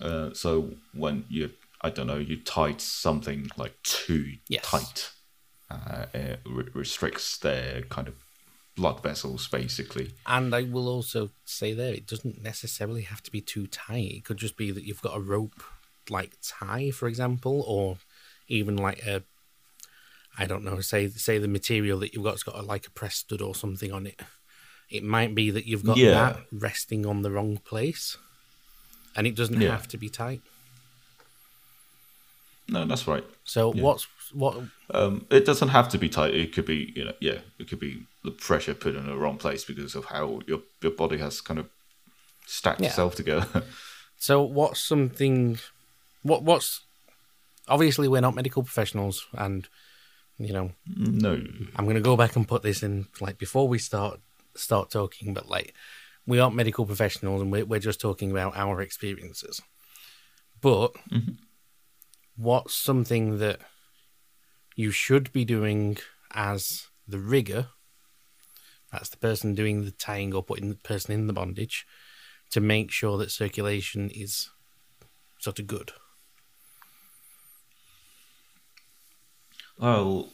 Uh, 0.00 0.32
so 0.32 0.74
when 0.94 1.24
you, 1.28 1.50
I 1.80 1.90
don't 1.90 2.06
know, 2.06 2.18
you 2.18 2.36
tied 2.36 2.80
something 2.80 3.50
like 3.56 3.74
too 3.82 4.34
Yes. 4.48 4.64
tight, 4.64 5.10
uh, 5.70 6.06
it 6.14 6.40
re- 6.46 6.68
restricts 6.72 7.36
their 7.38 7.82
kind 7.82 8.08
of 8.08 8.14
blood 8.76 9.02
vessels, 9.02 9.48
basically. 9.48 10.12
And 10.26 10.54
I 10.54 10.62
will 10.62 10.88
also 10.88 11.30
say 11.44 11.72
there, 11.72 11.92
it 11.92 12.06
doesn't 12.06 12.42
necessarily 12.42 13.02
have 13.02 13.22
to 13.24 13.30
be 13.32 13.40
too 13.40 13.66
tight. 13.66 14.12
It 14.12 14.24
could 14.24 14.36
just 14.36 14.56
be 14.56 14.70
that 14.70 14.84
you've 14.84 15.02
got 15.02 15.16
a 15.16 15.20
rope 15.20 15.62
like 16.08 16.32
tie, 16.42 16.90
for 16.90 17.08
example, 17.08 17.64
or 17.66 17.98
even 18.46 18.76
like 18.76 19.04
a, 19.04 19.22
I 20.38 20.46
don't 20.46 20.64
know, 20.64 20.80
say 20.80 21.08
say 21.08 21.38
the 21.38 21.48
material 21.48 21.98
that 21.98 22.14
you've 22.14 22.22
got's 22.24 22.44
got 22.44 22.54
a, 22.54 22.62
like 22.62 22.86
a 22.86 22.90
press 22.92 23.16
stud 23.16 23.42
or 23.42 23.54
something 23.54 23.92
on 23.92 24.06
it. 24.06 24.20
It 24.88 25.02
might 25.02 25.34
be 25.34 25.50
that 25.50 25.66
you've 25.66 25.84
got 25.84 25.98
Yeah. 25.98 26.12
that 26.12 26.42
resting 26.52 27.04
on 27.04 27.22
the 27.22 27.30
wrong 27.30 27.58
place, 27.58 28.16
and 29.18 29.26
it 29.26 29.34
doesn't 29.34 29.60
Yeah. 29.60 29.72
have 29.72 29.88
to 29.88 29.98
be 29.98 30.08
tight. 30.08 30.40
No, 32.68 32.84
that's 32.84 33.06
right. 33.08 33.24
So 33.44 33.74
Yeah. 33.74 33.82
what's 33.82 34.06
what? 34.32 34.62
Um, 34.90 35.26
it 35.30 35.44
doesn't 35.44 35.68
have 35.70 35.88
to 35.90 35.98
be 35.98 36.08
tight. 36.08 36.34
It 36.34 36.52
could 36.54 36.66
be, 36.66 36.92
you 36.94 37.04
know, 37.06 37.14
yeah, 37.20 37.40
it 37.58 37.68
could 37.68 37.80
be 37.80 38.06
the 38.24 38.30
pressure 38.30 38.74
put 38.74 38.94
in 38.94 39.06
the 39.06 39.16
wrong 39.16 39.38
place 39.38 39.64
because 39.64 39.94
of 39.94 40.04
how 40.06 40.40
your 40.46 40.60
your 40.82 40.92
body 40.92 41.18
has 41.18 41.40
kind 41.40 41.58
of 41.58 41.68
stacked 42.46 42.80
Yeah. 42.80 42.88
itself 42.88 43.14
together. 43.14 43.64
So 44.20 44.42
what's 44.42 44.80
something? 44.80 45.60
What 46.22 46.42
what's? 46.42 46.84
Obviously, 47.68 48.08
we're 48.08 48.20
not 48.20 48.34
medical 48.34 48.64
professionals, 48.64 49.26
and 49.32 49.68
you 50.38 50.52
know 50.52 50.72
no, 50.86 51.34
I'm 51.76 51.86
gonna 51.86 52.00
go 52.00 52.16
back 52.16 52.34
and 52.34 52.46
put 52.48 52.62
this 52.64 52.82
in 52.82 53.06
like 53.20 53.38
before 53.38 53.68
we 53.68 53.78
start 53.78 54.18
start 54.56 54.90
talking, 54.90 55.34
but 55.34 55.48
like 55.48 55.72
we 56.28 56.38
aren't 56.38 56.54
medical 56.54 56.84
professionals 56.86 57.40
and 57.42 57.50
we're 57.50 57.64
we're 57.64 57.80
just 57.80 58.00
talking 58.00 58.30
about 58.30 58.56
our 58.56 58.80
experiences. 58.82 59.60
But 60.60 60.92
what's 62.36 62.74
something 62.74 63.38
that 63.38 63.60
you 64.76 64.90
should 64.90 65.32
be 65.32 65.44
doing 65.44 65.96
as 66.32 66.86
the 67.06 67.18
rigger? 67.18 67.68
That's 68.92 69.08
the 69.08 69.16
person 69.16 69.54
doing 69.54 69.84
the 69.84 69.90
tying 69.90 70.34
or 70.34 70.42
putting 70.42 70.68
the 70.68 70.74
person 70.76 71.12
in 71.14 71.26
the 71.26 71.32
bondage 71.32 71.86
to 72.50 72.60
make 72.60 72.90
sure 72.90 73.16
that 73.18 73.30
circulation 73.30 74.10
is 74.10 74.50
sort 75.40 75.58
of 75.58 75.66
good. 75.66 75.92
well, 79.78 80.28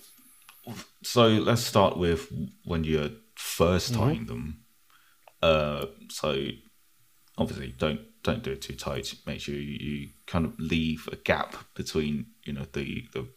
so 1.03 1.27
let's 1.29 1.63
start 1.63 1.97
with 1.99 2.33
when 2.65 2.85
you're 2.85 3.11
first 3.35 3.93
Mm-hmm. 3.93 4.03
tying 4.03 4.27
them. 4.27 4.64
Uh, 5.45 5.87
so 6.09 6.29
obviously, 7.37 7.75
don't 7.77 8.01
don't 8.23 8.43
do 8.43 8.53
it 8.53 8.63
too 8.63 8.75
tight. 8.75 9.15
Make 9.27 9.41
sure 9.41 9.55
you, 9.55 9.61
you 9.61 10.09
kind 10.27 10.47
of 10.47 10.59
leave 10.59 11.07
a 11.13 11.17
gap 11.17 11.55
between, 11.75 12.27
you 12.45 12.55
know, 12.55 12.65
the 12.73 13.07
the 13.13 13.29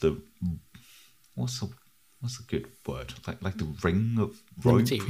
the 0.00 0.22
what's 1.34 1.58
the 1.58 1.68
what's 2.20 2.38
a 2.38 2.44
good 2.44 2.66
word 2.86 3.12
like 3.26 3.42
like 3.42 3.56
the 3.58 3.74
ring 3.82 4.18
of 4.20 4.40
rope. 4.64 4.86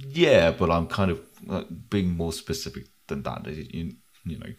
Yeah, 0.00 0.52
but 0.52 0.70
I'm 0.70 0.86
kind 0.86 1.10
of 1.10 1.20
being 1.90 2.16
more 2.16 2.32
specific 2.32 2.84
than 3.08 3.24
that. 3.24 3.46
You, 3.46 3.94
you 4.24 4.38
know, 4.38 4.52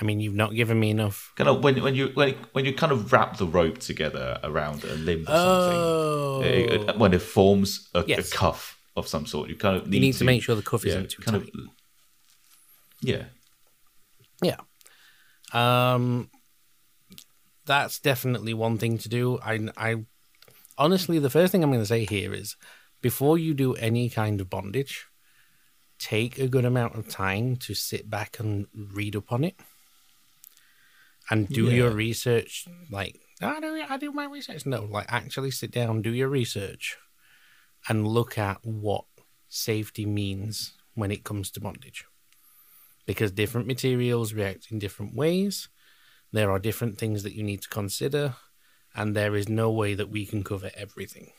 I 0.00 0.04
mean, 0.04 0.20
you've 0.20 0.34
not 0.34 0.54
given 0.54 0.78
me 0.78 0.90
enough. 0.90 1.32
kind 1.36 1.48
of 1.48 1.64
when 1.64 1.82
when 1.82 1.94
you 1.94 2.08
when 2.14 2.34
when 2.52 2.64
you 2.66 2.74
kind 2.74 2.92
of 2.92 3.12
wrap 3.12 3.38
the 3.38 3.46
rope 3.46 3.78
together 3.78 4.38
around 4.44 4.84
a 4.84 4.94
limb 4.94 5.22
or 5.22 5.32
Oh, 5.32 6.42
something, 6.42 6.52
it- 6.52 6.90
it- 6.90 6.98
when 6.98 7.14
it 7.14 7.22
forms 7.22 7.88
a, 7.94 8.04
Yes. 8.06 8.28
a 8.30 8.36
cuff 8.36 8.78
of 8.96 9.08
some 9.08 9.24
sort, 9.26 9.48
you 9.48 9.56
kind 9.56 9.76
of 9.76 9.86
need, 9.88 9.94
you 9.96 10.00
need 10.00 10.14
to, 10.14 10.24
make 10.24 10.42
sure 10.42 10.54
the 10.54 10.62
cuff 10.62 10.84
yeah, 10.84 10.90
isn't 10.90 11.10
too 11.10 11.22
kind 11.22 11.42
tight. 11.42 11.48
of 11.54 11.60
yeah. 13.00 13.24
Yeah. 14.42 14.60
Um 15.52 16.30
that's 17.64 17.98
definitely 17.98 18.54
one 18.54 18.78
thing 18.78 18.98
to 18.98 19.08
do. 19.08 19.38
I 19.42 19.68
I 19.76 20.04
honestly 20.78 21.18
the 21.18 21.30
first 21.30 21.52
thing 21.52 21.62
I'm 21.62 21.70
going 21.70 21.80
to 21.80 21.86
say 21.86 22.04
here 22.04 22.32
is 22.34 22.56
before 23.02 23.38
you 23.38 23.54
do 23.54 23.74
any 23.74 24.08
kind 24.08 24.40
of 24.40 24.50
bondage, 24.50 25.06
take 25.98 26.38
a 26.38 26.48
good 26.48 26.64
amount 26.64 26.96
of 26.96 27.08
time 27.08 27.56
to 27.56 27.74
sit 27.74 28.08
back 28.10 28.38
and 28.38 28.66
read 28.74 29.16
up 29.16 29.32
on 29.32 29.42
it. 29.44 29.56
And 31.30 31.48
do 31.48 31.70
your 31.70 31.90
research 31.90 32.66
like 32.90 33.20
I 33.42 33.60
do 33.60 33.82
I 33.88 33.96
do 33.96 34.12
my 34.12 34.26
research. 34.26 34.64
No, 34.66 34.84
like 34.84 35.06
actually 35.08 35.50
sit 35.50 35.70
down, 35.72 36.02
do 36.02 36.10
your 36.10 36.28
research 36.28 36.96
and 37.88 38.06
look 38.06 38.38
at 38.38 38.64
what 38.64 39.04
safety 39.48 40.06
means 40.06 40.72
when 40.94 41.10
it 41.10 41.24
comes 41.24 41.50
to 41.52 41.60
bondage 41.60 42.04
because 43.06 43.30
different 43.30 43.66
materials 43.66 44.34
react 44.34 44.70
in 44.70 44.78
different 44.78 45.14
ways. 45.14 45.68
There 46.32 46.50
are 46.50 46.58
different 46.58 46.98
things 46.98 47.22
that 47.22 47.34
you 47.34 47.42
need 47.42 47.62
to 47.62 47.68
consider, 47.68 48.34
and 48.94 49.14
there 49.14 49.36
is 49.36 49.48
no 49.48 49.70
way 49.70 49.94
that 49.94 50.10
we 50.10 50.26
can 50.26 50.42
cover 50.42 50.70
everything. 50.74 51.30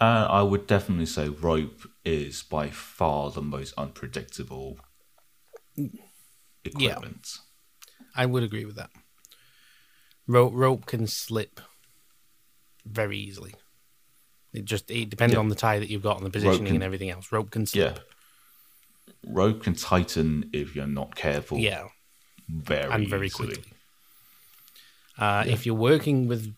Uh, 0.00 0.26
I 0.30 0.42
would 0.42 0.66
definitely 0.66 1.06
say 1.06 1.28
rope 1.28 1.82
is 2.04 2.42
by 2.42 2.70
far 2.70 3.30
the 3.30 3.42
most 3.42 3.74
unpredictable 3.76 4.78
equipment. 6.64 7.38
I 8.22 8.26
would 8.26 8.42
agree 8.42 8.64
with 8.66 8.76
that. 8.76 8.90
Rope 10.26 10.52
rope 10.54 10.84
can 10.86 11.06
slip 11.06 11.60
very 12.84 13.18
easily. 13.18 13.54
It 14.52 14.64
just 14.64 14.90
it 14.90 15.08
depends 15.10 15.34
Yeah. 15.34 15.40
on 15.40 15.48
the 15.48 15.54
tie 15.54 15.78
that 15.78 15.88
you've 15.90 16.02
got 16.02 16.16
and 16.18 16.26
the 16.26 16.30
positioning 16.30 16.66
can- 16.66 16.74
and 16.76 16.84
everything 16.84 17.10
else. 17.10 17.32
Rope 17.32 17.50
can 17.50 17.64
slip. 17.66 17.96
Yeah. 17.96 18.02
Rope 19.40 19.62
can 19.62 19.74
tighten 19.74 20.50
if 20.52 20.74
you're 20.74 20.86
not 21.00 21.14
careful. 21.14 21.58
Yeah, 21.58 21.88
very 22.48 22.90
and 22.92 23.08
very 23.08 23.26
easily. 23.26 23.54
quickly. 23.54 23.72
Uh, 25.18 25.44
If 25.46 25.66
you're 25.66 25.74
working 25.92 26.26
with 26.28 26.54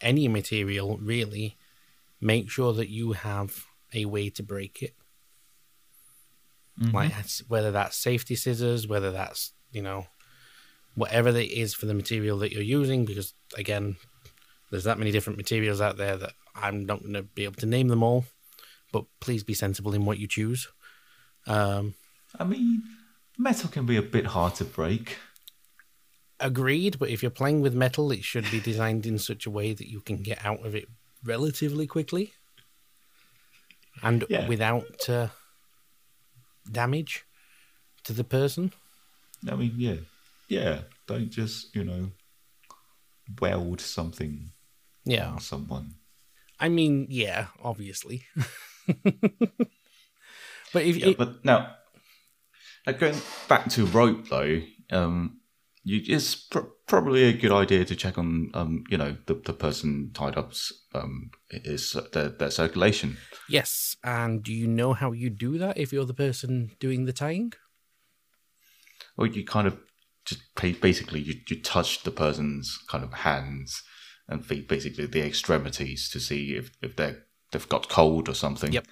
any 0.00 0.26
material, 0.28 0.88
really, 0.98 1.56
make 2.20 2.50
sure 2.50 2.72
that 2.72 2.88
you 2.88 3.12
have 3.12 3.66
a 3.92 4.04
way 4.06 4.30
to 4.30 4.42
break 4.42 4.82
it. 4.82 4.94
Mm-hmm. 6.80 6.94
Like 6.96 7.12
whether 7.48 7.70
that's 7.70 7.96
safety 7.96 8.34
scissors, 8.36 8.86
whether 8.88 9.10
that's 9.12 9.52
you 9.70 9.82
know 9.82 10.06
whatever 10.94 11.30
it 11.30 11.50
is 11.50 11.74
for 11.74 11.86
the 11.86 11.94
material 11.94 12.38
that 12.38 12.52
you're 12.52 12.62
using, 12.62 13.04
because 13.04 13.34
again, 13.56 13.96
there's 14.70 14.84
that 14.84 14.98
many 14.98 15.10
different 15.10 15.36
materials 15.36 15.80
out 15.80 15.96
there 15.96 16.16
that 16.16 16.32
I'm 16.54 16.84
not 16.86 17.00
going 17.00 17.14
to 17.14 17.22
be 17.22 17.44
able 17.44 17.56
to 17.56 17.66
name 17.66 17.88
them 17.88 18.02
all. 18.02 18.24
But 18.92 19.04
please 19.20 19.42
be 19.42 19.54
sensible 19.54 19.94
in 19.94 20.04
what 20.04 20.18
you 20.18 20.28
choose. 20.28 20.68
Um, 21.46 21.94
I 22.38 22.44
mean, 22.44 22.82
metal 23.38 23.70
can 23.70 23.86
be 23.86 23.96
a 23.96 24.02
bit 24.02 24.26
hard 24.26 24.54
to 24.56 24.64
break. 24.64 25.16
Agreed, 26.38 26.98
but 26.98 27.08
if 27.08 27.22
you're 27.22 27.30
playing 27.30 27.62
with 27.62 27.72
metal, 27.74 28.12
it 28.12 28.22
should 28.24 28.50
be 28.50 28.60
designed 28.60 29.06
in 29.06 29.18
such 29.18 29.46
a 29.46 29.50
way 29.50 29.72
that 29.72 29.88
you 29.88 30.00
can 30.00 30.16
get 30.18 30.44
out 30.44 30.64
of 30.66 30.74
it 30.74 30.88
relatively 31.24 31.86
quickly. 31.86 32.32
and 34.02 34.24
Yeah. 34.28 34.48
without 34.48 35.08
uh, 35.08 35.28
damage 36.70 37.24
to 38.04 38.12
the 38.12 38.24
person. 38.24 38.72
I 39.48 39.54
mean, 39.54 39.74
yeah, 39.76 39.96
yeah. 40.52 40.82
Don't 41.06 41.30
just 41.30 41.74
you 41.74 41.84
know 41.84 42.10
weld 43.40 43.80
something 43.80 44.52
Yeah. 45.04 45.28
on 45.32 45.40
someone. 45.40 45.94
I 46.60 46.68
mean, 46.68 47.06
yeah, 47.10 47.46
obviously. 47.62 48.24
but 50.72 50.82
if 50.84 50.96
Yeah, 50.96 51.08
it, 51.08 51.18
but 51.18 51.44
now, 51.44 51.74
now 52.86 52.92
going 52.92 53.20
back 53.48 53.68
to 53.70 53.86
rope 53.86 54.28
though, 54.28 54.60
um, 54.90 55.40
you, 55.84 56.00
it's 56.06 56.34
pr- 56.36 56.70
probably 56.86 57.24
a 57.24 57.32
good 57.32 57.52
idea 57.52 57.84
to 57.84 57.96
check 57.96 58.18
on, 58.18 58.50
um, 58.54 58.84
you 58.90 58.96
know, 58.98 59.16
the, 59.26 59.34
the 59.34 59.52
person 59.52 60.10
tied 60.14 60.36
up's 60.36 60.72
um, 60.94 61.30
is 61.50 61.96
their, 62.12 62.28
their 62.28 62.50
circulation. 62.50 63.16
yes, 63.48 63.96
and 64.04 64.42
do 64.42 64.52
you 64.52 64.68
know 64.68 64.92
how 64.92 65.12
you 65.12 65.30
do 65.30 65.58
that 65.58 65.76
if 65.78 65.92
you're 65.92 66.06
the 66.06 66.14
person 66.14 66.70
doing 66.78 67.04
the 67.06 67.12
tying? 67.12 67.52
Or 69.16 69.26
you 69.26 69.44
kind 69.44 69.66
of 69.66 69.78
just 70.24 70.42
basically 70.80 71.20
you, 71.20 71.34
you 71.48 71.60
touch 71.60 72.02
the 72.02 72.10
person's 72.10 72.78
kind 72.88 73.04
of 73.04 73.12
hands 73.12 73.82
and 74.28 74.44
feet, 74.44 74.68
basically 74.68 75.06
the 75.06 75.24
extremities 75.24 76.08
to 76.10 76.20
see 76.20 76.54
if, 76.54 76.70
if 76.80 76.96
they're 76.96 77.24
they've 77.52 77.68
got 77.68 77.88
cold 77.88 78.28
or 78.28 78.34
something. 78.34 78.72
Yep. 78.72 78.86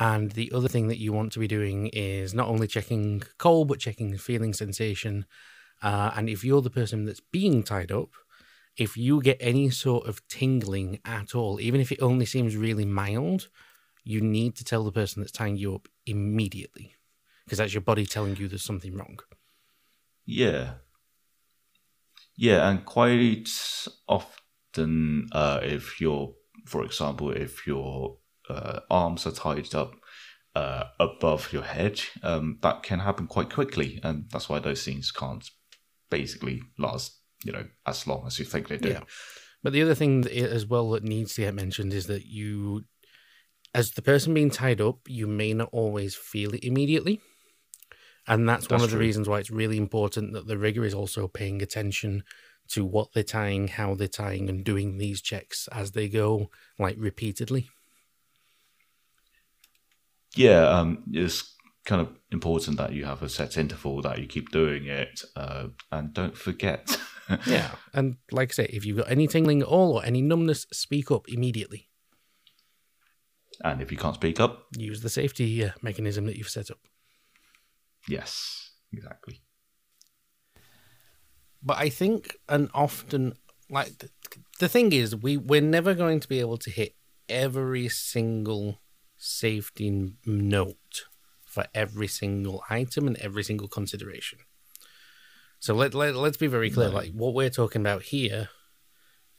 And 0.00 0.32
the 0.32 0.50
other 0.54 0.68
thing 0.68 0.88
that 0.88 0.98
you 0.98 1.12
want 1.12 1.32
to 1.32 1.38
be 1.38 1.48
doing 1.48 1.88
is 1.88 2.34
not 2.34 2.48
only 2.48 2.66
checking 2.66 3.22
cold, 3.38 3.68
but 3.68 3.78
checking 3.78 4.16
feeling 4.16 4.52
sensation. 4.52 5.26
Uh, 5.82 6.10
and 6.16 6.28
if 6.28 6.44
you're 6.44 6.62
the 6.62 6.70
person 6.70 7.04
that's 7.04 7.20
being 7.20 7.62
tied 7.62 7.92
up, 7.92 8.10
if 8.76 8.96
you 8.96 9.20
get 9.20 9.38
any 9.40 9.70
sort 9.70 10.06
of 10.06 10.26
tingling 10.28 11.00
at 11.04 11.34
all, 11.34 11.60
even 11.60 11.80
if 11.80 11.90
it 11.90 12.00
only 12.00 12.26
seems 12.26 12.56
really 12.56 12.84
mild, 12.84 13.48
you 14.04 14.20
need 14.20 14.56
to 14.56 14.64
tell 14.64 14.84
the 14.84 14.92
person 14.92 15.20
that's 15.20 15.32
tying 15.32 15.56
you 15.56 15.74
up 15.74 15.88
immediately 16.06 16.94
because 17.44 17.58
that's 17.58 17.74
your 17.74 17.80
body 17.80 18.06
telling 18.06 18.36
you 18.36 18.46
there's 18.46 18.62
something 18.62 18.94
wrong. 18.94 19.18
Yeah. 20.28 20.74
Yeah, 22.36 22.68
and 22.68 22.84
quite 22.84 23.48
often, 24.06 25.26
uh, 25.32 25.60
if 25.62 26.00
you're, 26.02 26.34
for 26.66 26.84
example, 26.84 27.30
if 27.30 27.66
your 27.66 28.18
uh, 28.48 28.80
arms 28.90 29.26
are 29.26 29.32
tied 29.32 29.74
up 29.74 29.94
uh, 30.54 30.84
above 31.00 31.50
your 31.50 31.62
head, 31.62 32.02
um, 32.22 32.58
that 32.60 32.82
can 32.82 33.00
happen 33.00 33.26
quite 33.26 33.50
quickly, 33.50 34.00
and 34.04 34.26
that's 34.30 34.50
why 34.50 34.58
those 34.58 34.82
scenes 34.82 35.10
can't 35.10 35.48
basically 36.10 36.60
last, 36.78 37.18
you 37.42 37.50
know, 37.50 37.64
as 37.86 38.06
long 38.06 38.26
as 38.26 38.38
you 38.38 38.44
think 38.44 38.68
they 38.68 38.76
do. 38.76 38.90
Yeah. 38.90 39.00
But 39.62 39.72
the 39.72 39.82
other 39.82 39.94
thing 39.94 40.26
as 40.26 40.66
well 40.66 40.90
that 40.90 41.04
needs 41.04 41.34
to 41.34 41.40
get 41.40 41.54
mentioned 41.54 41.94
is 41.94 42.06
that 42.06 42.26
you, 42.26 42.84
as 43.74 43.92
the 43.92 44.02
person 44.02 44.34
being 44.34 44.50
tied 44.50 44.82
up, 44.82 45.00
you 45.08 45.26
may 45.26 45.54
not 45.54 45.70
always 45.72 46.14
feel 46.14 46.54
it 46.54 46.62
immediately. 46.64 47.20
And 48.28 48.46
that's, 48.46 48.68
one 48.68 48.80
That's 48.80 48.84
of 48.84 48.90
the 48.90 48.98
reasons 48.98 49.26
why 49.28 49.38
it's 49.38 49.50
really 49.50 49.78
important 49.78 50.34
that 50.34 50.46
the 50.46 50.58
rigger 50.58 50.84
is 50.84 50.92
also 50.92 51.26
paying 51.28 51.62
attention 51.62 52.24
to 52.68 52.84
what 52.84 53.12
they're 53.14 53.22
tying, 53.22 53.68
how 53.68 53.94
they're 53.94 54.06
tying, 54.06 54.50
and 54.50 54.62
doing 54.62 54.98
these 54.98 55.22
checks 55.22 55.66
as 55.72 55.92
they 55.92 56.08
go, 56.08 56.50
like 56.78 56.96
repeatedly. 56.98 57.70
Yeah, 60.36 60.68
um, 60.68 61.04
it's 61.10 61.54
kind 61.86 62.02
of 62.02 62.10
important 62.30 62.76
that 62.76 62.92
you 62.92 63.06
have 63.06 63.22
a 63.22 63.30
set 63.30 63.56
interval 63.56 64.02
that 64.02 64.18
you 64.18 64.26
keep 64.26 64.50
doing 64.50 64.84
it, 64.84 65.22
uh, 65.34 65.68
and 65.90 66.12
don't 66.12 66.36
forget. 66.36 66.96
Yeah. 67.46 67.72
And 67.92 68.16
like 68.32 68.52
I 68.52 68.54
say, 68.54 68.70
if 68.72 68.86
you've 68.86 68.96
got 68.96 69.10
any 69.10 69.26
tingling 69.26 69.60
at 69.60 69.68
all 69.68 69.92
or 69.98 70.02
any 70.02 70.22
numbness, 70.22 70.66
speak 70.72 71.10
up 71.10 71.28
immediately. 71.28 71.90
and 73.62 73.82
if 73.82 73.92
you 73.92 73.98
can't 73.98 74.14
speak 74.14 74.40
up, 74.40 74.64
Use 74.78 75.02
the 75.02 75.10
safety 75.10 75.62
uh, 75.62 75.72
mechanism 75.82 76.24
that 76.24 76.36
you've 76.36 76.48
set 76.48 76.70
up. 76.70 76.78
Yes, 78.08 78.70
exactly. 78.92 79.42
but 81.62 81.78
I 81.78 81.88
think 81.88 82.36
and 82.48 82.70
often 82.74 83.34
like 83.70 83.92
the, 84.58 84.68
thing 84.68 84.92
is 84.92 85.14
we 85.14 85.36
we're 85.36 85.60
never 85.60 85.94
going 85.94 86.20
to 86.20 86.28
be 86.28 86.40
able 86.40 86.58
to 86.58 86.70
hit 86.70 86.94
every 87.28 87.88
single 87.88 88.78
safety 89.16 90.12
note 90.24 91.04
for 91.44 91.66
every 91.74 92.08
single 92.08 92.62
item 92.70 93.06
and 93.06 93.16
every 93.18 93.42
single 93.42 93.68
consideration. 93.68 94.38
So 95.60 95.74
let, 95.74 95.92
let 95.94 96.14
let's 96.14 96.36
be 96.36 96.46
very 96.46 96.70
clear. 96.70 96.88
Like 96.88 97.12
what 97.12 97.34
we're 97.34 97.50
talking 97.50 97.82
about 97.82 98.02
here 98.02 98.48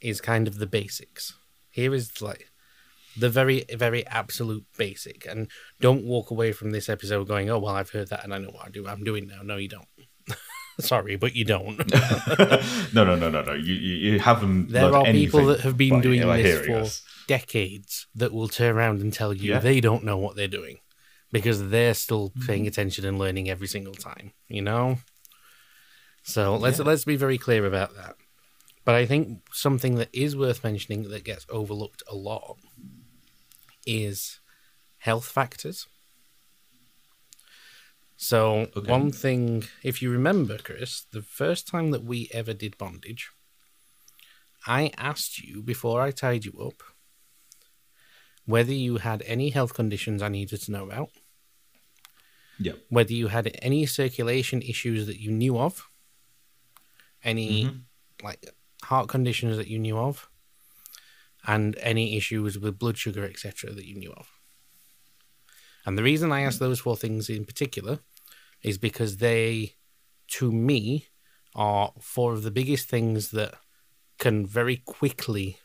is 0.02 0.22
kind 0.22 0.48
of 0.48 0.60
the 0.60 0.68
basics. 0.68 1.34
Here 1.70 1.94
is 1.94 2.22
like 2.22 2.52
the 3.18 3.30
very 3.30 3.66
very 3.76 4.06
absolute 4.08 4.66
basic. 4.78 5.26
And 5.26 5.50
don't 5.80 6.04
walk 6.06 6.32
away 6.32 6.52
from 6.52 6.72
this 6.72 6.90
episode 6.90 7.28
going, 7.28 7.50
"Oh 7.50 7.60
well, 7.60 7.76
I've 7.76 7.90
heard 7.92 8.10
that 8.10 8.24
and 8.24 8.34
I 8.34 8.38
know 8.38 8.50
what 8.50 8.68
I 8.68 8.70
do. 8.70 8.88
I'm 8.88 9.04
doing 9.04 9.28
now." 9.28 9.42
No, 9.44 9.58
you 9.58 9.68
don't. 9.70 9.88
Sorry, 10.80 11.16
but 11.18 11.36
you 11.36 11.44
don't. 11.46 11.78
no, 12.94 13.04
no, 13.04 13.16
no, 13.16 13.30
no, 13.30 13.42
no. 13.42 13.54
You, 13.54 13.74
you, 13.74 14.12
you 14.14 14.20
haven't. 14.20 14.70
There 14.70 14.94
are 14.96 15.04
people 15.06 15.46
that 15.48 15.62
have 15.62 15.76
been 15.78 16.00
doing 16.02 16.22
this 16.22 16.66
for 16.66 16.76
us. 16.78 17.02
decades 17.28 18.08
that 18.16 18.32
will 18.32 18.48
turn 18.48 18.76
around 18.78 19.02
and 19.02 19.12
tell 19.14 19.34
you 19.34 19.52
Yeah. 19.52 19.60
they 19.60 19.82
don't 19.82 20.04
know 20.06 20.18
what 20.18 20.36
they're 20.38 20.48
doing 20.48 20.78
because 21.32 21.70
they're 21.70 21.94
still 21.94 22.30
Mm-hmm. 22.30 22.48
paying 22.48 22.68
attention 22.68 23.06
and 23.06 23.20
learning 23.20 23.50
every 23.50 23.68
single 23.68 23.94
time, 23.94 24.32
you 24.48 24.62
know? 24.62 25.00
So 26.24 26.56
let's 26.56 26.80
Yeah. 26.80 26.86
let's 26.86 27.06
be 27.06 27.16
very 27.18 27.38
clear 27.38 27.66
about 27.66 27.96
that. 27.96 28.16
But 28.86 28.96
I 28.96 29.06
think 29.06 29.40
something 29.52 29.96
that 29.96 30.10
is 30.14 30.36
worth 30.36 30.64
mentioning 30.64 31.10
that 31.10 31.24
gets 31.24 31.46
overlooked 31.50 32.04
a 32.10 32.16
lot 32.16 32.58
is 33.90 34.40
health 35.00 35.26
factors. 35.26 35.88
So 38.18 38.70
Okay. 38.76 38.92
one 38.92 39.12
thing, 39.12 39.64
if 39.82 40.02
you 40.02 40.12
remember, 40.12 40.58
Chris, 40.58 41.06
the 41.12 41.22
first 41.22 41.68
time 41.68 41.92
that 41.92 42.04
we 42.04 42.30
ever 42.34 42.54
did 42.54 42.78
bondage, 42.78 43.30
I 44.68 44.92
asked 44.98 45.40
you 45.40 45.62
before 45.62 46.02
I 46.02 46.12
tied 46.12 46.44
you 46.46 46.54
up 46.62 46.84
whether 48.46 48.74
you 48.74 48.98
had 48.98 49.22
any 49.26 49.50
health 49.52 49.74
conditions 49.74 50.22
I 50.22 50.28
needed 50.30 50.62
to 50.62 50.72
know 50.72 50.84
about, 50.86 51.12
Yeah. 52.58 52.74
whether 52.90 53.14
you 53.14 53.28
had 53.28 53.58
any 53.62 53.86
circulation 53.86 54.62
issues 54.62 55.06
that 55.08 55.20
you 55.22 55.32
knew 55.32 55.58
of, 55.58 55.88
any 57.24 57.66
Mhm. 57.66 57.84
like 58.22 58.54
heart 58.84 59.08
conditions 59.08 59.56
that 59.58 59.68
you 59.68 59.80
knew 59.80 59.98
of, 59.98 60.29
and 61.46 61.78
any 61.80 62.18
issues 62.18 62.60
with 62.60 62.80
blood 62.80 62.98
sugar, 62.98 63.26
etc., 63.26 63.72
that 63.72 63.86
you 63.86 63.96
knew 63.96 64.12
of. 64.12 64.30
And 65.86 65.98
the 65.98 66.04
reason 66.04 66.32
I 66.32 66.42
ask 66.42 66.60
those 66.60 66.80
four 66.80 66.98
things 66.98 67.30
in 67.30 67.46
particular 67.46 68.00
is 68.62 68.78
because 68.78 69.18
they, 69.18 69.76
to 70.28 70.52
me, 70.52 71.08
are 71.56 71.94
four 72.00 72.34
of 72.34 72.44
the 72.44 72.52
biggest 72.52 72.90
things 72.90 73.32
that 73.32 73.56
can 74.18 74.46
very 74.46 74.78
quickly 74.78 75.58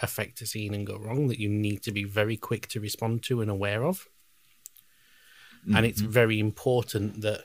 affect 0.00 0.40
a 0.40 0.46
scene 0.46 0.74
and 0.74 0.86
go 0.86 0.96
wrong 0.96 1.28
that 1.28 1.38
you 1.38 1.48
need 1.48 1.82
to 1.82 1.92
be 1.92 2.04
very 2.04 2.36
quick 2.36 2.68
to 2.68 2.80
respond 2.80 3.22
to 3.24 3.40
and 3.40 3.50
aware 3.50 3.84
of. 3.84 4.08
And 5.76 5.86
it's 5.86 6.02
mm-hmm. 6.02 6.10
very 6.10 6.40
important 6.40 7.20
that 7.22 7.44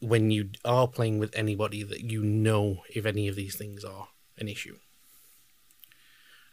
when 0.00 0.30
you 0.30 0.50
are 0.64 0.88
playing 0.88 1.18
with 1.18 1.34
anybody 1.34 1.82
that 1.82 2.00
you 2.00 2.22
know 2.22 2.82
if 2.94 3.06
any 3.06 3.28
of 3.28 3.36
these 3.36 3.54
things 3.54 3.84
are 3.84 4.08
an 4.38 4.48
issue. 4.48 4.76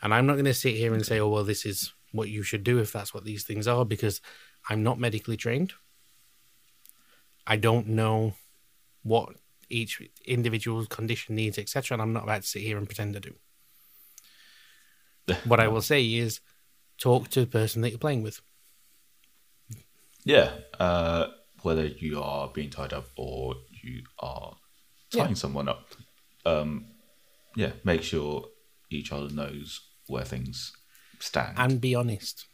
And 0.01 0.13
I'm 0.13 0.25
not 0.25 0.33
going 0.33 0.45
to 0.45 0.53
sit 0.53 0.75
here 0.75 0.93
and 0.93 1.05
say, 1.05 1.19
oh, 1.19 1.27
well, 1.29 1.43
this 1.43 1.65
is 1.65 1.93
what 2.11 2.29
you 2.29 2.41
should 2.43 2.63
do 2.63 2.79
if 2.79 2.91
that's 2.91 3.13
what 3.13 3.25
these 3.25 3.43
things 3.43 3.67
are, 3.67 3.85
because 3.85 4.21
I'm 4.69 4.83
not 4.83 4.99
medically 4.99 5.37
trained. 5.37 5.73
I 7.45 7.57
don't 7.57 7.87
know 7.87 8.33
what 9.03 9.29
each 9.69 10.01
individual's 10.25 10.87
condition 10.87 11.35
needs, 11.35 11.57
etc. 11.57 11.95
And 11.95 12.01
I'm 12.01 12.13
not 12.13 12.23
about 12.23 12.41
to 12.43 12.47
sit 12.47 12.61
here 12.61 12.77
and 12.77 12.87
pretend 12.87 13.13
to 13.13 13.19
do. 13.19 13.33
What 15.45 15.59
I 15.59 15.67
will 15.67 15.81
say 15.81 16.03
is 16.05 16.39
talk 16.97 17.29
to 17.29 17.41
the 17.41 17.47
person 17.47 17.81
that 17.81 17.89
you're 17.91 17.99
playing 17.99 18.23
with. 18.23 18.41
Yeah. 20.25 20.51
Uh, 20.79 21.27
whether 21.61 21.85
you 21.85 22.21
are 22.21 22.47
being 22.49 22.69
tied 22.69 22.93
up 22.93 23.05
or 23.15 23.55
you 23.83 24.03
are 24.19 24.55
tying 25.11 25.29
Yeah. 25.29 25.33
someone 25.35 25.67
up, 25.69 25.93
um, 26.45 26.85
yeah, 27.55 27.73
make 27.83 28.01
sure 28.03 28.45
each 28.89 29.11
other 29.11 29.29
knows 29.29 29.81
where 30.09 30.25
things 30.25 30.73
stand. 31.19 31.55
and 31.57 31.79
be 31.79 31.95
honest. 31.95 32.45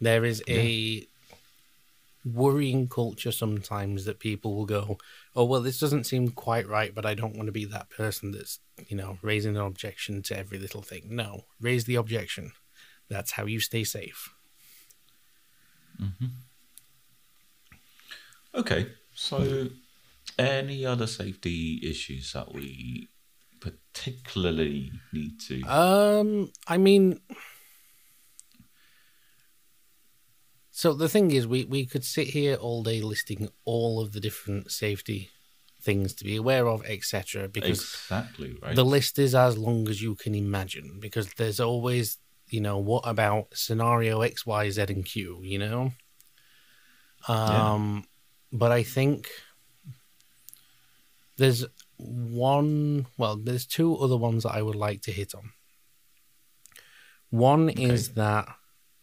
There 0.00 0.24
is 0.24 0.42
a 0.48 1.06
worrying 2.24 2.88
culture 2.88 3.32
sometimes 3.32 4.04
that 4.04 4.18
people 4.18 4.54
will 4.56 4.66
go, 4.66 4.98
"Oh 5.34 5.44
well, 5.44 5.60
this 5.60 5.78
doesn't 5.78 6.04
seem 6.04 6.30
quite 6.30 6.66
right, 6.68 6.94
but 6.94 7.06
I 7.06 7.14
don't 7.14 7.36
want 7.36 7.46
to 7.46 7.52
be 7.52 7.64
that 7.66 7.90
person 7.90 8.32
that's 8.32 8.58
you 8.88 8.96
know 8.96 9.18
raising 9.22 9.56
an 9.56 9.62
objection 9.62 10.22
to 10.22 10.36
every 10.36 10.58
little 10.58 10.82
thing." 10.82 11.08
No, 11.10 11.46
raise 11.60 11.84
the 11.84 11.96
objection. 11.96 12.52
That's 13.08 13.32
how 13.32 13.46
you 13.46 13.60
stay 13.60 13.84
safe. 13.84 14.34
Mm-hmm. 16.00 16.26
okay. 18.54 18.92
So, 19.14 19.68
any 20.38 20.86
other 20.86 21.06
safety 21.06 21.80
issues 21.82 22.32
that 22.32 22.52
we 22.52 23.08
particularly 23.62 24.92
need 25.12 25.40
to? 25.48 25.62
Um, 25.62 26.50
I 26.66 26.78
mean, 26.78 27.20
So 30.82 30.94
the 30.94 31.08
thing 31.08 31.30
is, 31.30 31.46
we, 31.46 31.64
we 31.64 31.86
could 31.86 32.02
sit 32.02 32.28
here 32.28 32.56
all 32.56 32.82
day 32.82 33.02
listing 33.02 33.50
all 33.64 34.00
of 34.00 34.12
the 34.12 34.20
different 34.20 34.72
safety 34.72 35.30
things 35.80 36.12
to 36.14 36.24
be 36.24 36.34
aware 36.34 36.66
of, 36.66 36.84
etc. 36.86 37.46
Because 37.46 37.78
exactly 37.78 38.56
right. 38.60 38.74
the 38.74 38.84
list 38.84 39.16
is 39.18 39.34
as 39.34 39.56
long 39.58 39.86
as 39.88 40.02
you 40.02 40.16
can 40.16 40.34
imagine. 40.34 40.98
Because 40.98 41.34
there's 41.34 41.60
always, 41.60 42.18
you 42.48 42.60
know, 42.60 42.78
what 42.78 43.02
about 43.06 43.48
scenario 43.52 44.22
X, 44.22 44.44
Y, 44.44 44.70
Z, 44.70 44.82
and 44.88 45.04
Q? 45.04 45.40
You 45.44 45.58
know. 45.58 45.92
Um, 47.28 48.04
but 48.52 48.72
I 48.72 48.82
think 48.82 49.28
there's 51.36 51.64
one. 52.02 53.06
Well, 53.16 53.36
there's 53.36 53.66
two 53.66 53.96
other 53.96 54.16
ones 54.16 54.42
that 54.42 54.54
I 54.54 54.62
would 54.62 54.74
like 54.74 55.02
to 55.02 55.12
hit 55.12 55.34
on. 55.34 55.52
One 57.30 57.70
is 57.70 58.10
that 58.14 58.48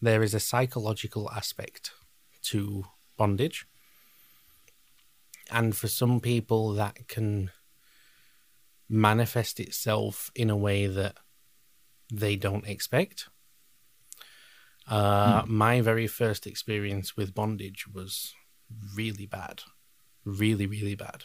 there 0.02 0.22
is 0.24 0.34
a 0.34 0.40
psychological 0.40 1.30
aspect 1.32 1.92
to 2.44 2.86
bondage. 3.18 3.66
And 5.52 5.76
for 5.76 5.88
some 5.88 6.20
people, 6.20 6.74
that 6.74 7.08
can 7.08 7.52
manifest 8.88 9.60
itself 9.60 10.32
in 10.36 10.50
a 10.50 10.58
way 10.58 10.88
that 10.88 11.18
they 12.14 12.36
don't 12.36 12.68
expect. 12.68 13.30
Uh, 14.88 15.44
My 15.48 15.82
very 15.82 16.08
first 16.08 16.48
experience 16.48 17.16
with 17.16 17.36
bondage 17.36 17.88
was 17.88 18.34
really 18.96 19.26
bad. 19.26 19.62
Really, 20.26 20.66
really 20.66 20.96
bad. 20.96 21.24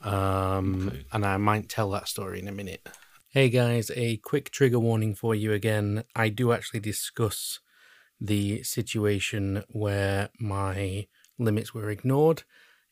Um, 0.00 0.88
Okay. 0.88 1.04
And 1.12 1.24
I 1.24 1.36
might 1.36 1.68
tell 1.68 1.90
that 1.90 2.08
story 2.08 2.40
in 2.40 2.48
a 2.48 2.52
minute. 2.52 2.86
Hey 3.30 3.48
guys, 3.48 3.90
a 3.94 4.16
quick 4.16 4.50
trigger 4.50 4.80
warning 4.80 5.14
for 5.14 5.34
you 5.34 5.52
again. 5.52 6.04
I 6.16 6.30
do 6.30 6.52
actually 6.52 6.80
discuss 6.80 7.60
the 8.20 8.62
situation 8.62 9.62
where 9.68 10.30
my 10.38 11.06
limits 11.38 11.72
were 11.72 11.90
ignored. 11.90 12.42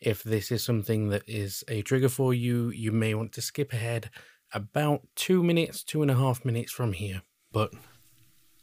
If 0.00 0.22
this 0.22 0.52
is 0.52 0.62
something 0.62 1.08
that 1.08 1.22
is 1.26 1.64
a 1.68 1.82
trigger 1.82 2.08
for 2.08 2.32
you, 2.32 2.70
you 2.70 2.92
may 2.92 3.14
want 3.14 3.32
to 3.32 3.42
skip 3.42 3.72
ahead 3.72 4.10
about 4.52 5.06
two 5.16 5.42
minutes, 5.42 5.82
two 5.82 6.02
and 6.02 6.10
a 6.10 6.14
half 6.14 6.44
minutes 6.44 6.72
from 6.72 6.92
here. 6.92 7.22
But 7.52 7.72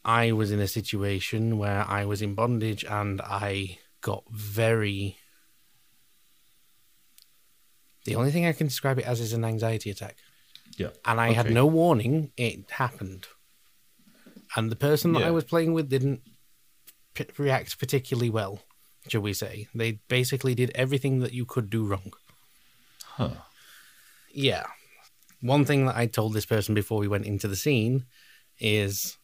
I 0.05 0.31
was 0.31 0.51
in 0.51 0.59
a 0.59 0.67
situation 0.67 1.57
where 1.57 1.83
I 1.87 2.05
was 2.05 2.21
in 2.21 2.35
bondage 2.35 2.85
and 2.85 3.21
I 3.21 3.79
got 4.01 4.23
very. 4.31 5.17
The 8.05 8.15
only 8.15 8.31
thing 8.31 8.45
I 8.45 8.53
can 8.53 8.67
describe 8.67 8.99
it 8.99 9.05
as 9.05 9.19
is 9.19 9.33
an 9.33 9.43
anxiety 9.43 9.89
attack 9.89 10.15
yeah. 10.77 10.89
and 11.05 11.19
I 11.19 11.31
had 11.31 11.51
no 11.51 11.65
warning. 11.65 12.31
It 12.37 12.69
happened, 12.71 13.27
and 14.55 14.71
the 14.71 14.75
person 14.75 15.13
that 15.13 15.23
I 15.23 15.31
was 15.31 15.43
playing 15.43 15.73
with 15.73 15.89
didn't 15.89 16.21
p- 17.13 17.25
react 17.37 17.79
particularly 17.79 18.29
well. 18.29 18.59
Shall 19.07 19.21
we 19.21 19.33
say? 19.33 19.67
They 19.75 19.99
basically 20.07 20.55
did 20.55 20.71
everything 20.73 21.19
that 21.19 21.33
you 21.33 21.45
could 21.45 21.69
do 21.69 21.85
wrong. 21.85 22.13
Huh. 23.03 23.35
Yeah. 24.31 24.65
One 25.41 25.63
thing 25.63 25.85
that 25.85 25.95
I 25.95 26.07
told 26.07 26.33
this 26.33 26.45
person 26.45 26.73
before 26.73 26.97
we 26.97 27.07
went 27.07 27.25
into 27.25 27.47
the 27.47 27.55
scene 27.55 28.05
is 28.59 29.17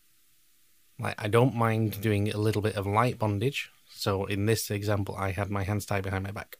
like 0.99 1.15
I 1.17 1.27
don't 1.27 1.55
mind 1.55 1.99
doing 1.99 2.31
a 2.31 2.37
little 2.37 2.61
bit 2.61 2.75
of 2.75 2.85
light 2.85 3.17
bondage. 3.17 3.71
So 3.89 4.25
in 4.25 4.45
this 4.45 4.69
example, 4.69 5.15
I 5.17 5.31
had 5.31 5.49
my 5.49 5.63
hands 5.63 5.85
tied 5.85 6.03
behind 6.03 6.23
my 6.23 6.31
back. 6.31 6.57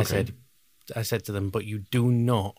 I 0.00 0.04
said, 0.04 0.34
I 0.96 1.02
said 1.02 1.24
to 1.26 1.32
them, 1.32 1.50
but 1.50 1.64
you 1.64 1.78
do 1.90 2.10
not 2.10 2.56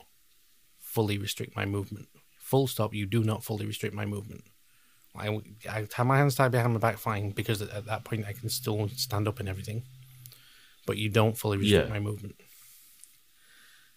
fully 0.79 1.17
restrict 1.17 1.55
my 1.55 1.65
movement. 1.65 2.07
Full 2.39 2.67
stop. 2.67 2.93
You 2.93 3.05
do 3.05 3.23
not 3.23 3.43
fully 3.43 3.65
restrict 3.65 3.95
my 3.95 4.05
movement. 4.05 4.43
I, 5.15 5.27
I 5.69 5.85
have 5.93 6.07
my 6.07 6.17
hands 6.17 6.35
tied 6.35 6.51
behind 6.51 6.73
my 6.73 6.79
back, 6.79 6.97
fine, 6.97 7.31
because 7.31 7.61
at, 7.61 7.69
at 7.71 7.85
that 7.85 8.03
point 8.05 8.25
I 8.27 8.33
can 8.33 8.49
still 8.49 8.89
stand 8.95 9.27
up 9.27 9.39
and 9.39 9.49
everything. 9.49 9.83
But 10.85 10.97
you 10.97 11.09
don't 11.09 11.37
fully 11.37 11.57
restrict 11.57 11.87
Yeah. 11.87 11.93
my 11.93 11.99
movement. 11.99 12.35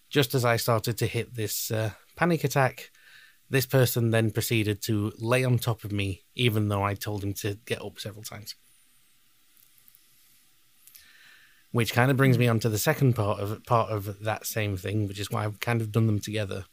Just 0.09 0.35
as 0.35 0.45
I 0.45 0.57
started 0.57 0.97
to 0.99 1.07
hit 1.07 1.35
this 1.35 1.71
uh, 1.71 1.91
panic 2.15 2.43
attack, 2.43 2.91
this 3.49 3.65
person 3.65 4.11
then 4.11 4.31
proceeded 4.31 4.81
to 4.83 5.13
lay 5.17 5.43
on 5.43 5.57
top 5.57 5.83
of 5.83 5.91
me, 5.91 6.23
even 6.35 6.67
though 6.69 6.83
I 6.83 6.93
told 6.95 7.23
him 7.23 7.33
to 7.35 7.55
get 7.65 7.81
up 7.81 7.99
several 7.99 8.23
times. 8.23 8.55
Which 11.75 11.91
kind 11.91 12.09
of 12.09 12.15
brings 12.15 12.37
me 12.37 12.47
on 12.47 12.61
to 12.61 12.69
the 12.69 12.77
second 12.77 13.15
part 13.17 13.41
of 13.41 13.61
part 13.65 13.89
of 13.91 14.21
that 14.23 14.45
same 14.45 14.77
thing, 14.77 15.07
which 15.09 15.19
is 15.19 15.29
why 15.29 15.43
I've 15.43 15.59
kind 15.59 15.81
of 15.81 15.91
done 15.91 16.07
them 16.07 16.19
together. 16.21 16.63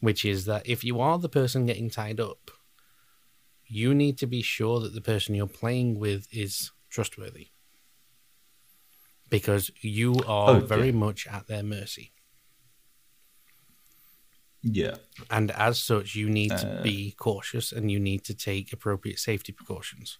Which 0.00 0.24
is 0.24 0.46
that 0.46 0.68
if 0.68 0.82
you 0.82 1.00
are 1.00 1.16
the 1.16 1.28
person 1.28 1.64
getting 1.64 1.88
tied 1.88 2.18
up, 2.18 2.50
you 3.68 3.94
need 3.94 4.18
to 4.18 4.26
be 4.26 4.42
sure 4.42 4.80
that 4.80 4.94
the 4.94 5.00
person 5.00 5.36
you're 5.36 5.46
playing 5.46 6.00
with 6.00 6.26
is 6.32 6.72
trustworthy. 6.90 7.50
Because 9.30 9.70
you 9.80 10.14
are 10.26 10.56
Oh, 10.56 10.60
very 10.60 10.86
yeah. 10.86 10.92
much 11.06 11.28
at 11.28 11.46
their 11.46 11.62
mercy. 11.62 12.10
Yeah. 14.60 14.96
And 15.30 15.52
as 15.52 15.80
such, 15.80 16.16
you 16.16 16.28
need 16.28 16.50
to 16.50 16.80
Uh. 16.80 16.82
be 16.82 17.12
cautious 17.12 17.70
and 17.70 17.92
you 17.92 18.00
need 18.00 18.24
to 18.24 18.34
take 18.34 18.72
appropriate 18.72 19.20
safety 19.20 19.52
precautions. 19.52 20.18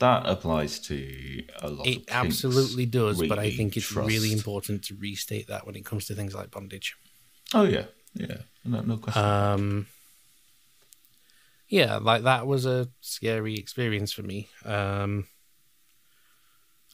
That 0.00 0.26
applies 0.26 0.78
to 0.80 1.44
a 1.60 1.68
lot 1.70 1.86
It 1.86 2.04
absolutely 2.08 2.86
does, 2.86 3.20
but 3.22 3.38
I 3.38 3.50
think 3.50 3.76
it's 3.76 3.90
really 3.90 4.32
important 4.32 4.84
to 4.84 4.94
restate 4.94 5.48
that 5.48 5.66
when 5.66 5.76
it 5.76 5.84
comes 5.84 6.06
to 6.06 6.14
things 6.14 6.34
like 6.34 6.50
bondage. 6.50 6.94
Oh 7.54 7.64
yeah, 7.64 7.86
yeah, 8.14 8.42
no, 8.64 8.82
no 8.82 8.98
question. 8.98 9.24
Um, 9.24 9.86
yeah, 11.68 11.96
like 11.96 12.22
that 12.22 12.46
was 12.46 12.66
a 12.66 12.88
scary 13.00 13.54
experience 13.56 14.12
for 14.12 14.22
me. 14.22 14.48
Um, 14.64 15.26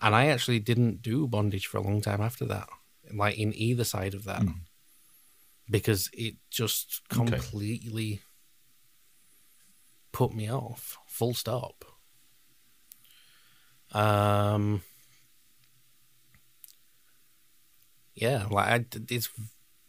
and 0.01 0.15
I 0.15 0.27
actually 0.27 0.61
didn't 0.61 1.03
do 1.03 1.27
bondage 1.27 1.67
for 1.67 1.79
a 1.79 1.83
long 1.83 2.01
time 2.01 2.21
after 2.21 2.45
that, 2.47 2.69
like 3.13 3.37
in 3.39 3.53
either 3.55 3.85
side 3.85 4.15
of 4.15 4.25
that, 4.25 4.43
Mm. 4.43 4.61
because 5.69 6.11
it 6.13 6.37
just 6.51 7.03
Okay. 7.13 7.17
completely 7.39 8.23
put 10.13 10.33
me 10.33 10.51
off. 10.51 10.97
Full 11.09 11.35
stop. 11.35 11.85
Um. 13.95 14.83
Yeah, 18.15 18.47
like 18.51 18.69
I, 18.69 18.85
it's 19.11 19.29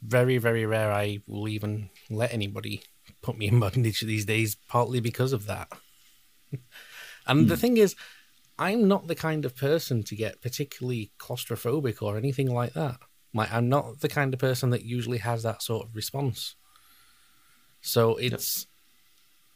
very, 0.02 0.38
very 0.38 0.66
rare 0.66 0.92
I 0.92 1.20
will 1.28 1.48
even 1.48 1.90
let 2.10 2.34
anybody 2.34 2.82
put 3.22 3.38
me 3.38 3.48
in 3.48 3.60
bondage 3.62 4.02
these 4.02 4.26
days, 4.26 4.56
partly 4.68 5.00
because 5.00 5.34
of 5.34 5.48
that. 5.48 5.72
and 7.28 7.48
the 7.48 7.58
thing 7.58 7.78
is, 7.78 7.96
I'm 8.58 8.88
not 8.88 9.08
the 9.08 9.16
kind 9.16 9.46
of 9.46 9.56
person 9.56 10.04
to 10.04 10.16
get 10.16 10.42
particularly 10.42 11.12
claustrophobic 11.20 12.02
or 12.02 12.18
anything 12.18 12.54
like 12.54 12.74
that. 12.74 12.98
Like, 13.34 13.52
I'm 13.52 13.68
not 13.68 14.00
the 14.00 14.08
kind 14.08 14.34
of 14.34 14.40
person 14.40 14.70
that 14.70 14.84
usually 14.84 15.18
has 15.18 15.44
that 15.44 15.62
sort 15.62 15.88
of 15.88 15.96
response. 15.96 16.56
So 17.82 18.16
it's 18.16 18.66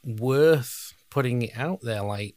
worth 0.04 0.93
putting 1.10 1.43
it 1.43 1.58
out 1.58 1.80
there. 1.82 2.04
Like, 2.04 2.36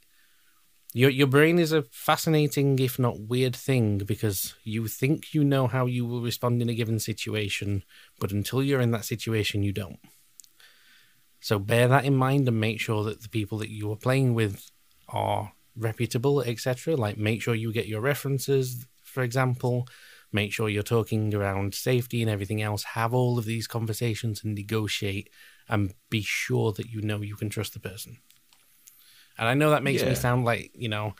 your 0.93 1.11
your 1.11 1.27
brain 1.27 1.59
is 1.59 1.73
a 1.73 1.83
fascinating, 1.83 2.79
if 2.79 2.99
not 2.99 3.21
weird, 3.21 3.57
thing 3.57 3.99
because 3.99 4.55
you 4.63 4.87
think 4.89 5.33
you 5.33 5.43
know 5.43 5.67
how 5.67 5.87
you 5.87 6.05
will 6.05 6.21
respond 6.21 6.61
in 6.61 6.69
a 6.69 6.75
given 6.75 6.99
situation, 6.99 7.83
but 8.21 8.31
until 8.31 8.63
you're 8.63 8.81
in 8.81 8.91
that 8.91 9.05
situation, 9.05 9.63
you 9.63 9.73
don't. 9.73 10.01
So 11.41 11.59
bear 11.59 11.89
that 11.89 12.05
in 12.05 12.15
mind 12.15 12.47
and 12.47 12.61
make 12.61 12.81
sure 12.81 13.05
that 13.05 13.23
the 13.23 13.29
people 13.29 13.59
that 13.59 13.71
you 13.71 13.91
are 13.91 13.97
playing 13.97 14.35
with 14.35 14.71
are 15.09 15.53
reputable, 15.77 16.43
etc. 16.43 16.95
Like 16.95 17.17
make 17.17 17.43
sure 17.43 17.55
you 17.55 17.73
get 17.73 17.89
your 17.89 18.01
references, 18.01 18.87
for 19.03 19.23
example. 19.23 19.89
Make 20.35 20.53
sure 20.53 20.69
you're 20.69 20.83
talking 20.83 21.35
around 21.35 21.75
safety 21.75 22.23
and 22.23 22.31
everything 22.31 22.63
else. 22.63 22.85
Have 22.85 23.13
all 23.13 23.39
of 23.39 23.45
these 23.45 23.67
conversations 23.67 24.43
and 24.45 24.55
negotiate, 24.55 25.29
and 25.69 25.95
be 26.11 26.23
sure 26.23 26.73
that 26.73 26.89
you 26.89 27.03
know 27.03 27.21
you 27.23 27.37
can 27.37 27.51
trust 27.51 27.75
the 27.75 27.81
person. 27.81 28.19
And 29.39 29.49
I 29.49 29.55
know 29.55 29.71
that 29.71 29.83
makes 29.83 30.03
me 30.05 30.15
sound 30.15 30.45
like, 30.45 30.71
you 30.75 30.89
know, 30.89 31.15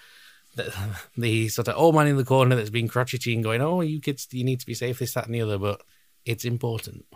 the, 0.55 0.75
the 1.17 1.49
sort 1.49 1.69
of 1.69 1.77
old 1.77 1.95
man 1.95 2.07
in 2.07 2.17
the 2.17 2.25
corner 2.25 2.55
that's 2.57 2.71
being 2.71 2.89
crotchety 2.89 3.35
and 3.35 3.43
going, 3.43 3.61
oh, 3.61 3.81
you 3.81 4.01
kids, 4.01 4.29
you 4.33 4.45
need 4.45 4.61
to 4.61 4.67
be 4.67 4.75
safe, 4.75 4.99
this, 4.99 5.15
that, 5.15 5.27
and 5.27 5.35
the 5.35 5.41
other, 5.43 5.59
but 5.59 5.83
it's 6.25 6.45
important. 6.45 7.07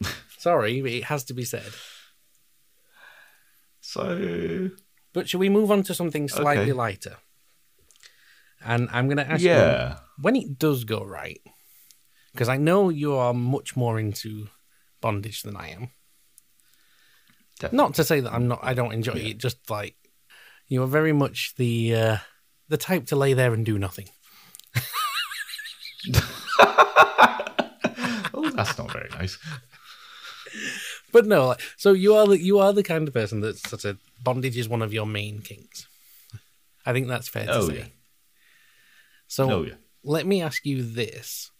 Sorry, 0.38 0.80
but 0.82 0.90
it 0.90 1.04
has 1.04 1.24
to 1.24 1.34
be 1.34 1.44
said. 1.44 1.72
so 3.80 4.70
But 5.12 5.28
shall 5.28 5.40
we 5.40 5.48
move 5.48 5.70
on 5.70 5.82
to 5.84 5.94
something 5.94 6.28
slightly 6.28 6.64
Okay. 6.64 6.72
lighter? 6.72 7.16
And 8.64 8.88
I'm 8.92 9.06
going 9.06 9.18
to 9.18 9.30
ask 9.30 9.44
you 9.44 9.96
when 10.20 10.34
it 10.36 10.58
does 10.58 10.84
go 10.84 11.04
right, 11.04 11.40
because 12.32 12.48
I 12.48 12.56
know 12.56 12.88
you 12.88 13.14
are 13.14 13.32
much 13.32 13.76
more 13.76 13.98
into 14.00 14.48
bondage 15.00 15.42
than 15.42 15.56
I 15.56 15.68
am. 15.68 15.90
Definitely. 17.58 17.76
Not 17.76 17.94
to 17.94 18.04
say 18.04 18.20
that 18.20 18.32
I'm 18.32 18.48
not, 18.48 18.60
I 18.62 18.74
don't 18.74 18.92
enjoy 18.92 19.14
Yeah. 19.14 19.28
it. 19.30 19.38
Just 19.38 19.70
like 19.70 19.96
you 20.68 20.82
are 20.82 20.86
very 20.86 21.12
much 21.12 21.54
the 21.56 21.94
uh, 21.94 22.16
the 22.68 22.76
type 22.76 23.06
to 23.06 23.16
lay 23.16 23.32
there 23.34 23.52
and 23.54 23.64
do 23.66 23.78
nothing. 23.78 24.08
oh, 28.34 28.50
that's 28.54 28.78
not 28.78 28.92
very 28.92 29.08
nice. 29.10 29.38
but 31.12 31.26
no, 31.26 31.48
like, 31.48 31.60
so 31.76 31.92
you 31.92 32.14
are 32.14 32.26
the 32.26 32.38
you 32.40 32.58
are 32.58 32.72
the 32.72 32.82
kind 32.82 33.06
of 33.08 33.14
person 33.14 33.40
that 33.40 33.58
sort 33.58 33.84
of 33.84 33.98
bondage 34.22 34.56
is 34.56 34.68
one 34.68 34.82
of 34.82 34.92
your 34.92 35.06
main 35.06 35.40
kinks. 35.40 35.86
I 36.86 36.92
think 36.92 37.08
that's 37.08 37.28
fair 37.28 37.46
to 37.46 37.52
Oh, 37.54 37.68
say. 37.68 37.76
yeah. 37.78 37.84
So 39.26 39.50
Oh, 39.50 39.62
yeah. 39.64 39.74
let 40.02 40.26
me 40.26 40.42
ask 40.42 40.64
you 40.64 40.82
this: 40.82 41.50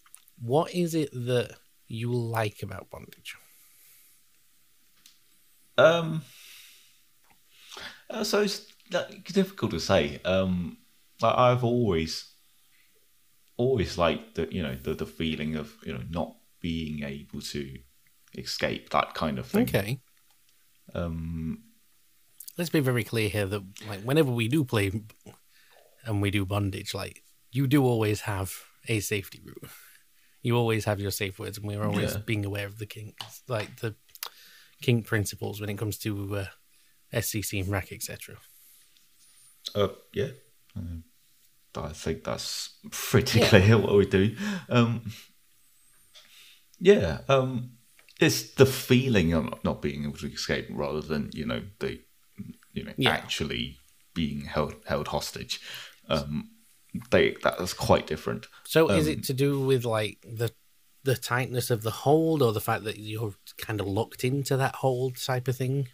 What 0.40 0.74
is 0.74 0.94
it 0.94 1.11
that 1.12 1.57
you 1.86 2.12
like 2.12 2.62
about 2.62 2.90
bondage? 2.90 3.34
Um. 5.79 6.22
uh, 8.11 8.24
so 8.24 8.43
it's 8.43 8.66
difficult 9.33 9.70
to 9.72 9.81
say. 9.81 10.20
Um, 10.24 10.79
like 11.20 11.37
I've 11.37 11.64
always, 11.64 12.33
always 13.57 13.99
liked 13.99 14.35
the 14.37 14.53
you 14.53 14.62
know 14.62 14.76
the 14.83 14.95
the 14.95 15.07
feeling 15.07 15.57
of 15.57 15.74
you 15.85 15.93
know 15.93 16.03
not 16.11 16.35
being 16.61 17.03
able 17.05 17.41
to 17.41 17.79
escape 18.37 18.91
that 18.91 19.14
kind 19.14 19.39
of 19.39 19.47
thing. 19.47 19.62
Okay, 19.64 20.01
Um. 20.95 21.62
let's 22.57 22.70
be 22.70 22.81
very 22.81 23.05
clear 23.05 23.29
here 23.29 23.47
that 23.47 23.62
like 23.87 24.01
whenever 24.03 24.31
we 24.31 24.49
do 24.49 24.64
play 24.64 24.91
and 26.05 26.22
we 26.22 26.31
do 26.31 26.45
bondage, 26.45 26.95
like 26.95 27.22
you 27.53 27.66
do 27.66 27.85
always 27.85 28.22
have 28.22 28.53
a 28.89 29.01
safety 29.01 29.41
route. 29.45 29.70
You 30.43 30.57
always 30.57 30.85
have 30.85 31.01
your 31.01 31.11
safe 31.11 31.39
words, 31.39 31.59
and 31.59 31.66
we're 31.66 31.85
always 31.85 32.14
Yeah. 32.14 32.20
being 32.24 32.45
aware 32.45 32.66
of 32.66 32.79
the 32.79 32.87
kinks, 32.87 33.43
like 33.49 33.81
the 33.81 33.95
kink 34.83 35.07
principles 35.07 35.61
when 35.61 35.70
it 35.70 35.79
comes 35.79 35.99
to 35.99 36.37
uh, 36.37 36.45
SCC 37.12 37.61
and 37.62 37.70
RAC, 37.70 37.93
etc. 37.93 38.37
Uh, 39.74 39.89
yeah. 40.12 40.29
Um, 40.76 41.05
I 41.74 41.93
think 41.93 42.24
that's 42.24 42.76
pretty 42.91 43.41
Yeah. 43.41 43.49
clear 43.49 43.79
what 43.79 43.95
we 43.95 44.07
do. 44.07 44.37
Um, 44.68 45.12
yeah. 46.81 47.20
Um, 47.29 47.72
it's 48.20 48.55
the 48.55 48.66
feeling 48.66 49.33
of 49.33 49.62
not 49.64 49.81
being 49.83 50.05
able 50.05 50.16
to 50.18 50.33
escape 50.33 50.66
rather 50.70 51.01
than 51.01 51.31
you 51.33 51.47
know 51.47 51.62
the 51.79 52.01
you 52.72 52.85
know 52.85 52.93
Yeah. 52.97 53.11
actually 53.11 53.79
being 54.14 54.43
held 54.43 54.74
held 54.87 55.09
hostage. 55.09 55.61
Um, 56.09 56.51
they 57.11 57.37
that 57.43 57.61
is 57.61 57.74
quite 57.74 58.07
different. 58.07 58.47
So 58.64 58.89
is 58.91 59.07
Um, 59.07 59.12
it 59.12 59.24
to 59.24 59.35
do 59.35 59.61
with 59.61 59.85
like 59.85 60.18
the 60.22 60.51
the 61.09 61.17
tightness 61.17 61.71
of 61.71 61.83
the 61.83 61.91
hold, 61.91 62.43
or 62.43 62.53
the 62.53 62.61
fact 62.61 62.85
that 62.85 62.99
you're 62.99 63.35
kind 63.57 63.81
of 63.81 63.87
locked 63.87 64.25
into 64.25 64.59
that 64.59 64.75
hold 64.77 65.17
type 65.17 65.49
of 65.49 65.57
thing? 65.57 65.89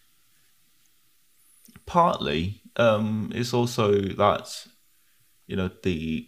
Partly, 1.86 2.60
um, 2.76 3.30
it's 3.32 3.54
also 3.54 3.92
that 3.92 4.66
you 5.46 5.54
know 5.54 5.70
the 5.84 6.26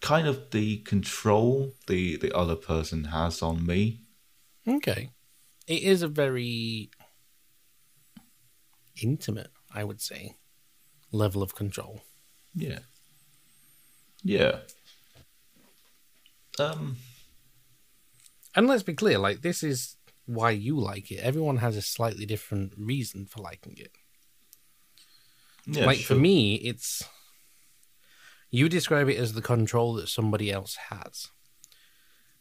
kind 0.00 0.28
of 0.28 0.50
the 0.52 0.78
control 0.78 1.72
the 1.88 2.16
the 2.16 2.32
other 2.32 2.54
person 2.54 3.04
has 3.04 3.42
on 3.42 3.66
me. 3.66 4.02
Okay, 4.68 5.10
it 5.66 5.82
is 5.82 6.02
a 6.02 6.08
very 6.08 6.90
intimate, 9.02 9.50
I 9.74 9.82
would 9.82 10.00
say, 10.00 10.36
level 11.10 11.42
of 11.42 11.56
control. 11.56 12.02
Yeah. 12.54 12.78
Yeah. 14.22 14.58
Um. 16.58 16.96
And 18.56 18.66
let's 18.66 18.82
be 18.82 18.94
clear, 18.94 19.18
like 19.18 19.42
this 19.42 19.62
is 19.62 19.96
why 20.24 20.50
you 20.50 20.76
like 20.78 21.12
it. 21.12 21.20
Everyone 21.20 21.58
has 21.58 21.76
a 21.76 21.82
slightly 21.82 22.26
different 22.26 22.72
reason 22.76 23.26
for 23.26 23.42
liking 23.42 23.76
it. 23.76 23.92
Yeah. 25.66 25.84
like 25.84 25.98
for 25.98 26.14
me, 26.14 26.54
it's 26.56 27.02
you 28.50 28.68
describe 28.68 29.08
it 29.08 29.18
as 29.18 29.32
the 29.34 29.42
control 29.42 29.94
that 29.94 30.08
somebody 30.08 30.50
else 30.50 30.76
has. 30.90 31.28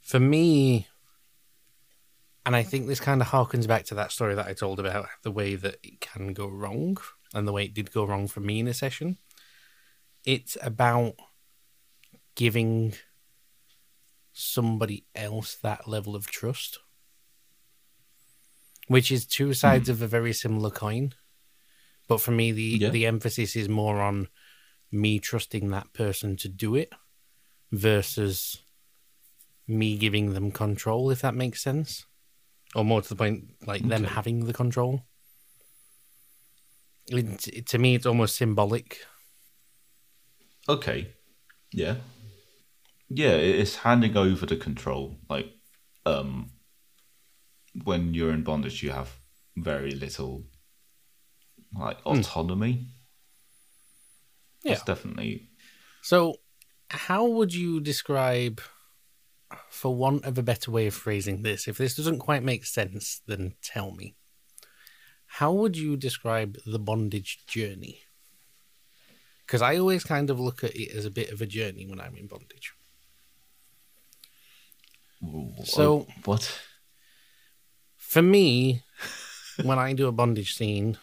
For 0.01 0.19
me, 0.19 0.87
and 2.45 2.55
I 2.55 2.61
think 2.61 2.87
this 2.87 2.99
kind 2.99 3.21
of 3.21 3.29
harkens 3.29 3.67
back 3.67 3.85
to 3.85 3.95
that 3.95 4.11
story 4.11 4.35
that 4.35 4.47
I 4.47 4.53
told 4.53 4.79
about 4.79 5.07
the 5.23 5.31
way 5.31 5.55
that 5.55 5.77
it 5.83 5.99
can 5.99 6.33
go 6.33 6.47
wrong 6.47 6.97
and 7.33 7.47
the 7.47 7.51
way 7.51 7.65
it 7.65 7.73
did 7.73 7.91
go 7.91 8.05
wrong 8.05 8.27
for 8.27 8.39
me 8.39 8.59
in 8.59 8.67
a 8.67 8.73
session. 8.73 9.17
It's 10.23 10.57
about 10.61 11.15
giving 12.35 12.93
somebody 14.37 15.05
else 15.15 15.55
that 15.55 15.87
level 15.87 16.13
of 16.13 16.27
trust, 16.27 16.79
which 18.89 19.09
is 19.09 19.25
two 19.25 19.53
sides 19.53 19.87
hmm. 19.87 19.93
of 19.93 20.01
a 20.01 20.07
very 20.07 20.33
similar 20.33 20.69
coin. 20.69 21.13
But 22.07 22.19
for 22.19 22.31
me, 22.31 22.51
the 22.51 22.77
Yeah. 22.81 22.89
the 22.89 23.05
emphasis 23.05 23.55
is 23.55 23.69
more 23.69 24.01
on 24.01 24.27
me 24.91 25.19
trusting 25.19 25.69
that 25.69 25.93
person 25.93 26.35
to 26.37 26.49
do 26.49 26.75
it 26.75 26.91
versus 27.71 28.61
me 29.67 29.97
giving 29.97 30.33
them 30.33 30.51
control, 30.51 31.09
if 31.09 31.21
that 31.21 31.33
makes 31.33 31.63
sense. 31.63 32.05
Or 32.75 32.83
more 32.83 33.01
to 33.01 33.09
the 33.09 33.15
point, 33.15 33.55
like 33.65 33.87
them 33.87 34.03
having 34.03 34.45
the 34.45 34.53
control. 34.53 35.05
It, 37.07 37.47
it- 37.47 37.67
to 37.67 37.77
me, 37.77 37.95
it's 37.95 38.05
almost 38.05 38.35
symbolic. 38.35 38.99
Okay. 40.67 41.13
Yeah. 41.71 41.95
Yeah, 43.09 43.33
it's 43.33 43.77
handing 43.77 44.17
over 44.17 44.45
the 44.45 44.57
control. 44.57 45.17
Like, 45.29 45.47
um, 46.05 46.51
when 47.83 48.13
you're 48.13 48.31
in 48.31 48.43
bondage, 48.43 48.81
you 48.81 48.91
have 48.91 49.19
very 49.55 49.91
little, 49.91 50.45
like, 51.77 51.97
autonomy. 52.05 52.87
It's 54.63 54.79
Yeah. 54.81 54.85
definitely. 54.85 55.49
So, 56.01 56.41
how 56.89 57.25
would 57.27 57.53
you 57.53 57.79
describe, 57.79 58.61
for 59.69 59.95
want 59.95 60.25
of 60.25 60.37
a 60.37 60.43
better 60.43 60.71
way 60.71 60.87
of 60.87 60.93
phrasing 60.93 61.41
this, 61.43 61.67
if 61.67 61.77
this 61.77 61.95
doesn't 61.95 62.19
quite 62.19 62.43
make 62.43 62.65
sense, 62.65 63.21
then 63.27 63.55
tell 63.61 63.91
me. 63.91 64.15
How 65.27 65.51
would 65.51 65.75
you 65.75 65.97
describe 65.97 66.57
the 66.65 66.79
bondage 66.79 67.45
journey? 67.45 68.01
Because 69.45 69.61
I 69.61 69.77
always 69.77 70.03
kind 70.03 70.29
of 70.29 70.39
look 70.39 70.63
at 70.63 70.75
it 70.75 70.91
as 70.95 71.05
a 71.05 71.11
bit 71.11 71.31
of 71.31 71.41
a 71.41 71.45
journey 71.45 71.85
when 71.85 71.99
I'm 71.99 72.15
in 72.15 72.27
bondage. 72.27 72.73
So- 75.65 76.07
what? 76.25 76.61
For 77.97 78.21
me, 78.21 78.83
when 79.63 79.77
I 79.79 79.93
do 79.93 80.07
a 80.07 80.11
bondage 80.11 80.53
scene, 80.53 80.97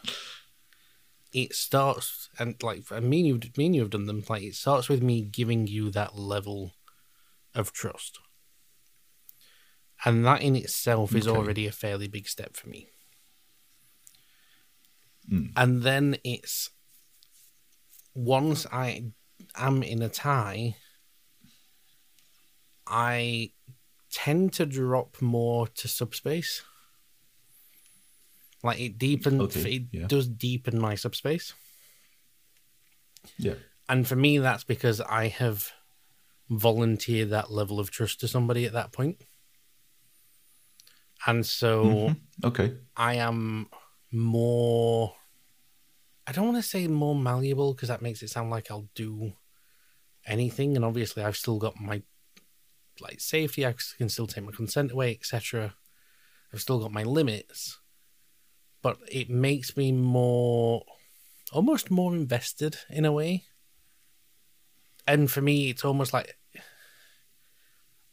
it 1.33 1.55
starts 1.55 2.29
and 2.39 2.63
like 2.63 2.91
I 2.93 3.01
mean 3.01 3.25
you 3.25 3.41
me 3.57 3.67
and 3.67 3.75
you 3.75 3.81
have 3.81 3.91
done 3.91 4.07
them 4.07 4.23
like 4.29 4.43
it 4.43 4.55
starts 4.55 4.89
with 4.89 5.03
me 5.03 5.23
giving 5.23 5.67
you 5.67 5.91
that 5.91 6.17
level 6.17 6.73
of 7.55 7.73
trust. 7.73 8.19
And 10.05 10.25
that 10.27 10.43
in 10.43 10.57
itself 10.57 11.15
is 11.15 11.29
Okay. 11.29 11.37
already 11.37 11.67
a 11.67 11.73
fairly 11.73 12.09
big 12.09 12.29
step 12.29 12.57
for 12.57 12.69
me. 12.69 12.89
Mm. 15.31 15.53
And 15.57 15.83
then 15.83 16.17
it's 16.25 16.71
once 18.15 18.67
I 18.73 19.13
am 19.55 19.83
in 19.83 20.03
a 20.03 20.09
tie, 20.09 20.77
I 22.87 23.53
tend 24.13 24.53
to 24.53 24.67
drop 24.67 25.21
more 25.21 25.67
to 25.67 25.89
subspace. 25.89 26.63
Like 28.63 28.79
it 28.79 28.99
deepens, 28.99 29.41
Okay, 29.57 29.75
it 29.77 29.83
yeah. 29.91 30.07
does 30.07 30.29
deepen 30.29 30.79
my 30.79 30.95
subspace. 30.95 31.53
Yeah. 33.39 33.55
And 33.89 34.07
for 34.07 34.15
me, 34.15 34.39
that's 34.39 34.63
because 34.65 35.01
I 35.01 35.27
have 35.29 35.73
volunteered 36.49 37.31
that 37.31 37.51
level 37.51 37.81
of 37.81 37.91
trust 37.91 38.21
to 38.21 38.29
somebody 38.29 38.65
at 38.67 38.73
that 38.75 38.93
point. 38.93 39.23
And 41.27 41.45
so 41.47 41.85
Mhm. 41.85 42.21
Okay. 42.45 42.77
I 42.97 43.15
am 43.15 43.69
more. 44.11 45.17
I 46.27 46.33
don't 46.33 46.47
want 46.47 46.59
to 46.63 46.69
say 46.69 46.87
more 46.87 47.15
malleable 47.17 47.75
because 47.75 47.89
that 47.89 48.03
makes 48.03 48.23
it 48.23 48.29
sound 48.31 48.51
like 48.51 48.71
I'll 48.71 48.89
do 48.95 49.33
anything. 50.25 50.77
And 50.77 50.85
obviously, 50.85 51.25
I've 51.25 51.37
still 51.37 51.59
got 51.59 51.81
my 51.81 52.03
like 53.03 53.21
safety. 53.21 53.67
I 53.67 53.75
can 53.99 54.09
still 54.09 54.27
take 54.27 54.45
my 54.45 54.53
consent 54.53 54.93
away, 54.93 55.13
etc. 55.13 55.75
I've 56.53 56.61
still 56.61 56.81
got 56.81 56.93
my 56.93 57.03
limits, 57.03 57.79
but 58.83 58.99
it 59.11 59.31
makes 59.31 59.77
me 59.77 59.93
more, 59.93 60.85
almost 61.53 61.91
more 61.91 62.15
invested 62.15 62.77
in 62.91 63.05
a 63.05 63.13
way. 63.13 63.45
And 65.07 65.31
for 65.31 65.41
me, 65.41 65.71
it's 65.71 65.85
almost 65.85 66.13
like 66.13 66.37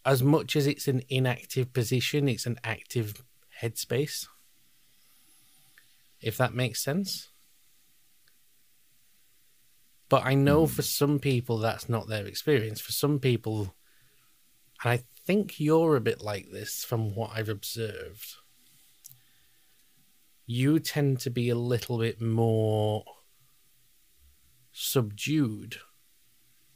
as 0.05 0.23
much 0.23 0.55
as 0.55 0.65
it's 0.65 0.87
an 0.87 1.03
inactive 1.09 1.73
position, 1.73 2.29
it's 2.29 2.45
an 2.45 2.59
active 2.63 3.23
headspace. 3.61 4.27
If 6.21 6.37
that 6.37 6.53
makes 6.53 6.83
sense. 6.83 7.29
But 10.09 10.25
I 10.25 10.33
know 10.33 10.65
hmm. 10.65 10.73
for 10.73 10.81
some 10.81 11.19
people 11.19 11.59
that's 11.59 11.87
not 11.87 12.07
their 12.07 12.25
experience. 12.25 12.81
For 12.81 12.91
some 12.91 13.19
people, 13.19 13.75
and 14.83 14.91
I 14.93 15.03
think 15.25 15.59
you're 15.59 15.95
a 15.95 16.01
bit 16.01 16.21
like 16.21 16.51
this 16.51 16.83
from 16.83 17.13
what 17.15 17.31
I've 17.35 17.49
observed, 17.49 18.35
you 20.45 20.79
tend 20.79 21.19
to 21.21 21.29
be 21.29 21.49
a 21.49 21.55
little 21.55 21.99
bit 21.99 22.21
more 22.21 23.03
subdued 24.71 25.77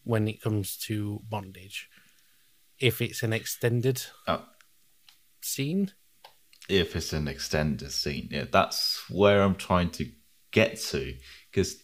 when 0.04 0.28
it 0.28 0.42
comes 0.42 0.78
to 0.78 1.22
bondage. 1.30 1.90
If 2.80 3.02
it's 3.02 3.24
an 3.24 3.34
extended 3.34 4.04
Uh, 4.28 4.44
scene, 5.42 5.92
if 6.70 6.96
it's 6.96 7.14
an 7.14 7.28
extended 7.28 7.92
scene. 7.92 8.28
Yeah, 8.32 8.46
that's 8.52 9.10
where 9.10 9.42
I'm 9.42 9.56
trying 9.56 9.92
to 9.92 10.12
get 10.52 10.78
to 10.92 11.16
because 11.50 11.82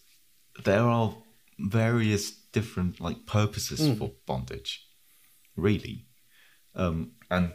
there 0.64 0.82
are 0.84 1.16
various 1.58 2.32
different 2.32 3.00
like 3.00 3.26
purposes 3.26 3.80
Mm. 3.80 3.98
for 3.98 4.12
bondage, 4.26 4.86
really, 5.56 6.08
um, 6.76 7.12
and 7.30 7.52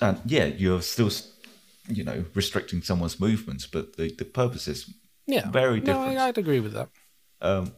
and 0.00 0.20
yeah, 0.24 0.46
you're 0.46 0.82
still 0.82 1.10
you 1.88 2.04
know 2.04 2.24
restricting 2.34 2.82
someone's 2.82 3.20
movements, 3.20 3.66
but 3.66 3.96
the 3.96 4.14
the 4.16 4.24
purpose 4.24 4.68
is 4.68 4.92
Yeah, 5.26 5.50
Very 5.50 5.80
different. 5.80 6.18
I, 6.18 6.28
I'd 6.28 6.38
agree 6.38 6.60
with 6.60 6.72
that. 6.72 6.88
um, 7.40 7.72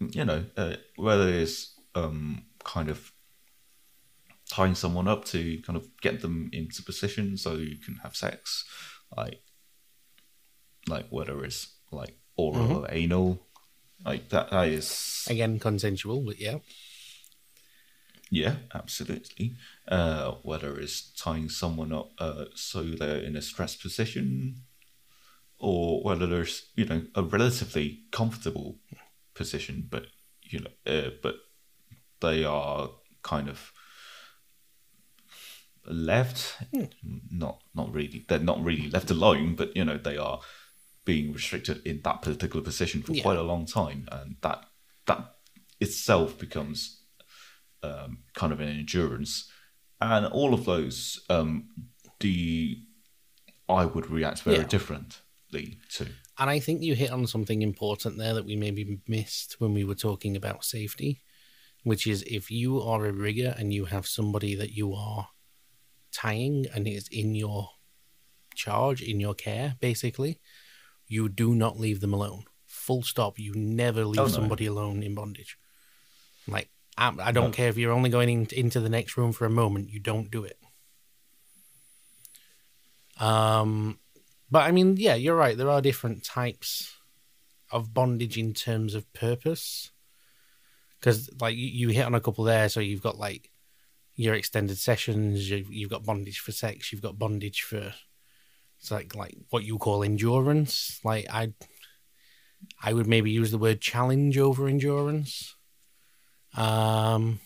you 0.00 0.24
know, 0.24 0.44
uh, 0.56 0.76
whether 0.96 1.28
it's 1.28 1.74
um, 1.94 2.44
kind 2.64 2.88
of 2.88 3.12
tying 4.48 4.74
someone 4.74 5.08
up 5.08 5.24
to 5.26 5.60
kind 5.62 5.76
of 5.76 5.88
get 6.00 6.20
them 6.22 6.48
into 6.52 6.82
position 6.82 7.36
so 7.36 7.54
you 7.54 7.76
can 7.78 7.96
have 8.02 8.14
sex, 8.16 8.64
like, 9.16 9.40
like 10.88 11.06
whether 11.10 11.44
it's 11.44 11.74
like 11.90 12.16
oral 12.36 12.78
or 12.78 12.86
anal, 12.90 13.44
like 14.04 14.28
that, 14.28 14.50
that 14.50 14.68
is, 14.68 15.26
Again, 15.28 15.58
consensual, 15.58 16.22
but 16.24 16.38
yeah. 16.38 16.58
Yeah, 18.30 18.56
absolutely. 18.74 19.56
Uh, 19.86 20.32
whether 20.42 20.78
it's 20.78 21.12
tying 21.14 21.48
someone 21.48 21.92
up 21.92 22.10
uh, 22.18 22.44
so 22.54 22.82
they're 22.82 23.18
in 23.18 23.36
a 23.36 23.42
stressed 23.42 23.80
position, 23.82 24.62
or 25.58 26.02
whether 26.02 26.26
there's 26.26 26.70
you 26.76 26.84
know 26.84 27.02
a 27.14 27.22
relatively 27.22 28.02
comfortable 28.10 28.78
position, 29.34 29.86
but 29.90 30.06
you 30.42 30.60
know, 30.60 30.92
uh, 30.92 31.10
but 31.22 31.36
they 32.20 32.44
are 32.44 32.90
kind 33.22 33.48
of 33.48 33.72
left, 35.86 36.56
not 37.30 37.62
not 37.74 37.92
really. 37.92 38.24
They're 38.28 38.38
not 38.38 38.62
really 38.62 38.90
left 38.90 39.10
alone, 39.10 39.54
but 39.54 39.76
you 39.76 39.84
know 39.84 39.98
they 39.98 40.16
are 40.16 40.40
being 41.04 41.32
restricted 41.32 41.80
in 41.86 42.02
that 42.02 42.20
particular 42.22 42.62
position 42.62 43.02
for 43.02 43.12
Yeah. 43.12 43.22
quite 43.22 43.38
a 43.38 43.42
long 43.42 43.66
time, 43.66 44.08
and 44.12 44.36
that 44.42 44.66
that 45.06 45.34
itself 45.80 46.38
becomes 46.38 46.97
um, 47.82 48.18
kind 48.34 48.52
of 48.52 48.60
an 48.60 48.68
endurance, 48.68 49.50
and 50.00 50.26
all 50.26 50.54
of 50.54 50.64
those 50.64 51.20
um, 51.28 51.68
the 52.20 52.78
I 53.68 53.84
would 53.84 54.10
react 54.10 54.42
very 54.42 54.58
Yeah. 54.58 54.64
differently 54.64 55.78
to. 55.94 56.06
And 56.38 56.48
I 56.48 56.58
think 56.60 56.82
you 56.82 56.94
hit 56.94 57.10
on 57.10 57.26
something 57.26 57.62
important 57.62 58.16
there 58.16 58.34
that 58.34 58.44
we 58.46 58.56
maybe 58.56 59.00
missed 59.08 59.56
when 59.60 59.74
we 59.74 59.84
were 59.84 59.94
talking 59.96 60.36
about 60.36 60.64
safety, 60.64 61.22
which 61.82 62.06
is 62.06 62.22
if 62.22 62.50
you 62.50 62.80
are 62.80 63.04
a 63.06 63.12
rigger 63.12 63.54
and 63.58 63.74
you 63.74 63.86
have 63.86 64.06
somebody 64.06 64.54
that 64.54 64.70
you 64.72 64.94
are 64.94 65.28
tying 66.12 66.66
and 66.74 66.86
is 66.86 67.08
in 67.08 67.34
your 67.34 67.70
charge, 68.54 69.02
in 69.02 69.18
your 69.20 69.34
care, 69.34 69.76
basically, 69.80 70.40
you 71.06 71.28
do 71.28 71.54
not 71.54 71.78
leave 71.78 72.00
them 72.00 72.14
alone. 72.14 72.44
Full 72.66 73.02
stop. 73.02 73.38
You 73.38 73.52
never 73.54 74.04
leave 74.04 74.20
Oh, 74.20 74.24
no. 74.26 74.30
somebody 74.30 74.66
alone 74.66 75.02
in 75.02 75.14
bondage. 75.14 75.58
Like, 76.46 76.70
I, 76.98 77.12
I 77.20 77.32
don't 77.32 77.52
care 77.52 77.68
if 77.68 77.78
you're 77.78 77.92
only 77.92 78.10
going 78.10 78.28
in, 78.28 78.46
into 78.52 78.80
the 78.80 78.88
next 78.88 79.16
room 79.16 79.32
for 79.32 79.46
a 79.46 79.50
moment, 79.50 79.90
you 79.90 80.00
don't 80.00 80.30
do 80.30 80.44
it. 80.44 80.58
Um, 83.20 83.98
but 84.50 84.64
I 84.64 84.72
mean, 84.72 84.96
yeah, 84.98 85.14
you're 85.14 85.36
right. 85.36 85.56
There 85.56 85.70
are 85.70 85.80
different 85.80 86.24
types 86.24 86.96
of 87.70 87.94
bondage 87.94 88.36
in 88.36 88.52
terms 88.52 88.94
of 88.94 89.12
purpose. 89.12 89.90
Because, 90.98 91.30
like, 91.40 91.54
you, 91.54 91.66
you 91.66 91.88
hit 91.90 92.06
on 92.06 92.14
a 92.16 92.20
couple 92.20 92.42
there. 92.42 92.68
So 92.68 92.80
you've 92.80 93.02
got, 93.02 93.18
like, 93.18 93.50
your 94.16 94.34
extended 94.34 94.78
sessions, 94.78 95.48
you've, 95.48 95.72
you've 95.72 95.90
got 95.90 96.04
bondage 96.04 96.40
for 96.40 96.50
sex, 96.50 96.90
you've 96.90 97.02
got 97.02 97.20
bondage 97.20 97.62
for, 97.62 97.94
it's 98.80 98.90
like, 98.90 99.14
like 99.14 99.36
what 99.50 99.62
you 99.62 99.78
call 99.78 100.02
endurance. 100.02 100.98
Like, 101.04 101.26
I, 101.30 101.52
I 102.82 102.92
would 102.92 103.06
maybe 103.06 103.30
use 103.30 103.52
the 103.52 103.58
word 103.58 103.80
challenge 103.80 104.36
over 104.38 104.66
endurance. 104.66 105.54
Um, 106.56 107.40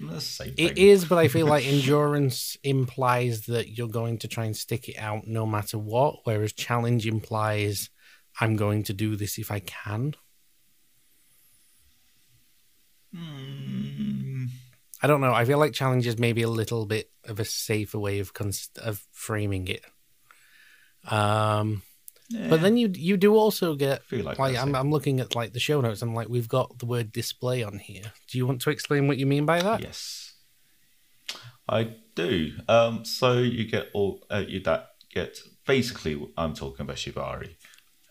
that's 0.00 0.38
the 0.38 0.44
same 0.44 0.54
it 0.56 0.78
is, 0.78 1.04
but 1.04 1.18
I 1.18 1.28
feel 1.28 1.46
like 1.46 1.66
endurance 1.66 2.56
implies 2.62 3.46
that 3.46 3.76
you're 3.76 3.88
going 3.88 4.18
to 4.18 4.28
try 4.28 4.44
and 4.44 4.56
stick 4.56 4.88
it 4.88 4.96
out 4.96 5.26
no 5.26 5.46
matter 5.46 5.78
what, 5.78 6.20
whereas 6.24 6.52
challenge 6.52 7.06
implies 7.06 7.90
I'm 8.40 8.56
going 8.56 8.82
to 8.84 8.92
do 8.92 9.16
this 9.16 9.38
if 9.38 9.50
I 9.50 9.60
can. 9.60 10.14
Mm, 13.14 14.48
I 15.02 15.06
don't 15.06 15.20
know. 15.20 15.34
I 15.34 15.44
feel 15.44 15.58
like 15.58 15.72
challenge 15.72 16.06
is 16.06 16.18
maybe 16.18 16.42
a 16.42 16.48
little 16.48 16.86
bit 16.86 17.10
of 17.24 17.38
a 17.40 17.44
safer 17.44 17.98
way 17.98 18.18
of 18.20 18.32
of 18.82 19.06
framing 19.12 19.68
it. 19.68 19.84
Um, 21.04 21.82
but 22.48 22.60
then 22.60 22.76
you 22.76 22.90
you 22.94 23.16
do 23.16 23.34
also 23.36 23.74
get 23.74 24.04
feel 24.04 24.24
like 24.24 24.38
like 24.38 24.56
I'm. 24.56 24.74
I'm 24.74 24.90
looking 24.90 25.20
at 25.20 25.34
like 25.34 25.52
the 25.52 25.60
show 25.60 25.80
notes. 25.80 26.02
I'm 26.02 26.14
like 26.14 26.28
we've 26.28 26.48
got 26.48 26.78
the 26.78 26.86
word 26.86 27.12
display 27.12 27.62
on 27.62 27.78
here. 27.78 28.12
Do 28.28 28.38
you 28.38 28.46
want 28.46 28.60
to 28.62 28.70
explain 28.70 29.06
what 29.08 29.18
you 29.18 29.26
mean 29.26 29.46
by 29.46 29.60
that? 29.62 29.80
Yes, 29.82 30.32
I 31.68 31.94
do. 32.14 32.52
Um, 32.68 33.04
so 33.04 33.38
you 33.38 33.64
get 33.64 33.88
all 33.94 34.22
uh, 34.30 34.44
you 34.46 34.60
that 34.60 34.90
get 35.12 35.38
basically. 35.66 36.14
I'm 36.36 36.54
talking 36.54 36.82
about 36.84 36.96
shibari, 36.96 37.56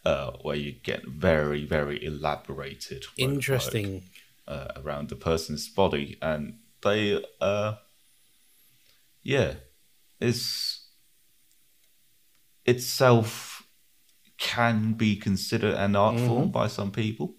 uh, 0.06 0.32
where 0.42 0.56
you 0.56 0.72
get 0.72 1.06
very 1.08 1.66
very 1.66 2.04
elaborated. 2.04 3.04
work- 3.06 3.18
Interesting. 3.18 4.04
uh, 4.48 4.68
around 4.76 5.10
the 5.10 5.16
person's 5.16 5.68
body, 5.70 6.18
and 6.22 6.58
they 6.84 7.24
uh, 7.40 7.76
yeah, 9.24 9.54
it's 10.20 10.88
itself 12.66 13.51
can 14.42 14.94
be 14.94 15.16
considered 15.16 15.76
an 15.76 15.96
art 15.96 16.20
form 16.20 16.50
by 16.50 16.68
some 16.68 16.92
people. 16.92 17.36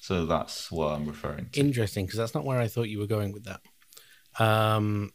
So 0.00 0.24
that's 0.24 0.70
what 0.70 0.94
I'm 0.94 1.04
referring 1.04 1.48
to. 1.50 1.60
Interesting, 1.60 2.06
because 2.06 2.18
that's 2.18 2.34
not 2.34 2.44
where 2.44 2.60
I 2.60 2.68
thought 2.68 2.84
you 2.84 3.00
were 3.00 3.08
going 3.08 3.32
with 3.32 3.44
that. 3.44 3.60
Um, 4.38 5.10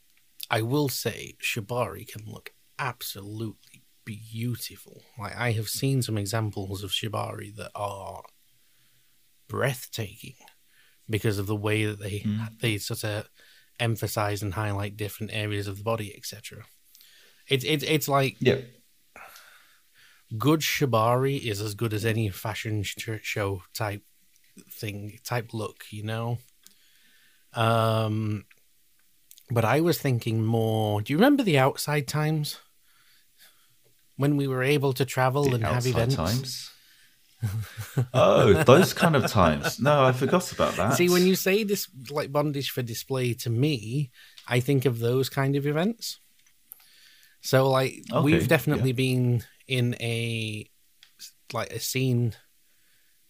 I 0.50 0.64
will 0.64 0.90
say 0.90 1.36
Shibari 1.42 2.06
can 2.06 2.30
look 2.30 2.52
absolutely 2.78 3.84
beautiful. 4.04 5.02
Like 5.18 5.36
I 5.38 5.54
have 5.54 5.70
seen 5.70 6.02
some 6.02 6.18
examples 6.18 6.84
of 6.84 6.92
Shibari 6.92 7.56
that 7.56 7.72
are 7.74 8.24
breathtaking 9.48 10.36
because 11.10 11.40
of 11.40 11.48
the 11.48 11.56
way 11.56 11.86
that 11.86 12.00
they 12.02 12.26
they 12.60 12.78
sort 12.80 13.06
of 13.06 13.30
emphasize 13.80 14.44
and 14.44 14.56
highlight 14.56 14.98
different 14.98 15.32
areas 15.34 15.68
of 15.68 15.78
the 15.78 15.84
body, 15.84 16.14
etc. 16.18 16.66
It's 17.48 17.64
it's 17.64 17.86
it's 17.86 18.10
like 18.10 18.36
yeah. 18.42 18.58
Good 20.38 20.62
shibari 20.62 21.40
is 21.44 21.60
as 21.62 21.74
good 21.76 21.94
as 21.94 22.06
any 22.06 22.30
fashion 22.30 22.84
show 22.84 23.64
type 23.74 24.04
thing 24.70 25.20
type 25.24 25.54
look 25.54 25.86
you 25.92 26.04
know 26.04 26.38
um 27.54 28.46
but 29.50 29.66
i 29.66 29.80
was 29.82 29.98
thinking 30.00 30.44
more 30.44 31.02
do 31.02 31.12
you 31.12 31.18
remember 31.18 31.44
the 31.44 31.58
outside 31.58 32.08
times 32.08 32.60
when 34.16 34.38
we 34.38 34.48
were 34.48 34.64
able 34.64 34.94
to 34.94 35.04
travel 35.06 35.44
The 35.46 35.56
and 35.56 35.64
have 35.66 35.86
events 35.88 36.16
times. 36.16 36.72
oh, 38.14 38.54
those 38.64 38.94
kind 38.94 39.16
of 39.16 39.26
times. 39.26 39.80
No, 39.80 40.06
I 40.06 40.12
forgot 40.12 40.52
about 40.52 40.76
that. 40.76 40.94
see 40.94 41.10
when 41.10 41.26
you 41.26 41.34
say 41.36 41.64
this 41.64 41.88
like 42.12 42.32
bondage 42.32 42.70
for 42.70 42.84
display 42.84 43.34
to 43.34 43.50
me 43.50 44.12
i 44.48 44.60
think 44.60 44.86
of 44.86 45.00
those 45.00 45.28
kind 45.28 45.56
of 45.56 45.66
events 45.66 46.20
so 47.42 47.68
like 47.68 47.94
Okay, 48.14 48.24
we've 48.24 48.48
definitely 48.48 48.92
yeah. 48.92 48.96
been 49.06 49.44
in 49.72 49.96
a 50.02 50.70
like 51.54 51.72
a 51.72 51.80
scene 51.80 52.34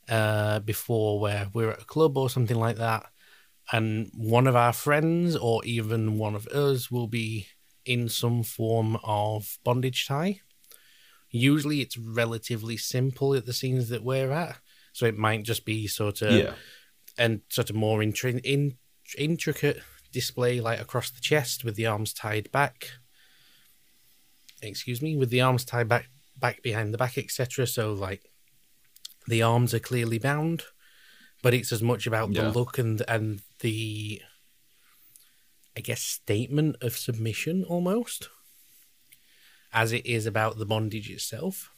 uh 0.10 0.60
before 0.62 1.20
where 1.20 1.48
we're 1.54 1.70
at 1.70 1.84
a 1.84 1.86
club 1.86 2.18
or 2.18 2.32
something 2.32 2.58
like 2.58 2.78
that 2.78 3.06
and 3.72 4.10
one 4.16 4.48
of 4.48 4.56
our 4.56 4.74
friends 4.74 5.36
or 5.36 5.64
even 5.64 6.18
one 6.18 6.34
of 6.34 6.48
us 6.48 6.90
will 6.90 7.06
be 7.06 7.46
in 7.86 8.10
some 8.10 8.44
form 8.44 8.98
of 9.04 9.60
bondage 9.64 10.08
tie. 10.08 10.42
Usually 11.30 11.80
it's 11.80 11.98
relatively 11.98 12.76
simple 12.76 13.36
at 13.36 13.46
the 13.46 13.54
scenes 13.54 13.90
that 13.90 14.04
we're 14.04 14.32
at 14.32 14.58
so 14.94 15.06
it 15.06 15.18
might 15.18 15.44
just 15.44 15.64
be 15.64 15.88
sort 15.88 16.24
of 16.24 16.32
yeah, 16.32 16.54
and 17.20 17.42
sort 17.50 17.70
of 17.70 17.76
more 17.76 18.00
intri- 18.00 18.42
in, 18.44 18.78
intricate 19.16 19.80
display 20.12 20.60
like 20.60 20.82
across 20.82 21.12
the 21.12 21.22
chest 21.22 21.64
with 21.64 21.76
the 21.76 21.86
arms 21.86 22.14
tied 22.14 22.52
back. 22.52 22.90
Excuse 24.64 25.04
me 25.04 25.16
with 25.16 25.30
the 25.30 25.42
arms 25.42 25.64
tied 25.64 25.88
back 25.88 26.10
back 26.42 26.62
behind 26.62 26.94
the 26.94 26.98
back 26.98 27.18
etc 27.18 27.66
so 27.66 27.94
like 27.94 28.32
the 29.28 29.42
arms 29.42 29.74
are 29.74 29.80
clearly 29.80 30.20
bound 30.20 30.64
but 31.42 31.54
it's 31.54 31.72
as 31.72 31.82
much 31.82 32.06
about 32.06 32.34
the 32.34 32.50
look 32.52 32.78
and 32.78 33.02
and 33.08 33.42
the 33.60 34.22
i 35.78 35.80
guess 35.80 36.02
statement 36.02 36.76
of 36.82 36.98
submission 36.98 37.64
almost 37.64 38.30
as 39.72 39.94
it 39.94 40.06
is 40.06 40.26
about 40.26 40.58
the 40.58 40.66
bondage 40.66 41.10
itself 41.10 41.72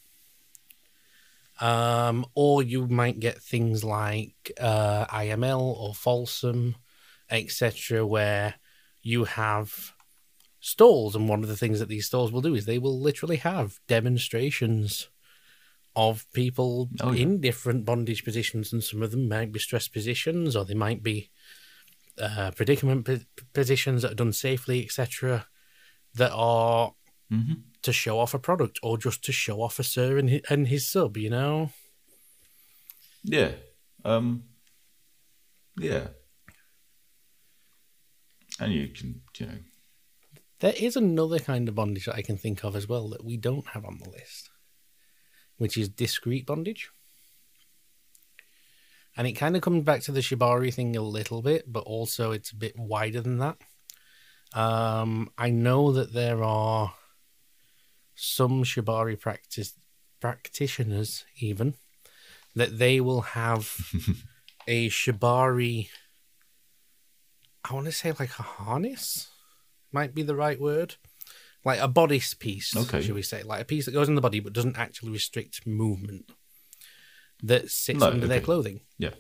um, 1.59 2.26
or 2.36 2.64
you 2.64 2.88
might 2.88 3.20
get 3.20 3.41
things 3.41 3.84
like 3.84 4.51
uh, 4.59 5.05
IML 5.05 5.61
or 5.61 5.93
Folsom, 5.93 6.76
etc., 7.30 8.05
where 8.05 8.55
you 9.01 9.26
have 9.26 9.93
stalls, 10.64 11.14
and 11.14 11.28
one 11.28 11.43
of 11.43 11.49
the 11.49 11.57
things 11.57 11.80
that 11.80 11.89
these 11.89 12.05
stalls 12.05 12.32
will 12.32 12.41
do 12.41 12.55
is 12.55 12.66
they 12.66 12.80
will 12.80 12.97
literally 12.97 13.36
have 13.36 13.80
demonstrations 13.88 15.09
of 15.93 16.26
people 16.34 16.89
Oh, 17.01 17.11
yeah. 17.11 17.24
in 17.24 17.41
different 17.41 17.84
bondage 17.86 18.24
positions, 18.24 18.72
and 18.72 18.82
some 18.84 19.03
of 19.03 19.11
them 19.11 19.28
might 19.28 19.51
be 19.51 19.59
stress 19.59 19.89
positions, 19.89 20.55
or 20.55 20.64
they 20.64 20.74
might 20.74 21.03
be 21.03 21.30
uh, 22.18 22.51
predicament 22.55 23.05
p- 23.05 23.26
positions 23.51 24.01
that 24.01 24.14
are 24.14 24.16
done 24.16 24.32
safely, 24.34 24.84
etc. 24.84 25.47
That 26.16 26.32
are 26.34 26.93
hmm 27.30 27.53
to 27.82 27.91
show 27.91 28.18
off 28.18 28.34
a 28.34 28.39
product 28.39 28.80
or 28.82 28.97
just 28.97 29.26
to 29.26 29.34
show 29.34 29.61
off 29.61 29.78
a 29.78 29.84
sir 29.84 30.18
and 30.18 30.30
his, 30.30 30.41
and 30.49 30.68
his 30.70 30.89
sub, 30.89 31.18
you 31.18 31.30
know. 31.30 31.72
Yeah. 33.26 33.51
Um. 34.05 34.43
Yeah. 35.78 36.07
And 38.61 38.72
you 38.72 38.88
can, 38.88 39.22
you 39.38 39.45
know, 39.47 39.57
There 40.64 40.74
is 40.80 40.95
another 40.95 41.39
kind 41.39 41.68
of 41.68 41.76
bondage 41.76 42.05
that 42.05 42.16
I 42.16 42.22
can 42.22 42.38
think 42.38 42.64
of 42.64 42.74
as 42.74 42.88
well 42.88 43.09
that 43.09 43.26
we 43.26 43.36
don't 43.36 43.68
have 43.68 43.84
on 43.84 43.99
the 44.01 44.09
list, 44.09 44.49
which 45.57 45.78
is 45.78 45.89
discreet 45.89 46.45
bondage. 46.45 46.89
And 49.18 49.28
it 49.28 49.34
kind 49.34 49.57
of 49.57 49.61
comes 49.61 49.84
back 49.84 50.03
to 50.03 50.14
the 50.14 50.22
shibari 50.22 50.74
thing 50.74 50.95
a 50.95 51.01
little 51.01 51.41
bit, 51.41 51.66
but 51.68 51.84
also 51.84 52.32
it's 52.32 52.51
a 52.51 52.55
bit 52.55 52.80
wider 52.80 53.20
than 53.20 53.39
that. 53.39 53.57
Um, 54.53 55.32
I 55.38 55.49
know 55.49 55.91
that 55.91 56.14
there 56.14 56.41
are 56.41 56.93
some 58.16 58.64
shibari 58.64 59.20
practice 59.20 59.74
practitioners 60.22 61.26
even 61.41 61.74
that 62.55 62.80
they 62.80 63.01
will 63.01 63.22
have 63.36 63.70
a 64.70 64.88
shibari. 64.88 65.89
I 67.70 67.74
want 67.74 67.88
to 67.88 67.91
say 67.91 68.14
like 68.18 68.39
a 68.39 68.43
harness 68.43 69.28
might 69.94 70.14
be 70.16 70.24
the 70.24 70.36
right 70.36 70.60
word. 70.60 70.96
Like 71.66 71.80
a 71.80 71.88
bodice 71.88 72.34
piece, 72.34 72.76
Okay. 72.76 73.02
should 73.02 73.16
we 73.16 73.22
say? 73.22 73.41
Like 73.44 73.62
a 73.62 73.66
piece 73.66 73.86
that 73.86 73.94
goes 73.94 74.10
in 74.10 74.16
the 74.16 74.22
body 74.22 74.39
but 74.41 74.52
doesn't 74.54 74.78
actually 74.78 75.12
restrict 75.12 75.66
movement. 75.66 76.30
That 77.41 77.70
sits 77.72 78.00
No, 78.00 78.08
under 78.10 78.28
their 78.28 78.41
clothing. 78.41 78.82
yeah, 78.98 79.14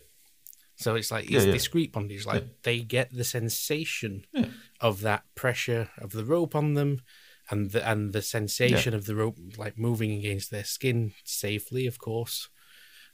So 0.75 0.95
it's 0.95 1.09
like 1.11 1.25
it's 1.31 1.45
yeah. 1.45 1.51
discreet 1.53 1.93
bondage. 1.93 2.25
Like 2.25 2.43
Yeah. 2.43 2.49
they 2.63 2.79
get 2.81 3.13
the 3.13 3.23
sensation 3.23 4.25
Yeah. 4.33 4.49
of 4.81 5.01
that 5.01 5.23
pressure 5.35 5.89
of 5.97 6.11
the 6.11 6.25
rope 6.25 6.53
on 6.55 6.73
them, 6.73 7.01
and 7.49 7.71
the 7.71 7.87
and 7.89 8.13
the 8.13 8.21
sensation 8.21 8.93
of 8.93 9.05
the 9.05 9.15
rope 9.15 9.37
like 9.57 9.77
moving 9.77 10.11
against 10.11 10.51
their 10.51 10.63
skin 10.65 11.13
safely, 11.25 11.85
of 11.87 11.97
course, 11.99 12.49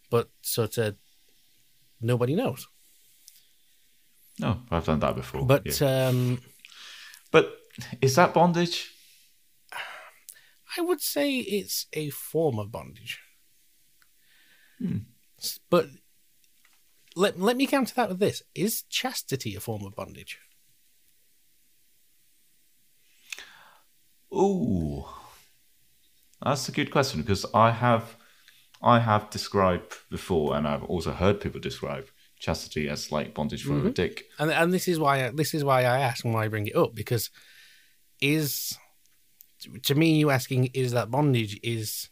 but 0.10 0.30
sort 0.42 0.78
of 0.78 0.96
nobody 2.02 2.34
knows. 2.36 2.68
no, 4.40 4.62
I've 4.72 4.86
done 4.86 5.00
that 5.00 5.16
before. 5.16 5.46
But 5.46 5.80
yeah. 5.82 6.08
um, 6.08 6.42
but 7.32 7.58
is 8.02 8.16
that 8.16 8.34
bondage? 8.34 8.92
I 10.78 10.82
would 10.82 11.02
say 11.02 11.38
it's 11.38 11.88
a 11.94 12.10
form 12.10 12.60
of 12.60 12.72
bondage. 12.72 13.20
Hmm. 14.78 14.98
But 15.70 15.88
let 17.16 17.40
let 17.40 17.58
me 17.58 17.68
counter 17.68 17.94
that 17.96 18.10
with 18.10 18.20
this: 18.20 18.44
Is 18.56 18.84
chastity 18.84 19.56
a 19.56 19.60
form 19.60 19.86
of 19.86 19.96
bondage? 19.96 20.40
Ooh, 24.34 25.06
that's 26.44 26.70
a 26.70 26.72
good 26.72 26.92
question 26.92 27.22
because 27.22 27.46
I 27.54 27.72
have, 27.72 28.16
I 28.82 29.00
have 29.00 29.32
described 29.32 29.96
before, 30.12 30.56
and 30.56 30.68
I've 30.68 30.84
also 30.84 31.12
heard 31.12 31.42
people 31.42 31.60
describe 31.60 32.08
chastity 32.40 32.88
as 32.90 33.12
like 33.12 33.34
bondage 33.34 33.64
for 33.64 33.74
mm-hmm. 33.74 33.88
a 33.88 33.92
dick. 33.92 34.26
and 34.40 34.50
and 34.50 34.74
this 34.74 34.88
is 34.88 34.98
why 34.98 35.26
I, 35.26 35.32
this 35.32 35.54
is 35.54 35.64
why 35.64 35.82
I 35.82 36.00
ask 36.00 36.24
and 36.24 36.34
why 36.34 36.46
I 36.46 36.48
bring 36.48 36.68
it 36.68 36.76
up 36.76 36.96
because 36.96 37.30
is 38.22 38.78
to 39.84 39.96
me 39.96 40.18
you 40.18 40.30
asking 40.30 40.70
is 40.74 40.94
that 40.94 41.12
bondage 41.12 41.60
is 41.62 42.10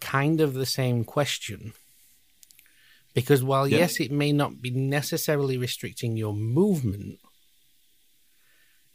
kind 0.00 0.40
of 0.40 0.54
the 0.54 0.66
same 0.66 1.04
question 1.04 1.74
because 3.14 3.44
while 3.44 3.68
Yeah. 3.68 3.78
yes 3.78 4.00
it 4.00 4.10
may 4.10 4.32
not 4.32 4.60
be 4.62 4.70
necessarily 4.70 5.58
restricting 5.58 6.16
your 6.16 6.34
movement 6.34 7.18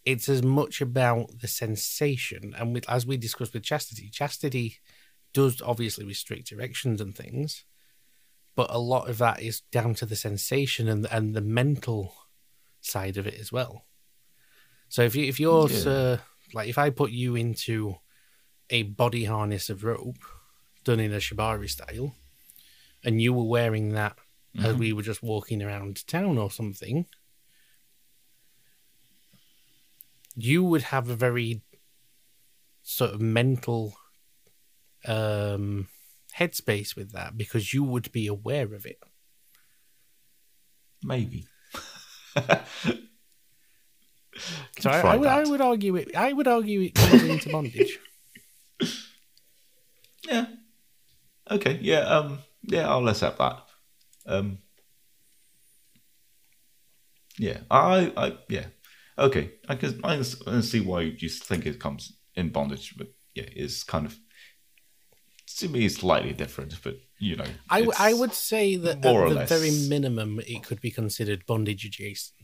it's 0.04 0.28
as 0.30 0.42
much 0.42 0.82
about 0.82 1.42
the 1.42 1.48
sensation 1.48 2.56
and 2.58 2.74
with, 2.74 2.90
as 2.90 3.06
we 3.06 3.18
discussed 3.18 3.54
with 3.54 3.64
chastity 3.64 4.10
chastity 4.10 4.78
does 5.32 5.62
obviously 5.62 6.06
restrict 6.06 6.52
erections 6.52 7.00
and 7.00 7.16
things 7.16 7.66
but 8.56 8.70
a 8.72 8.80
lot 8.80 9.10
of 9.10 9.18
that 9.20 9.42
is 9.42 9.62
down 9.72 9.94
to 9.96 10.06
the 10.06 10.16
sensation 10.16 10.88
and 10.88 11.06
and 11.12 11.34
the 11.34 11.42
mental 11.42 12.14
side 12.82 13.18
of 13.18 13.28
it 13.28 13.36
as 13.36 13.52
well. 13.52 13.86
So 14.90 15.04
if 15.04 15.16
you 15.16 15.26
if 15.26 15.40
you're 15.40 15.70
Yeah. 15.70 15.92
uh, 15.92 16.18
like 16.54 16.68
if 16.70 16.78
I 16.78 16.90
put 16.90 17.12
you 17.12 17.36
into 17.36 17.96
a 18.70 18.84
body 18.84 19.26
harness 19.26 19.70
of 19.70 19.84
rope 19.84 20.24
done 20.84 21.00
in 21.00 21.14
a 21.14 21.18
shibari 21.18 21.70
style, 21.70 22.16
and 23.04 23.22
you 23.22 23.34
were 23.34 23.44
wearing 23.46 23.90
that 23.94 24.18
as 24.64 24.76
we 24.76 24.92
were 24.94 25.04
just 25.04 25.24
walking 25.24 25.62
around 25.62 26.06
town 26.08 26.38
or 26.38 26.52
something, 26.52 27.06
you 30.36 30.64
would 30.64 30.82
have 30.82 31.10
a 31.10 31.16
very 31.16 31.62
sort 32.82 33.12
of 33.14 33.22
mental 33.22 33.94
um 35.06 35.88
headspace 36.38 36.96
with 36.96 37.12
that 37.14 37.38
because 37.38 37.74
you 37.74 37.84
would 37.84 38.12
be 38.12 38.28
aware 38.28 38.74
of 38.74 38.86
it. 38.86 39.00
Maybe. 41.04 41.48
So 44.80 44.90
I, 44.90 45.00
I, 45.02 45.18
would, 45.18 45.28
I 45.28 45.44
would 45.44 45.62
argue 45.62 45.96
it. 45.98 46.16
I 46.16 46.32
would 46.32 46.48
argue 46.48 46.82
it 46.82 46.96
comes 46.96 47.24
into 47.24 47.50
bondage. 47.50 48.00
Yeah. 50.28 50.46
Okay. 51.50 51.80
Yeah. 51.82 52.02
Um. 52.02 52.40
Yeah. 52.64 52.88
I'll 52.88 53.08
accept 53.08 53.40
that. 53.40 53.64
Um. 54.28 54.60
Yeah. 57.38 57.62
I. 57.72 58.14
I. 58.16 58.38
Yeah. 58.48 58.66
Okay. 59.18 59.52
I 59.68 59.76
can. 59.76 60.00
I 60.04 60.12
can 60.12 60.20
s- 60.20 60.42
I 60.46 60.52
can 60.52 60.62
see 60.62 60.82
why 60.82 61.02
you 61.02 61.30
think 61.30 61.66
it 61.66 61.80
comes 61.80 62.14
in 62.36 62.50
bondage, 62.50 62.96
but 62.98 63.08
yeah, 63.34 63.46
it's 63.48 63.84
kind 63.84 64.06
of 64.06 64.18
to 65.58 65.68
me 65.68 65.86
it's 65.86 65.96
slightly 65.96 66.34
different. 66.34 66.76
But 66.84 67.00
you 67.18 67.36
know, 67.36 67.46
I, 67.70 67.80
w- 67.82 67.96
I 68.00 68.08
it's- 68.10 68.20
would 68.20 68.34
say 68.34 68.76
that 68.78 69.04
more 69.04 69.22
or 69.22 69.26
at 69.26 69.30
the 69.30 69.36
less. 69.36 69.50
very 69.50 69.72
minimum, 69.90 70.40
it 70.48 70.64
could 70.64 70.80
be 70.82 70.92
considered 70.92 71.46
bondage 71.46 71.86
adjacent. 71.86 72.36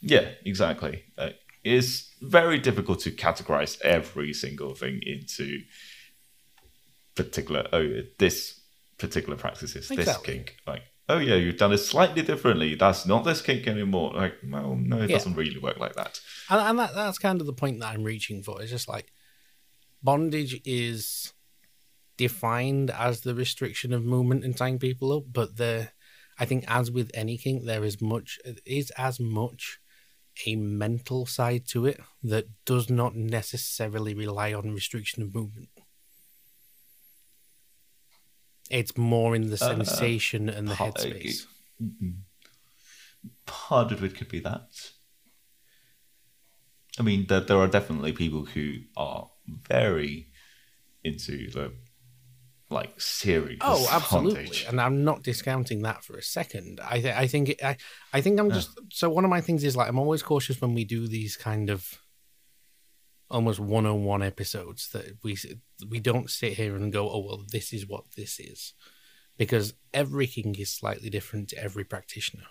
Yeah. 0.00 0.30
Exactly. 0.44 1.04
Uh, 1.18 1.30
it's 1.64 2.12
very 2.20 2.58
difficult 2.58 3.00
to 3.00 3.10
categorize 3.10 3.80
every 3.80 4.32
single 4.32 4.74
thing 4.74 5.00
into 5.04 5.62
particular. 7.14 7.66
Oh, 7.72 8.02
this 8.18 8.60
particular 8.98 9.36
practice 9.36 9.74
is 9.74 9.88
this 9.88 9.98
Exactly. 9.98 10.34
kink. 10.34 10.56
Like, 10.66 10.82
oh 11.08 11.18
yeah, 11.18 11.34
you've 11.34 11.56
done 11.56 11.72
it 11.72 11.78
slightly 11.78 12.22
differently. 12.22 12.74
That's 12.76 13.04
not 13.06 13.24
this 13.24 13.42
kink 13.42 13.66
anymore. 13.66 14.12
Like, 14.14 14.34
well, 14.48 14.76
no, 14.76 14.98
it 15.02 15.10
Yeah. 15.10 15.16
doesn't 15.16 15.34
really 15.34 15.58
work 15.58 15.78
like 15.78 15.94
that. 15.96 16.20
And, 16.50 16.60
and 16.60 16.78
that, 16.78 16.94
that's 16.94 17.18
kind 17.18 17.40
of 17.40 17.46
the 17.46 17.52
point 17.52 17.80
that 17.80 17.88
I'm 17.94 18.04
reaching 18.04 18.42
for. 18.42 18.62
It's 18.62 18.70
just 18.70 18.88
like 18.88 19.10
bondage 20.10 20.54
is 20.64 21.32
defined 22.16 22.90
as 22.90 23.20
the 23.20 23.34
restriction 23.34 23.92
of 23.92 24.02
movement 24.04 24.44
and 24.44 24.56
tying 24.56 24.78
people 24.78 25.12
up, 25.16 25.24
but 25.40 25.56
the 25.62 25.74
I 26.38 26.44
think 26.44 26.64
as 26.68 26.90
with 26.90 27.10
any 27.22 27.36
kink, 27.44 27.64
there 27.64 27.84
is 27.84 28.00
much 28.00 28.38
is 28.64 28.90
as 29.08 29.18
much 29.20 29.62
a 30.46 30.54
mental 30.56 31.24
side 31.24 31.64
to 31.72 31.86
it 31.86 31.98
that 32.32 32.46
does 32.64 32.90
not 32.90 33.12
necessarily 33.16 34.14
rely 34.14 34.52
on 34.52 34.74
restriction 34.80 35.22
of 35.22 35.34
movement. 35.34 35.70
It's 38.70 38.96
more 38.96 39.34
in 39.38 39.46
the 39.54 39.54
Uh, 39.54 39.84
sensation 39.84 40.48
and 40.56 40.68
the 40.68 40.74
pa- 40.74 40.90
headspace. 40.90 41.46
Part 43.46 43.92
of 43.92 44.02
it 44.04 44.14
could 44.16 44.28
be 44.28 44.40
that. 44.40 44.68
I 46.98 47.02
mean, 47.02 47.26
there, 47.28 47.40
there 47.40 47.58
are 47.58 47.68
definitely 47.78 48.12
people 48.12 48.44
who 48.44 48.66
are 48.96 49.30
very 49.48 50.28
into 51.04 51.50
the 51.50 51.72
like 52.70 53.00
serious. 53.00 53.58
Oh, 53.60 53.88
absolutely, 53.92 54.44
bondage. 54.44 54.66
and 54.68 54.80
I'm 54.80 55.04
not 55.04 55.22
discounting 55.22 55.82
that 55.82 56.04
for 56.04 56.16
a 56.16 56.22
second. 56.22 56.80
I 56.82 57.00
th- 57.00 57.14
I 57.14 57.26
think 57.26 57.50
it, 57.50 57.64
I 57.64 57.76
I 58.12 58.20
think 58.20 58.40
I'm 58.40 58.50
just 58.50 58.78
so 58.90 59.08
one 59.08 59.24
of 59.24 59.30
my 59.30 59.40
things 59.40 59.64
is 59.64 59.76
like 59.76 59.88
I'm 59.88 59.98
always 59.98 60.22
cautious 60.22 60.60
when 60.60 60.74
we 60.74 60.84
do 60.84 61.06
these 61.06 61.36
kind 61.36 61.70
of 61.70 61.98
almost 63.28 63.58
one-on-one 63.58 64.22
episodes 64.22 64.88
that 64.90 65.18
we 65.22 65.36
we 65.88 66.00
don't 66.00 66.30
sit 66.30 66.54
here 66.54 66.76
and 66.76 66.92
go, 66.92 67.08
oh 67.10 67.24
well, 67.24 67.44
this 67.50 67.72
is 67.72 67.86
what 67.86 68.04
this 68.16 68.40
is, 68.40 68.74
because 69.36 69.74
every 69.94 70.26
kink 70.26 70.58
is 70.58 70.70
slightly 70.70 71.10
different 71.10 71.48
to 71.50 71.62
every 71.62 71.84
practitioner. 71.84 72.46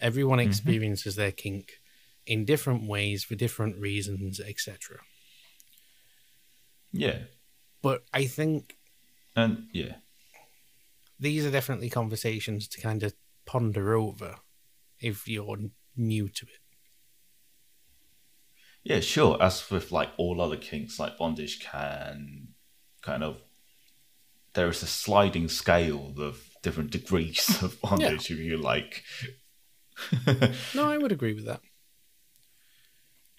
Everyone 0.00 0.38
mm-hmm. 0.38 0.48
experiences 0.48 1.16
their 1.16 1.32
kink 1.32 1.80
in 2.26 2.44
different 2.44 2.86
ways 2.86 3.24
for 3.24 3.34
different 3.34 3.76
reasons, 3.78 4.40
etc. 4.40 4.98
Yeah, 6.92 7.18
But 7.82 8.04
I 8.12 8.26
think 8.26 8.76
and 9.36 9.68
yeah, 9.72 9.96
these 11.20 11.44
are 11.44 11.50
definitely 11.50 11.90
conversations 11.90 12.66
to 12.68 12.80
kind 12.80 13.02
of 13.02 13.14
ponder 13.46 13.94
over 13.94 14.36
if 15.00 15.28
you're 15.28 15.58
new 15.96 16.28
to 16.28 16.46
it. 16.46 16.60
Yeah, 18.82 19.00
sure. 19.00 19.40
As 19.42 19.70
with 19.70 19.92
like 19.92 20.08
all 20.16 20.40
other 20.40 20.56
kinks, 20.56 20.98
like 20.98 21.18
bondage 21.18 21.60
can 21.60 22.48
kind 23.02 23.22
of 23.22 23.42
there 24.54 24.68
is 24.68 24.82
a 24.82 24.86
sliding 24.86 25.48
scale 25.48 26.14
of 26.18 26.42
different 26.62 26.90
degrees 26.90 27.62
of 27.62 27.80
bondage 27.80 28.30
if 28.30 28.38
you 28.38 28.56
like. 28.56 29.02
No, 30.74 30.88
I 30.88 30.96
would 30.96 31.12
agree 31.12 31.34
with 31.34 31.46
that. 31.46 31.60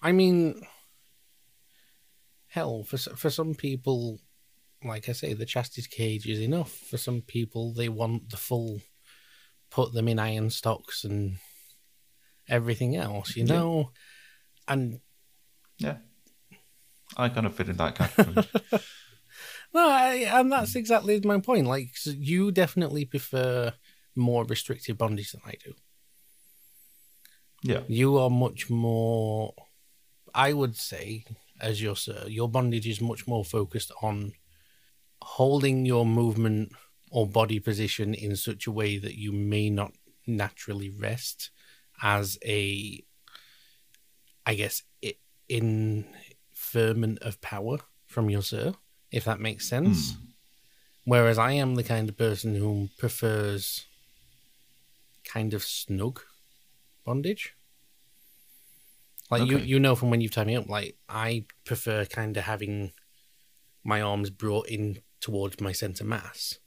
I 0.02 0.12
mean, 0.12 0.62
hell, 2.50 2.84
for 2.84 2.98
for 2.98 3.30
some 3.30 3.54
people, 3.54 4.20
like 4.84 5.08
I 5.08 5.12
say, 5.12 5.32
the 5.34 5.46
chastity 5.46 5.88
cage 5.90 6.26
is 6.26 6.40
enough. 6.40 6.72
For 6.72 6.96
some 6.98 7.22
people, 7.22 7.72
they 7.72 7.88
want 7.88 8.30
the 8.30 8.36
full, 8.36 8.80
put 9.70 9.92
them 9.92 10.08
in 10.08 10.18
iron 10.18 10.50
stocks 10.50 11.04
and 11.04 11.36
everything 12.48 12.96
else, 12.96 13.36
you 13.36 13.44
Yeah. 13.44 13.54
know. 13.54 13.90
And 14.68 15.00
Yeah. 15.78 15.98
I 17.16 17.28
kind 17.28 17.46
of 17.46 17.54
fit 17.54 17.68
in 17.68 17.76
that 17.76 17.94
category. 17.96 18.46
no, 19.74 19.88
I, 19.88 20.14
and 20.38 20.50
that's 20.52 20.74
exactly 20.76 21.20
my 21.24 21.40
point. 21.40 21.66
Like, 21.66 21.90
you 22.06 22.50
definitely 22.52 23.04
prefer 23.04 23.74
more 24.16 24.44
restrictive 24.44 24.96
bondage 24.98 25.32
than 25.32 25.40
I 25.46 25.54
do. 25.64 25.74
yeah. 27.62 27.82
You 27.88 28.16
are 28.18 28.30
much 28.30 28.70
more, 28.70 29.54
I 30.34 30.52
would 30.52 30.76
say, 30.76 31.24
as 31.60 31.80
your 31.82 31.96
sir, 31.96 32.24
your 32.28 32.48
bondage 32.48 32.86
is 32.86 33.00
much 33.00 33.26
more 33.26 33.44
focused 33.44 33.92
on 34.02 34.32
holding 35.22 35.84
your 35.86 36.06
movement 36.06 36.72
or 37.10 37.26
body 37.26 37.58
position 37.60 38.14
in 38.14 38.36
such 38.36 38.66
a 38.66 38.70
way 38.70 38.96
that 38.98 39.16
you 39.16 39.32
may 39.32 39.68
not 39.70 39.92
naturally 40.26 40.90
rest 40.90 41.50
as 42.02 42.38
a, 42.44 43.02
I 44.46 44.54
guess, 44.54 44.82
i- 45.04 45.16
inferment 45.48 47.18
of 47.22 47.40
power 47.40 47.78
from 48.06 48.30
your 48.30 48.42
sir, 48.42 48.74
if 49.10 49.24
that 49.24 49.40
makes 49.40 49.68
sense. 49.68 50.12
Hmm. 50.12 50.24
Whereas 51.04 51.38
I 51.38 51.52
am 51.52 51.74
the 51.74 51.82
kind 51.82 52.08
of 52.08 52.16
person 52.16 52.54
who 52.54 52.88
prefers 52.98 53.86
kind 55.24 55.54
of 55.54 55.64
snug 55.64 56.20
bondage. 57.04 57.54
Like 59.30 59.48
you, 59.48 59.56
Okay. 59.58 59.64
you 59.64 59.78
know 59.78 59.94
from 59.94 60.10
when 60.10 60.20
you've 60.20 60.32
tied 60.32 60.46
me 60.48 60.56
up, 60.56 60.68
like 60.68 60.96
I 61.08 61.44
prefer 61.64 62.04
kind 62.04 62.36
of 62.36 62.44
having 62.44 62.92
my 63.84 64.00
arms 64.00 64.28
brought 64.30 64.68
in 64.68 64.98
towards 65.20 65.60
my 65.60 65.72
center 65.72 66.04
mass, 66.04 66.58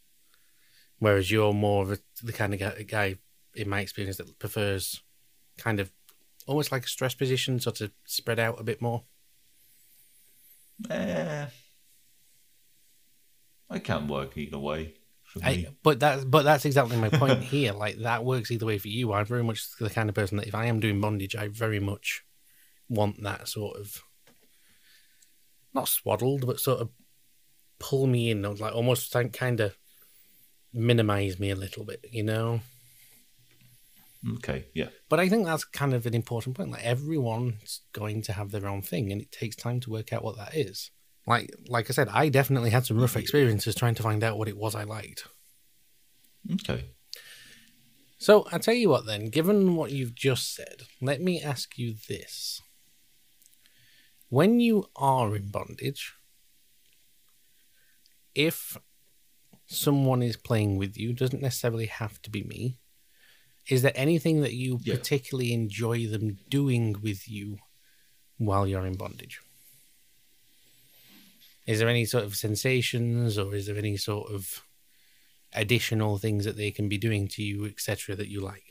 whereas 1.00 1.30
you're 1.30 1.54
more 1.54 1.84
of 1.84 1.92
a, 1.92 1.98
the 2.24 2.32
kind 2.32 2.54
of 2.54 2.60
guy, 2.60 2.84
guy, 2.84 3.16
in 3.56 3.70
my 3.70 3.82
experience, 3.82 4.18
that 4.18 4.40
prefers 4.40 5.02
kind 5.58 5.80
of 5.80 5.92
almost 6.48 6.72
like 6.72 6.86
a 6.86 6.88
stress 6.88 7.14
position, 7.14 7.60
sort 7.60 7.82
of 7.82 7.92
spread 8.06 8.40
out 8.40 8.60
a 8.60 8.64
bit 8.64 8.82
more. 8.82 9.04
Eh, 10.90 11.46
I 13.70 13.80
can 13.80 14.08
work 14.08 14.38
either 14.38 14.60
way. 14.60 14.94
I, 15.44 15.68
but 15.82 16.00
that's 16.00 16.26
but 16.26 16.44
that's 16.44 16.66
exactly 16.66 16.96
my 16.98 17.10
point 17.10 17.42
here. 17.42 17.74
Like 17.84 17.98
that 18.00 18.24
works 18.24 18.52
either 18.52 18.66
way 18.66 18.78
for 18.78 18.88
you. 18.88 19.14
I'm 19.14 19.26
very 19.26 19.44
much 19.44 19.68
the 19.80 19.90
kind 19.90 20.08
of 20.10 20.16
person 20.16 20.38
that 20.38 20.48
if 20.48 20.54
I 20.56 20.66
am 20.68 20.80
doing 20.80 21.02
bondage, 21.02 21.36
I 21.36 21.48
very 21.48 21.80
much 21.80 22.24
want 22.90 23.22
that 23.24 23.48
sort 23.48 23.78
of 23.78 24.04
not 25.74 25.88
swaddled, 25.88 26.46
but 26.46 26.60
sort 26.60 26.82
of 26.82 26.90
pull 27.80 28.08
me 28.08 28.32
in, 28.32 28.46
or 28.46 28.56
like 28.56 28.76
almost 28.76 29.14
kind 29.34 29.60
of 29.60 29.76
minimize 30.74 31.40
me 31.40 31.50
a 31.50 31.56
little 31.56 31.84
bit, 31.84 32.06
you 32.12 32.24
know. 32.24 32.62
okay, 34.38 34.66
yeah. 34.74 34.90
But 35.10 35.20
I 35.20 35.30
think 35.30 35.46
that's 35.46 35.66
kind 35.66 35.94
of 35.94 36.06
an 36.06 36.14
important 36.14 36.56
point. 36.56 36.72
Like 36.72 36.84
everyone's 36.84 37.82
going 37.92 38.22
to 38.24 38.34
have 38.34 38.52
their 38.52 38.68
own 38.68 38.82
thing, 38.82 39.12
and 39.12 39.22
it 39.22 39.32
takes 39.32 39.56
time 39.56 39.80
to 39.82 39.90
work 39.90 40.14
out 40.14 40.24
what 40.24 40.38
that 40.38 40.56
is. 40.56 40.92
Like 41.26 41.54
like 41.68 41.90
I 41.90 41.94
said, 41.94 42.10
I 42.10 42.30
definitely 42.30 42.72
had 42.72 42.86
some 42.86 43.00
rough 43.00 43.18
experiences 43.18 43.76
trying 43.76 43.96
to 43.96 44.04
find 44.04 44.24
out 44.24 44.38
what 44.38 44.48
it 44.48 44.58
was 44.58 44.76
I 44.76 44.84
liked. 44.84 45.28
Okay. 46.54 46.86
So 48.18 48.48
I 48.52 48.58
tell 48.58 48.74
you 48.74 48.90
what, 48.90 49.06
then, 49.06 49.28
given 49.30 49.76
what 49.76 49.92
you've 49.92 50.16
just 50.16 50.56
said, 50.56 50.84
let 51.02 51.22
me 51.22 51.42
ask 51.42 51.78
you 51.78 51.96
this: 52.08 52.62
When 54.34 54.60
you 54.60 54.90
are 54.96 55.36
in 55.36 55.50
bondage, 55.52 56.16
if 58.34 58.76
someone 59.68 60.24
is 60.24 60.38
playing 60.38 60.78
with 60.78 60.98
you, 60.98 61.14
doesn't 61.14 61.44
necessarily 61.44 61.86
have 61.86 62.20
to 62.24 62.32
be 62.32 62.42
me. 62.42 62.80
Is 63.68 63.84
there 63.84 63.94
anything 63.94 64.42
that 64.42 64.56
you 64.56 64.80
Yeah. 64.82 64.96
particularly 64.96 65.54
enjoy 65.54 66.08
them 66.08 66.40
doing 66.50 66.94
with 67.00 67.30
you 67.30 67.60
while 68.38 68.66
you're 68.68 68.88
in 68.88 68.98
bondage? 68.98 69.40
Is 71.68 71.78
there 71.78 71.88
any 71.88 72.06
sort 72.06 72.24
of 72.24 72.36
sensations, 72.36 73.38
or 73.38 73.54
is 73.54 73.68
there 73.68 73.78
any 73.78 73.98
sort 73.98 74.32
of 74.32 74.64
additional 75.52 76.18
things 76.18 76.44
that 76.46 76.58
they 76.58 76.72
can 76.72 76.90
be 76.90 76.98
doing 76.98 77.28
to 77.28 77.44
you, 77.44 77.68
etc., 77.68 78.16
that 78.16 78.30
you 78.30 78.42
like? 78.42 78.66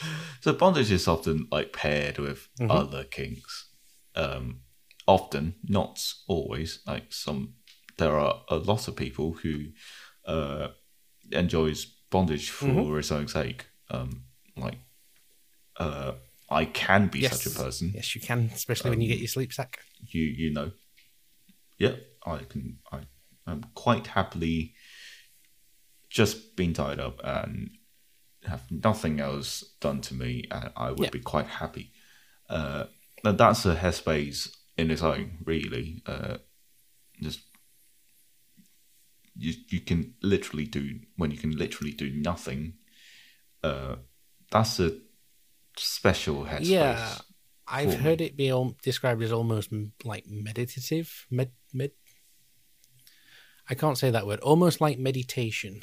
So 0.40 0.52
bondage 0.54 0.90
is 0.90 1.06
often 1.06 1.46
like 1.50 1.72
paired 1.72 2.18
with 2.18 2.48
Mhm. 2.58 2.70
other 2.70 3.04
kinks. 3.04 3.68
Um, 4.14 4.60
often, 5.06 5.54
not 5.64 6.02
always. 6.28 6.80
Like 6.86 7.12
some, 7.12 7.54
there 7.98 8.18
are 8.18 8.42
a 8.48 8.56
lot 8.56 8.88
of 8.88 8.96
people 8.96 9.32
who 9.34 9.66
uh, 10.26 10.68
enjoys 11.30 11.84
bondage 12.10 12.50
for 12.50 12.66
Mhm. 12.68 12.98
its 12.98 13.12
own 13.12 13.28
sake. 13.28 13.66
Um, 13.90 14.24
like, 14.56 14.78
uh, 15.76 16.12
I 16.48 16.64
can 16.64 17.08
be 17.08 17.20
Yes. 17.20 17.32
such 17.42 17.54
a 17.54 17.58
person. 17.58 17.92
Yes, 17.94 18.14
you 18.14 18.20
can, 18.20 18.50
especially 18.54 18.90
when 18.90 19.00
you 19.00 19.08
get 19.08 19.18
your 19.18 19.28
sleep 19.28 19.52
sack. 19.52 19.78
You 20.06 20.22
you 20.22 20.50
know. 20.52 20.72
Yeah, 21.78 21.96
I 22.26 22.38
can. 22.38 22.78
I, 22.92 22.98
I 23.46 23.52
am 23.52 23.62
quite 23.74 24.06
happily 24.08 24.74
just 26.08 26.56
being 26.56 26.72
tied 26.72 26.98
up 27.00 27.20
and 27.24 27.70
have 28.46 28.70
nothing 28.70 29.20
else 29.20 29.62
done 29.80 30.00
to 30.02 30.14
me, 30.14 30.44
and 30.50 30.70
I 30.76 30.90
would 30.90 31.00
Yeah. 31.00 31.10
be 31.10 31.20
quite 31.20 31.46
happy. 31.46 31.92
Uh, 32.48 32.86
and 33.24 33.36
that's 33.38 33.66
a 33.66 33.76
headspace 33.76 34.56
in 34.76 34.90
its 34.90 35.02
own, 35.02 35.38
really. 35.44 36.02
Uh, 36.06 36.38
just 37.22 37.40
you 39.36 39.54
you 39.68 39.80
can 39.80 40.14
literally 40.22 40.64
do 40.66 41.00
when 41.16 41.30
you 41.30 41.36
can 41.38 41.52
literally 41.56 41.92
do 41.92 42.10
nothing. 42.10 42.74
Uh, 43.62 43.96
that's 44.50 44.80
a 44.80 44.98
special 45.76 46.44
headspace. 46.46 46.66
Yeah, 46.66 47.18
I've 47.66 48.00
heard 48.00 48.20
it 48.20 48.36
be 48.36 48.48
al- 48.50 48.76
described 48.82 49.22
as 49.22 49.32
almost 49.32 49.70
like 50.04 50.26
meditative. 50.26 51.26
Med 51.30 51.52
med. 51.72 51.92
I 53.68 53.74
can't 53.74 53.98
say 53.98 54.10
that 54.10 54.26
word. 54.26 54.40
Almost 54.40 54.80
like 54.80 54.98
meditation. 54.98 55.82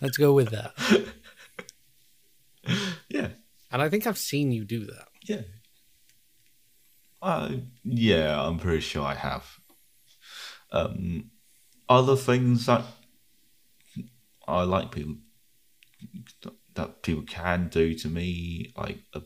Let's 0.00 0.16
go 0.16 0.32
with 0.32 0.50
that. 0.50 0.72
Yeah, 3.08 3.28
And 3.70 3.80
I 3.80 3.88
think 3.88 4.06
I've 4.06 4.18
seen 4.18 4.52
you 4.52 4.64
do 4.64 4.84
that. 4.86 5.08
Yeah. 5.22 5.42
Uh, 7.20 7.52
yeah, 7.84 8.40
I'm 8.40 8.58
pretty 8.58 8.80
sure 8.80 9.04
I 9.04 9.14
have. 9.14 9.58
Um, 10.70 11.30
other 11.88 12.16
things 12.16 12.66
that 12.66 12.84
I 14.46 14.62
like 14.62 14.92
people 14.92 15.16
that 16.74 17.02
people 17.02 17.24
can 17.24 17.68
do 17.68 17.94
to 17.94 18.08
me, 18.08 18.72
like 18.76 18.98
a, 19.14 19.22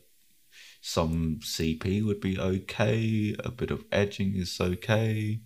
some 0.80 1.40
CP 1.42 2.04
would 2.04 2.20
be 2.20 2.38
okay. 2.38 3.34
A 3.44 3.50
bit 3.50 3.70
of 3.70 3.84
edging 3.92 4.36
is 4.36 4.58
okay. 4.60 5.40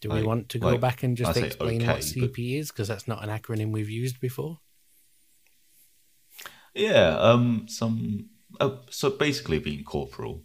Do 0.00 0.10
we 0.10 0.22
want 0.22 0.48
to 0.48 0.58
go 0.58 0.70
like, 0.70 0.80
back 0.80 1.02
and 1.04 1.16
just 1.16 1.34
say 1.34 1.46
explain 1.46 1.82
okay, 1.82 1.86
what 1.86 1.96
but- 1.96 2.04
CP 2.04 2.58
is? 2.58 2.72
Because 2.72 2.88
that's 2.88 3.06
not 3.06 3.22
an 3.22 3.30
acronym 3.30 3.70
we've 3.70 3.90
used 3.90 4.18
before. 4.18 4.58
Yeah. 6.74 7.16
Um. 7.18 7.66
Some. 7.68 8.30
Uh, 8.60 8.76
so 8.90 9.10
basically, 9.10 9.58
being 9.58 9.84
corporal. 9.84 10.42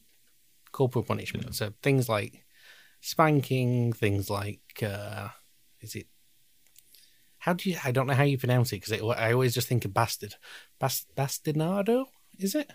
Corporal 0.71 1.03
punishment. 1.03 1.55
So 1.55 1.73
things 1.81 2.07
like 2.09 2.45
spanking, 3.01 3.93
things 3.93 4.29
like 4.29 4.61
uh, 4.81 5.29
is 5.81 5.95
it? 5.95 6.07
How 7.39 7.53
do 7.53 7.69
you? 7.69 7.77
I 7.83 7.91
don't 7.91 8.07
know 8.07 8.13
how 8.13 8.23
you 8.23 8.37
pronounce 8.37 8.73
it 8.73 8.81
because 8.81 9.01
I 9.17 9.31
always 9.31 9.53
just 9.53 9.67
think 9.67 9.85
of 9.85 9.93
bastard. 9.93 10.35
Bas, 10.79 11.05
bastinado, 11.15 12.05
is 12.37 12.55
it? 12.55 12.69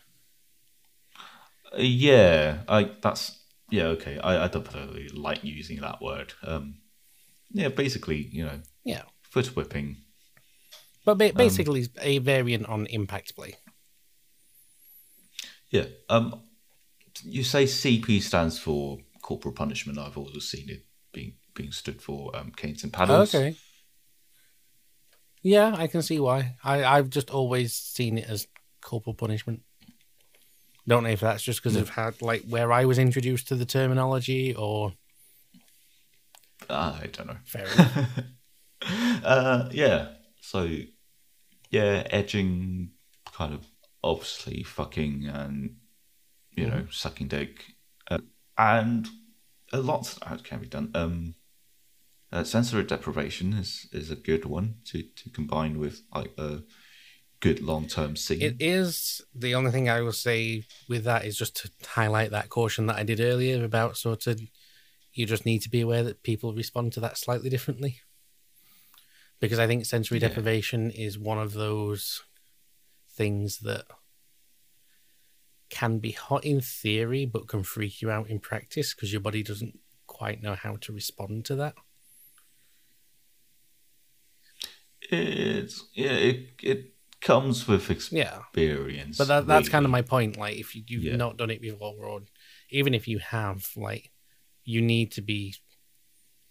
Uh, 1.72 1.78
yeah, 1.78 2.62
I 2.68 2.90
that's 3.00 3.38
yeah 3.70 3.84
okay. 3.84 4.18
I, 4.18 4.44
I 4.44 4.48
don't 4.48 4.64
particularly 4.64 5.08
like 5.08 5.44
using 5.44 5.80
that 5.80 6.00
word. 6.00 6.32
Um, 6.42 6.78
yeah, 7.50 7.68
basically, 7.68 8.28
you 8.32 8.44
know, 8.44 8.60
Yeah, 8.84 9.02
foot 9.22 9.54
whipping. 9.56 9.96
But 11.04 11.18
ba- 11.18 11.32
basically 11.34 11.80
it's 11.80 11.90
a 12.00 12.18
variant 12.18 12.66
on 12.66 12.86
impact 12.86 13.34
play. 13.34 13.54
Yeah. 15.70 15.86
Um, 16.08 16.42
you 17.22 17.44
say 17.44 17.64
CP 17.64 18.20
stands 18.22 18.58
for 18.58 18.98
corporal 19.22 19.54
punishment. 19.54 19.98
I've 19.98 20.18
also 20.18 20.38
seen 20.38 20.68
it 20.68 20.84
being 21.12 21.34
being 21.54 21.72
stood 21.72 22.00
for 22.02 22.34
um, 22.36 22.52
canes 22.56 22.82
and 22.84 22.92
paddles. 22.92 23.34
Okay. 23.34 23.56
Yeah, 25.42 25.74
I 25.76 25.86
can 25.86 26.02
see 26.02 26.20
why. 26.20 26.56
I 26.62 26.84
I've 26.84 27.10
just 27.10 27.30
always 27.30 27.74
seen 27.74 28.18
it 28.18 28.28
as 28.28 28.46
corporal 28.80 29.14
punishment. 29.14 29.62
Don't 30.86 31.04
know 31.04 31.10
if 31.10 31.20
that's 31.20 31.42
just 31.42 31.62
because 31.62 31.76
of 31.76 31.90
how, 31.90 32.12
like, 32.20 32.42
where 32.48 32.72
I 32.72 32.86
was 32.86 32.98
introduced 32.98 33.46
to 33.48 33.54
the 33.54 33.64
terminology 33.64 34.52
or. 34.52 34.94
I 36.68 37.08
don't 37.12 37.28
know. 37.28 37.36
Fair 37.44 37.66
enough. 37.66 38.08
Uh, 39.24 39.68
yeah. 39.70 40.08
So, 40.42 40.68
yeah, 41.70 42.06
edging, 42.10 42.90
kind 43.32 43.54
of 43.54 43.64
obviously 44.02 44.64
fucking 44.64 45.26
and 45.26 45.76
you 46.50 46.66
know 46.66 46.86
sucking 46.90 47.28
dick, 47.28 47.64
uh, 48.10 48.18
and 48.58 49.08
a 49.72 49.78
lot 49.78 50.18
that 50.28 50.44
can 50.44 50.58
be 50.60 50.66
done. 50.66 50.90
Um, 50.94 51.34
uh, 52.32 52.44
sensory 52.44 52.82
deprivation 52.82 53.52
is 53.52 53.86
is 53.92 54.10
a 54.10 54.16
good 54.16 54.44
one 54.44 54.74
to 54.86 55.02
to 55.02 55.30
combine 55.30 55.78
with 55.78 56.02
like 56.14 56.32
a 56.36 56.62
good 57.40 57.60
long 57.60 57.86
term 57.86 58.16
scene. 58.16 58.42
It 58.42 58.56
is 58.58 59.22
the 59.34 59.54
only 59.54 59.70
thing 59.70 59.88
I 59.88 60.00
will 60.00 60.12
say 60.12 60.64
with 60.88 61.04
that 61.04 61.24
is 61.24 61.36
just 61.36 61.56
to 61.56 61.70
highlight 61.86 62.32
that 62.32 62.48
caution 62.48 62.86
that 62.86 62.96
I 62.96 63.04
did 63.04 63.20
earlier 63.20 63.64
about 63.64 63.96
sort 63.96 64.26
of 64.26 64.40
you 65.14 65.26
just 65.26 65.46
need 65.46 65.60
to 65.62 65.70
be 65.70 65.82
aware 65.82 66.02
that 66.02 66.22
people 66.22 66.54
respond 66.54 66.92
to 66.94 67.00
that 67.00 67.18
slightly 67.18 67.50
differently. 67.50 68.00
Because 69.42 69.58
I 69.58 69.66
think 69.66 69.84
sensory 69.84 70.20
Yeah. 70.20 70.28
deprivation 70.28 70.92
is 70.92 71.18
one 71.18 71.36
of 71.36 71.52
those 71.52 72.22
things 73.10 73.58
that 73.58 73.86
can 75.68 75.98
be 75.98 76.12
hot 76.12 76.44
in 76.44 76.60
theory 76.60 77.26
but 77.26 77.48
can 77.48 77.64
freak 77.64 78.00
you 78.00 78.08
out 78.08 78.30
in 78.30 78.38
practice 78.38 78.94
because 78.94 79.10
your 79.10 79.20
body 79.20 79.42
doesn't 79.42 79.80
quite 80.06 80.40
know 80.42 80.54
how 80.54 80.76
to 80.76 80.92
respond 80.92 81.44
to 81.46 81.56
that. 81.56 81.74
It's 85.10 85.88
yeah, 85.92 86.12
it 86.12 86.50
it 86.62 86.94
comes 87.20 87.66
with 87.66 87.88
Yeah. 88.12 88.38
experience. 88.52 89.18
But 89.18 89.26
that, 89.26 89.46
that's 89.48 89.68
kind 89.68 89.84
of 89.84 89.90
my 89.90 90.02
point. 90.02 90.36
Like, 90.36 90.56
if 90.56 90.76
you, 90.76 90.84
you've 90.86 91.02
Yeah. 91.02 91.16
not 91.16 91.36
done 91.36 91.50
it 91.50 91.60
before, 91.60 92.04
or 92.06 92.22
even 92.70 92.94
if 92.94 93.08
you 93.08 93.18
have, 93.18 93.68
like, 93.76 94.12
you 94.64 94.80
need 94.80 95.10
to 95.12 95.22
be 95.22 95.56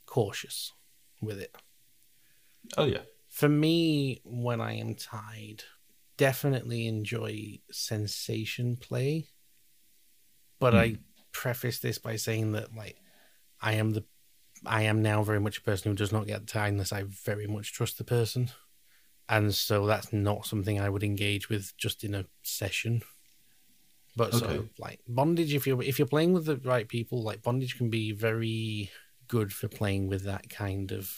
cautious 0.06 0.74
with 1.22 1.40
it. 1.40 1.56
Oh 2.78 2.86
yeah, 2.86 3.02
For 3.30 3.50
me, 3.50 4.22
when 4.24 4.62
I 4.62 4.74
am 4.74 4.96
tied, 4.96 5.64
definitely 6.18 6.88
enjoy 6.88 7.60
sensation 7.72 8.76
play. 8.78 9.30
But 10.60 10.76
I 10.76 10.90
hmm. 10.90 10.96
preface 11.32 11.80
this 11.80 11.98
by 11.98 12.16
saying 12.18 12.52
that, 12.54 12.76
like, 12.76 12.98
I 13.62 13.74
am 13.74 13.92
the, 13.92 14.06
I 14.66 14.84
am 14.84 15.02
now 15.02 15.24
very 15.24 15.40
much 15.40 15.58
a 15.60 15.62
person 15.62 15.92
who 15.92 15.96
does 15.96 16.12
not 16.12 16.28
get 16.28 16.48
tied 16.48 16.74
unless 16.74 16.92
I 16.94 17.04
very 17.04 17.48
much 17.48 17.74
trust 17.74 17.98
the 17.98 18.04
person, 18.04 18.52
and 19.30 19.54
so 19.54 19.88
that's 19.88 20.14
not 20.14 20.46
something 20.46 20.80
I 20.80 20.90
would 20.90 21.04
engage 21.04 21.50
with 21.50 21.76
just 21.78 22.04
in 22.04 22.16
a 22.16 22.26
session. 22.44 23.02
But 24.16 24.34
Okay. 24.34 24.58
of 24.58 24.70
like 24.78 25.00
bondage, 25.08 25.54
if 25.54 25.66
you're 25.66 25.82
if 25.82 25.98
you're 25.98 26.08
playing 26.08 26.34
with 26.34 26.46
the 26.46 26.58
right 26.58 26.88
people, 26.88 27.24
like 27.24 27.42
bondage 27.42 27.78
can 27.78 27.90
be 27.90 28.12
very 28.12 28.92
good 29.28 29.54
for 29.54 29.70
playing 29.70 30.08
with 30.10 30.24
that 30.26 30.50
kind 30.50 30.92
of 30.92 31.12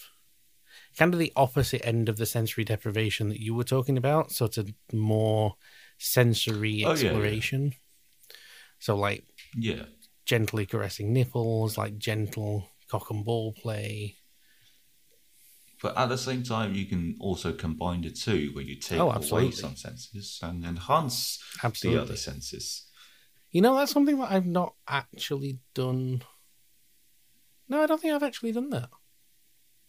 kind 0.98 1.14
of 1.14 1.20
the 1.20 1.34
opposite 1.36 1.86
end 1.86 2.10
of 2.10 2.18
the 2.18 2.26
sensory 2.26 2.64
deprivation 2.64 3.30
that 3.30 3.40
you 3.42 3.54
were 3.54 3.64
talking 3.64 3.98
about, 3.98 4.32
sort 4.32 4.58
of 4.58 4.72
more 4.92 5.56
sensory 5.98 6.84
Oh, 6.86 6.94
yeah, 6.94 7.02
yeah. 7.02 7.10
exploration. 7.10 7.74
So 8.80 8.96
like 8.96 9.24
yeah. 9.58 9.84
gently 10.26 10.66
caressing 10.66 11.14
nipples, 11.14 11.78
like 11.78 11.98
gentle 11.98 12.70
cock 12.90 13.10
and 13.12 13.24
ball 13.24 13.54
play. 13.54 14.18
But 15.82 15.98
at 15.98 16.08
the 16.08 16.18
same 16.18 16.44
time, 16.44 16.74
you 16.76 16.86
can 16.86 17.18
also 17.20 17.52
combine 17.52 18.02
the 18.02 18.10
two, 18.10 18.52
where 18.54 18.64
you 18.64 18.78
take 18.78 19.00
Oh, 19.00 19.12
away 19.12 19.52
some 19.52 19.76
senses 19.76 20.40
and 20.42 20.64
enhance 20.64 21.44
the 21.82 22.02
other 22.02 22.16
senses. 22.16 22.86
You 23.52 23.62
know, 23.62 23.76
that's 23.76 23.92
something 23.92 24.18
that 24.18 24.32
I've 24.32 24.46
not 24.46 24.76
actually 24.88 25.60
done. 25.74 26.24
No, 27.68 27.84
I 27.84 27.86
don't 27.86 28.00
think 28.02 28.14
I've 28.14 28.24
actually 28.24 28.54
done 28.54 28.70
that. 28.70 28.90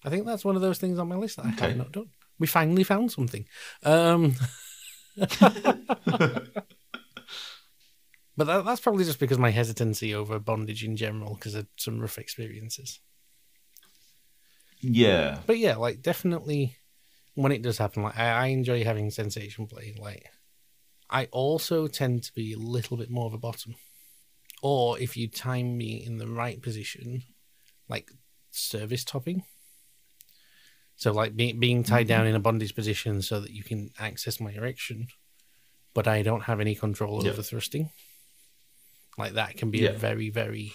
I 0.05 0.11
think 0.11 0.27
that's 0.27 0.45
one 0.45 0.57
of 0.57 0.63
those 0.63 0.79
things 0.79 0.99
on 0.99 1.09
my 1.09 1.17
list 1.17 1.37
that 1.37 1.47
I 1.47 1.49
Okay. 1.51 1.69
have 1.69 1.77
not 1.77 1.93
done. 1.93 2.11
We 2.39 2.47
finally 2.47 2.85
found 2.85 3.13
something. 3.13 3.47
Um, 3.85 4.35
but 5.17 5.31
that, 8.37 8.65
that's 8.65 8.81
probably 8.81 9.05
just 9.05 9.21
because 9.21 9.39
my 9.39 9.51
hesitancy 9.51 10.15
over 10.15 10.39
bondage 10.39 10.85
in 10.85 10.97
general, 10.97 11.35
because 11.35 11.55
of 11.55 11.67
some 11.77 12.01
rough 12.01 12.19
experiences. 12.19 13.01
Yeah, 14.81 15.41
But 15.47 15.59
yeah, 15.59 15.77
like 15.77 16.03
definitely 16.03 16.77
when 17.35 17.53
it 17.53 17.63
does 17.63 17.79
happen, 17.79 18.03
like 18.03 18.19
I, 18.19 18.31
I 18.31 18.47
enjoy 18.47 18.85
having 18.85 19.11
sensation 19.11 19.67
play. 19.67 19.95
Like 19.99 20.27
I 21.09 21.27
also 21.31 21.87
tend 21.87 22.25
to 22.25 22.35
be 22.35 22.53
a 22.53 22.59
little 22.59 22.97
bit 22.97 23.11
more 23.11 23.27
of 23.27 23.35
a 23.35 23.39
bottom. 23.39 23.77
Or 24.63 24.99
if 24.99 25.17
you 25.17 25.29
time 25.29 25.77
me 25.79 26.05
in 26.05 26.19
the 26.19 26.27
right 26.27 26.61
position, 26.61 27.23
like 27.89 28.11
service 28.51 29.05
topping. 29.05 29.45
So 30.97 31.13
like 31.13 31.35
being 31.37 31.59
being 31.61 31.83
tied 31.83 32.07
down 32.07 32.21
mm-hmm. 32.21 32.29
in 32.31 32.35
a 32.37 32.41
bondage 32.41 32.75
position 32.75 33.21
so 33.23 33.41
that 33.41 33.51
you 33.51 33.63
can 33.65 33.91
access 33.99 34.41
my 34.41 34.53
erection, 34.53 35.09
but 35.93 36.07
I 36.07 36.23
don't 36.23 36.43
have 36.45 36.61
any 36.61 36.75
control 36.75 37.25
Yeah. 37.25 37.33
over 37.33 37.43
thrusting. 37.43 37.91
Like 39.19 39.35
that 39.35 39.57
can 39.57 39.71
be 39.71 39.81
Yeah. 39.81 39.91
a 39.91 39.99
very, 39.99 40.31
very 40.31 40.73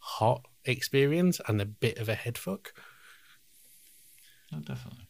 hot 0.00 0.46
experience 0.64 1.40
and 1.48 1.60
a 1.60 1.66
bit 1.66 1.98
of 1.98 2.08
a 2.08 2.14
head 2.14 2.38
fuck. 2.38 2.72
oh, 4.52 4.60
definitely. 4.60 5.08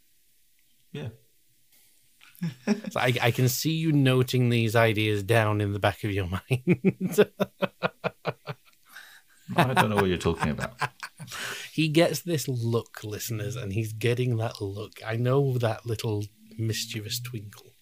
Yeah, 0.93 1.09
So 2.91 3.01
I, 3.01 3.13
I 3.21 3.31
can 3.31 3.49
see 3.49 3.73
you 3.73 3.93
noting 3.93 4.49
these 4.49 4.75
ideas 4.77 5.23
down 5.23 5.61
in 5.61 5.73
the 5.73 5.79
back 5.79 6.05
of 6.05 6.11
your 6.11 6.27
mind. 6.51 7.27
I 9.55 9.75
don't 9.75 9.91
know 9.91 9.97
what 9.97 10.07
you're 10.07 10.19
talking 10.19 10.51
about. 10.51 10.81
he 11.73 11.89
gets 11.89 12.23
this 12.23 12.49
look, 12.49 13.05
listeners, 13.05 13.55
and 13.55 13.73
he's 13.73 13.93
getting 13.93 14.39
that 14.39 14.61
look. 14.61 14.95
I 15.07 15.17
know 15.17 15.59
that 15.59 15.87
little 15.87 16.25
mischievous 16.59 17.21
twinkle. 17.21 17.75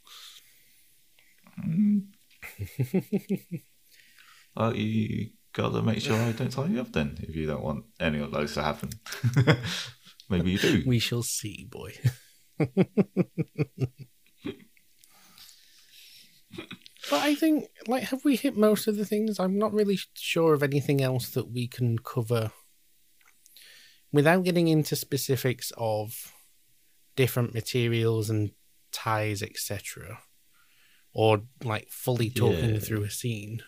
Mm. 1.65 2.07
Well, 4.57 4.77
you 4.77 5.31
gotta 5.53 5.83
make 5.83 6.01
sure 6.01 6.17
I 6.17 6.33
don't 6.33 6.51
tie 6.51 6.67
you 6.67 6.81
up 6.81 6.93
then, 6.93 7.19
if 7.23 7.35
you 7.35 7.47
don't 7.47 7.63
want 7.63 7.87
any 7.99 8.21
of 8.21 8.31
those 8.31 8.55
to 8.55 8.63
happen. 8.63 8.91
Maybe 10.31 10.53
you 10.53 10.59
do. 10.59 10.85
We 10.87 11.01
shall 11.01 11.25
see, 11.25 11.67
boy. 11.69 11.93
But 17.11 17.23
I 17.23 17.35
think, 17.35 17.67
like, 17.87 18.05
have 18.05 18.25
we 18.25 18.37
hit 18.37 18.57
most 18.57 18.87
of 18.87 18.97
the 18.97 19.05
things? 19.05 19.39
I'm 19.39 19.59
not 19.59 19.73
really 19.73 19.99
sure 20.15 20.55
of 20.55 20.63
anything 20.63 21.01
else 21.03 21.29
that 21.31 21.51
we 21.51 21.67
can 21.67 21.99
cover 21.99 22.53
without 24.13 24.45
getting 24.45 24.69
into 24.69 24.97
specifics 24.97 25.73
of 25.77 26.33
different 27.17 27.55
materials 27.55 28.31
and 28.31 28.51
ties, 28.93 29.43
etc. 29.43 30.21
Or, 31.13 31.43
like, 31.63 31.89
fully 31.91 32.31
talking 32.31 32.75
Yeah. 32.75 32.81
through 32.81 33.05
a 33.05 33.11
scene. 33.11 33.63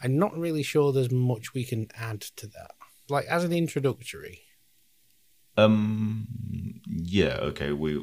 I'm 0.00 0.18
not 0.18 0.36
really 0.36 0.62
sure 0.62 0.92
there's 0.92 1.10
much 1.10 1.54
we 1.54 1.64
can 1.64 1.88
add 1.94 2.20
to 2.36 2.46
that. 2.46 2.72
Like, 3.08 3.26
as 3.26 3.44
an 3.44 3.52
introductory. 3.52 4.42
Um. 5.56 6.28
Yeah. 6.86 7.38
Okay. 7.40 7.72
We. 7.72 8.02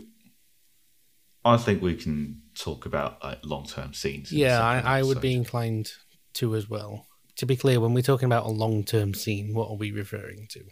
I 1.45 1.57
think 1.57 1.81
we 1.83 1.95
can 1.95 2.41
talk 2.55 2.87
about 2.87 3.23
like 3.23 3.39
long-term 3.45 3.93
scenes. 3.93 4.31
Yeah, 4.31 4.59
I, 4.59 4.99
I 4.99 5.03
would 5.03 5.21
be 5.21 5.35
inclined 5.35 5.91
to 6.33 6.55
as 6.55 6.67
well. 6.67 7.05
To 7.37 7.45
be 7.45 7.55
clear, 7.55 7.79
when 7.79 7.93
we're 7.93 8.01
talking 8.01 8.25
about 8.25 8.47
a 8.47 8.49
long 8.49 8.83
term 8.83 9.13
scene, 9.13 9.53
what 9.53 9.69
are 9.69 9.75
we 9.75 9.91
referring 9.91 10.47
to? 10.49 10.63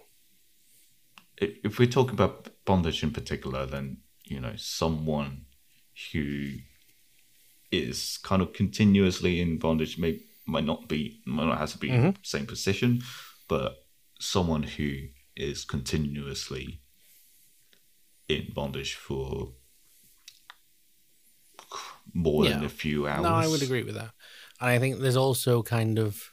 If 1.38 1.78
we're 1.78 1.88
talking 1.88 2.16
about 2.16 2.50
bondage 2.66 3.04
in 3.04 3.12
particular, 3.12 3.68
then 3.68 3.98
you 4.26 4.40
know 4.40 4.54
someone 4.56 5.46
who 6.12 6.54
is 7.72 8.18
kind 8.24 8.42
of 8.42 8.54
continuously 8.54 9.42
in 9.42 9.60
bondage 9.60 10.00
may 10.00 10.22
might 10.48 10.66
not 10.66 10.88
be 10.88 11.22
might 11.26 11.46
not 11.46 11.60
have 11.60 11.72
to 11.74 11.78
be 11.78 11.90
in 11.90 12.02
the 12.02 12.16
same 12.24 12.48
position, 12.48 13.02
but 13.48 13.86
someone 14.20 14.64
who 14.64 14.96
is 15.36 15.66
continuously 15.66 16.80
in 18.30 18.52
bondage 18.54 18.96
for 18.96 19.54
more 22.14 22.46
than 22.46 22.64
a 22.64 22.70
few 22.70 23.08
hours. 23.08 23.24
No, 23.24 23.34
I 23.34 23.48
would 23.48 23.62
agree 23.62 23.84
with 23.84 23.96
that. 23.96 24.12
And 24.60 24.70
I 24.70 24.80
think 24.80 25.00
there's 25.00 25.18
also 25.18 25.64
kind 25.64 25.98
of 26.00 26.30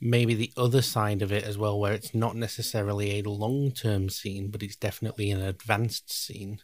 maybe 0.00 0.34
the 0.34 0.52
other 0.56 0.82
side 0.82 1.22
of 1.22 1.32
it 1.32 1.44
as 1.44 1.56
well, 1.56 1.78
where 1.78 1.92
it's 1.92 2.14
not 2.14 2.36
necessarily 2.36 3.18
a 3.18 3.22
long 3.28 3.70
term 3.72 4.08
scene, 4.08 4.50
but 4.50 4.62
it's 4.62 4.76
definitely 4.76 5.30
an 5.30 5.40
advanced 5.40 6.12
scene 6.12 6.60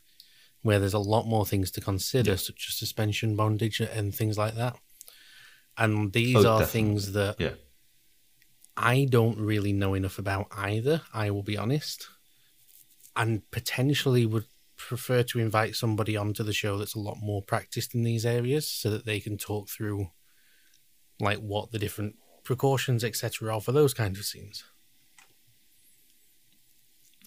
where 0.62 0.78
there's 0.78 0.94
a 0.94 0.98
lot 0.98 1.26
more 1.26 1.44
things 1.44 1.70
to 1.72 1.80
consider, 1.80 2.36
such 2.36 2.66
as 2.68 2.76
suspension 2.76 3.34
bondage 3.34 3.80
and 3.80 4.14
things 4.14 4.38
like 4.38 4.54
that. 4.54 4.76
And 5.76 6.12
these 6.12 6.36
Oh, 6.36 6.48
are 6.48 6.60
definitely. 6.60 6.66
things 6.72 7.12
that 7.12 7.36
Yeah. 7.40 7.54
I 8.76 9.06
don't 9.08 9.38
really 9.38 9.72
know 9.72 9.94
enough 9.94 10.18
about 10.18 10.46
either, 10.52 11.02
I 11.12 11.30
will 11.30 11.42
be 11.42 11.56
honest. 11.56 12.06
And 13.16 13.48
potentially 13.50 14.24
would 14.24 14.46
prefer 14.76 15.22
to 15.22 15.38
invite 15.38 15.76
somebody 15.76 16.16
onto 16.16 16.42
the 16.42 16.52
show 16.52 16.76
that's 16.76 16.94
a 16.94 17.00
lot 17.00 17.18
more 17.20 17.42
practiced 17.42 17.94
in 17.94 18.02
these 18.02 18.26
areas 18.26 18.68
so 18.68 18.90
that 18.90 19.04
they 19.04 19.20
can 19.20 19.36
talk 19.36 19.68
through 19.68 20.08
like 21.20 21.38
what 21.38 21.70
the 21.70 21.78
different 21.78 22.16
precautions, 22.44 23.04
etc., 23.04 23.54
are 23.54 23.60
for 23.60 23.72
those 23.72 23.94
kinds 23.94 24.18
of 24.18 24.24
scenes. 24.24 24.64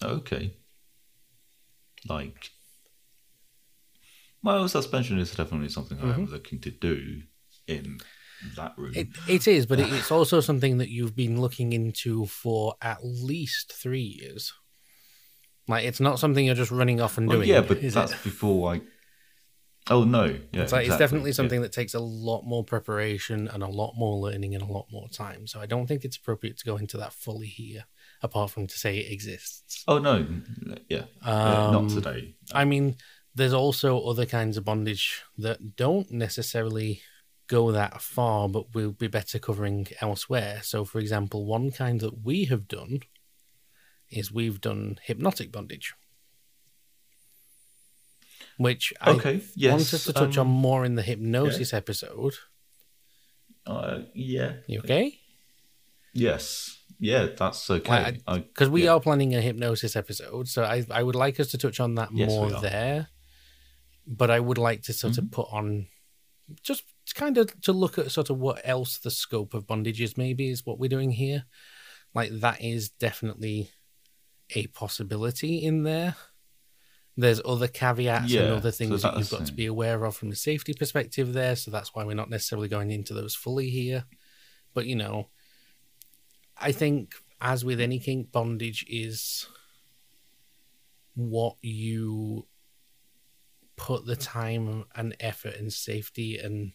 Okay. 0.02 0.54
Like, 2.08 2.50
well, 4.42 4.68
suspension 4.68 5.18
is 5.18 5.34
definitely 5.34 5.70
something 5.70 5.98
I'm 6.00 6.12
mm-hmm. 6.12 6.32
looking 6.32 6.60
to 6.60 6.70
do 6.70 7.22
in 7.66 7.98
that 8.56 8.74
room. 8.76 8.92
It, 8.94 9.08
it 9.26 9.48
is, 9.48 9.66
but 9.66 9.80
it's 9.80 10.10
also 10.10 10.40
something 10.40 10.78
that 10.78 10.90
you've 10.90 11.16
been 11.16 11.40
looking 11.40 11.72
into 11.72 12.26
for 12.26 12.74
at 12.82 12.98
least 13.02 13.72
three 13.72 14.00
years. 14.20 14.52
Like, 15.68 15.84
it's 15.84 16.00
not 16.00 16.18
something 16.18 16.44
you're 16.46 16.54
just 16.54 16.70
running 16.70 17.00
off 17.00 17.18
and 17.18 17.28
Well, 17.28 17.38
doing. 17.38 17.48
yeah, 17.48 17.60
but 17.60 17.80
that's 17.82 18.12
it? 18.12 18.22
before 18.24 18.74
I. 18.74 18.80
Oh 19.88 20.02
no! 20.02 20.24
Yeah, 20.52 20.62
It's 20.62 20.72
like 20.72 20.80
it's 20.80 20.86
exactly, 20.88 20.98
definitely 20.98 21.30
yeah. 21.30 21.34
something 21.34 21.62
that 21.62 21.70
takes 21.70 21.94
a 21.94 22.00
lot 22.00 22.42
more 22.42 22.64
preparation 22.64 23.46
and 23.46 23.62
a 23.62 23.68
lot 23.68 23.94
more 23.96 24.16
learning 24.18 24.54
and 24.56 24.62
a 24.62 24.66
lot 24.66 24.86
more 24.90 25.08
time. 25.08 25.46
So 25.46 25.60
I 25.60 25.66
don't 25.66 25.86
think 25.86 26.04
it's 26.04 26.16
appropriate 26.16 26.58
to 26.58 26.64
go 26.64 26.76
into 26.76 26.96
that 26.96 27.12
fully 27.12 27.46
here, 27.46 27.84
apart 28.20 28.50
from 28.50 28.66
to 28.66 28.76
say 28.76 28.98
it 28.98 29.12
exists. 29.12 29.84
Oh 29.86 29.98
no! 29.98 30.26
Yeah, 30.88 31.04
Um, 31.22 31.72
not 31.72 31.90
today. 31.90 32.34
I 32.52 32.64
mean, 32.64 32.96
there's 33.32 33.52
also 33.52 34.00
other 34.00 34.26
kinds 34.26 34.56
of 34.56 34.64
bondage 34.64 35.22
that 35.38 35.76
don't 35.76 36.10
necessarily 36.10 37.00
go 37.46 37.70
that 37.70 38.02
far, 38.02 38.48
but 38.48 38.74
we'll 38.74 38.90
be 38.90 39.06
better 39.06 39.38
covering 39.38 39.86
elsewhere. 40.00 40.62
So, 40.64 40.84
for 40.84 40.98
example, 40.98 41.44
one 41.46 41.70
kind 41.70 42.00
that 42.00 42.24
we 42.24 42.46
have 42.46 42.66
done 42.66 43.02
is 44.10 44.30
we've 44.32 44.60
done 44.60 44.98
hypnotic 45.02 45.50
bondage, 45.52 45.94
which 48.58 48.92
Okay, 49.06 49.36
I 49.36 49.42
yes, 49.54 49.72
wanted 49.72 49.98
to 50.04 50.12
touch 50.12 50.38
on 50.38 50.46
um, 50.46 50.52
more 50.52 50.84
in 50.84 50.94
the 50.94 51.02
hypnosis 51.02 51.72
episode. 51.74 52.34
Uh, 53.66 54.00
yeah. 54.14 54.54
You 54.66 54.80
okay? 54.80 55.18
Yes. 56.12 56.78
Yeah, 56.98 57.26
that's 57.36 57.68
okay. 57.68 58.20
Because 58.26 58.70
we 58.70 58.84
yeah. 58.84 58.92
are 58.92 59.00
planning 59.00 59.34
a 59.34 59.40
hypnosis 59.40 59.96
episode, 59.96 60.48
so 60.48 60.64
I 60.64 60.84
I 60.90 61.02
would 61.02 61.14
like 61.14 61.38
us 61.40 61.48
to 61.48 61.58
touch 61.58 61.78
on 61.80 61.96
that 61.96 62.08
Yes, 62.12 62.30
more 62.30 62.50
there. 62.50 63.08
But 64.06 64.30
I 64.30 64.40
would 64.40 64.56
like 64.58 64.82
to 64.84 64.92
sort 64.92 65.14
Mm-hmm. 65.14 65.24
of 65.26 65.30
put 65.32 65.48
on 65.50 65.88
just 66.62 66.84
kind 67.14 67.36
of 67.38 67.60
to 67.62 67.72
look 67.72 67.98
at 67.98 68.12
sort 68.12 68.30
of 68.30 68.38
what 68.38 68.60
else 68.64 68.98
the 68.98 69.10
scope 69.10 69.52
of 69.52 69.66
bondage 69.66 70.00
is. 70.00 70.16
Maybe 70.16 70.48
is 70.48 70.64
what 70.64 70.78
we're 70.78 70.88
doing 70.88 71.10
here. 71.10 71.44
Like 72.14 72.30
that 72.40 72.62
is 72.62 72.88
definitely 72.88 73.70
a 74.54 74.66
possibility 74.68 75.62
in 75.62 75.82
there. 75.82 76.16
There's 77.16 77.40
other 77.44 77.68
caveats 77.68 78.24
and 78.24 78.50
Yeah, 78.50 78.54
other 78.54 78.70
so 78.70 78.76
things 78.76 79.02
that 79.02 79.16
you've 79.16 79.30
got 79.30 79.46
to 79.46 79.52
be 79.52 79.66
aware 79.66 80.04
of 80.04 80.16
from 80.16 80.30
a 80.30 80.36
safety 80.36 80.74
perspective 80.74 81.32
there. 81.32 81.56
So 81.56 81.70
that's 81.70 81.94
why 81.94 82.04
we're 82.04 82.14
not 82.14 82.28
necessarily 82.28 82.68
going 82.68 82.90
into 82.90 83.14
those 83.14 83.34
fully 83.34 83.70
here. 83.70 84.04
But 84.74 84.86
you 84.86 84.96
know, 84.96 85.28
I 86.58 86.72
think 86.72 87.14
as 87.40 87.64
with 87.64 87.80
any 87.80 87.98
kink, 87.98 88.32
bondage 88.32 88.84
is 88.88 89.46
what 91.14 91.56
you 91.62 92.46
put 93.76 94.04
the 94.06 94.16
time 94.16 94.84
and 94.94 95.16
effort 95.20 95.56
and 95.56 95.72
safety 95.72 96.38
and 96.38 96.72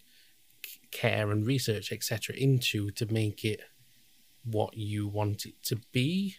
care 0.92 1.32
and 1.32 1.46
research 1.48 1.92
etc 1.92 2.36
into 2.36 2.92
to 2.92 3.12
make 3.12 3.44
it 3.44 3.62
what 4.44 4.76
you 4.76 5.08
want 5.08 5.46
it 5.46 5.56
to 5.64 5.78
be 5.92 6.36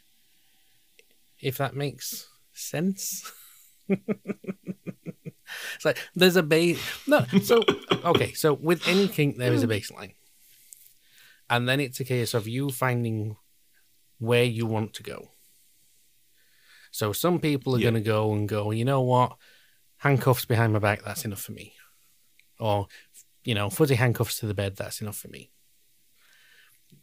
if 1.43 1.59
that 1.59 1.75
makes 1.77 2.29
sense. 2.53 3.31
It's 5.75 5.85
like 5.85 5.99
there's 6.15 6.37
a 6.37 6.43
base 6.43 6.81
no 7.07 7.27
so 7.43 7.63
okay 8.05 8.33
so 8.33 8.55
with 8.55 8.89
any 8.89 9.07
kink 9.07 9.37
there 9.37 9.53
is 9.53 9.63
a 9.63 9.67
baseline. 9.69 10.15
And 11.51 11.69
then 11.69 11.79
it's 11.79 12.01
a 12.01 12.05
case 12.05 12.33
of 12.33 12.49
you 12.49 12.71
finding 12.71 13.37
where 14.19 14.45
you 14.45 14.65
want 14.65 14.95
to 14.95 15.03
go. 15.03 15.29
So 16.91 17.13
some 17.13 17.39
people 17.39 17.75
are 17.77 17.81
Yeah. 17.81 17.91
going 17.91 18.03
to 18.03 18.09
go 18.09 18.33
and 18.33 18.49
go 18.49 18.71
you 18.71 18.87
know 18.87 19.03
what? 19.03 19.37
Handcuffs 19.99 20.47
behind 20.47 20.73
my 20.73 20.79
back 20.79 21.03
that's 21.03 21.27
enough 21.27 21.43
for 21.43 21.53
me. 21.53 21.75
Or 22.59 22.87
you 23.45 23.55
know 23.55 23.69
fuzzy 23.69 23.97
handcuffs 23.97 24.39
to 24.39 24.47
the 24.47 24.55
bed 24.55 24.77
that's 24.77 25.03
enough 25.03 25.19
for 25.19 25.29
me. 25.29 25.51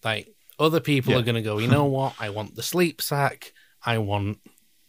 Like 0.03 0.34
other 0.57 0.80
people 0.80 1.14
Yeah. 1.14 1.20
are 1.20 1.24
going 1.24 1.36
to 1.36 1.44
go 1.44 1.60
you 1.60 1.68
know 1.68 1.86
what? 1.86 2.16
I 2.20 2.32
want 2.32 2.56
the 2.56 2.64
sleep 2.64 2.99
sack 2.99 3.53
i 3.86 3.98
want 3.98 4.38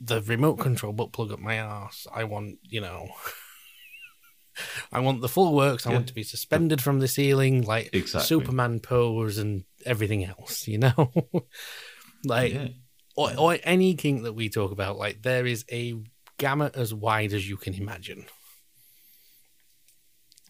the 0.00 0.20
remote 0.22 0.56
control 0.56 0.92
butt 0.92 1.12
plug 1.12 1.30
up 1.32 1.38
my 1.38 1.56
ass 1.56 2.06
i 2.12 2.24
want 2.24 2.58
you 2.62 2.80
know 2.80 3.08
i 4.92 4.98
want 5.00 5.20
the 5.20 5.28
full 5.28 5.54
works 5.54 5.86
i 5.86 5.90
Yeah. 5.90 5.96
want 5.96 6.08
to 6.08 6.14
be 6.14 6.22
suspended 6.22 6.82
from 6.82 6.98
the 7.00 7.08
ceiling 7.08 7.62
like 7.62 7.90
Exactly. 7.92 8.26
superman 8.26 8.80
pose 8.80 9.38
and 9.38 9.64
everything 9.86 10.24
else 10.24 10.66
you 10.68 10.78
know 10.78 11.12
like 12.24 12.52
Yeah. 12.52 12.68
or, 13.16 13.32
or 13.38 13.58
any 13.64 13.94
kink 13.94 14.22
that 14.22 14.34
we 14.34 14.48
talk 14.48 14.72
about, 14.72 14.96
like 14.96 15.22
there 15.22 15.44
is 15.46 15.64
a 15.70 15.94
gamut 16.38 16.76
as 16.76 16.94
wide 16.94 17.32
as 17.34 17.46
you 17.48 17.56
can 17.58 17.74
imagine. 17.74 18.24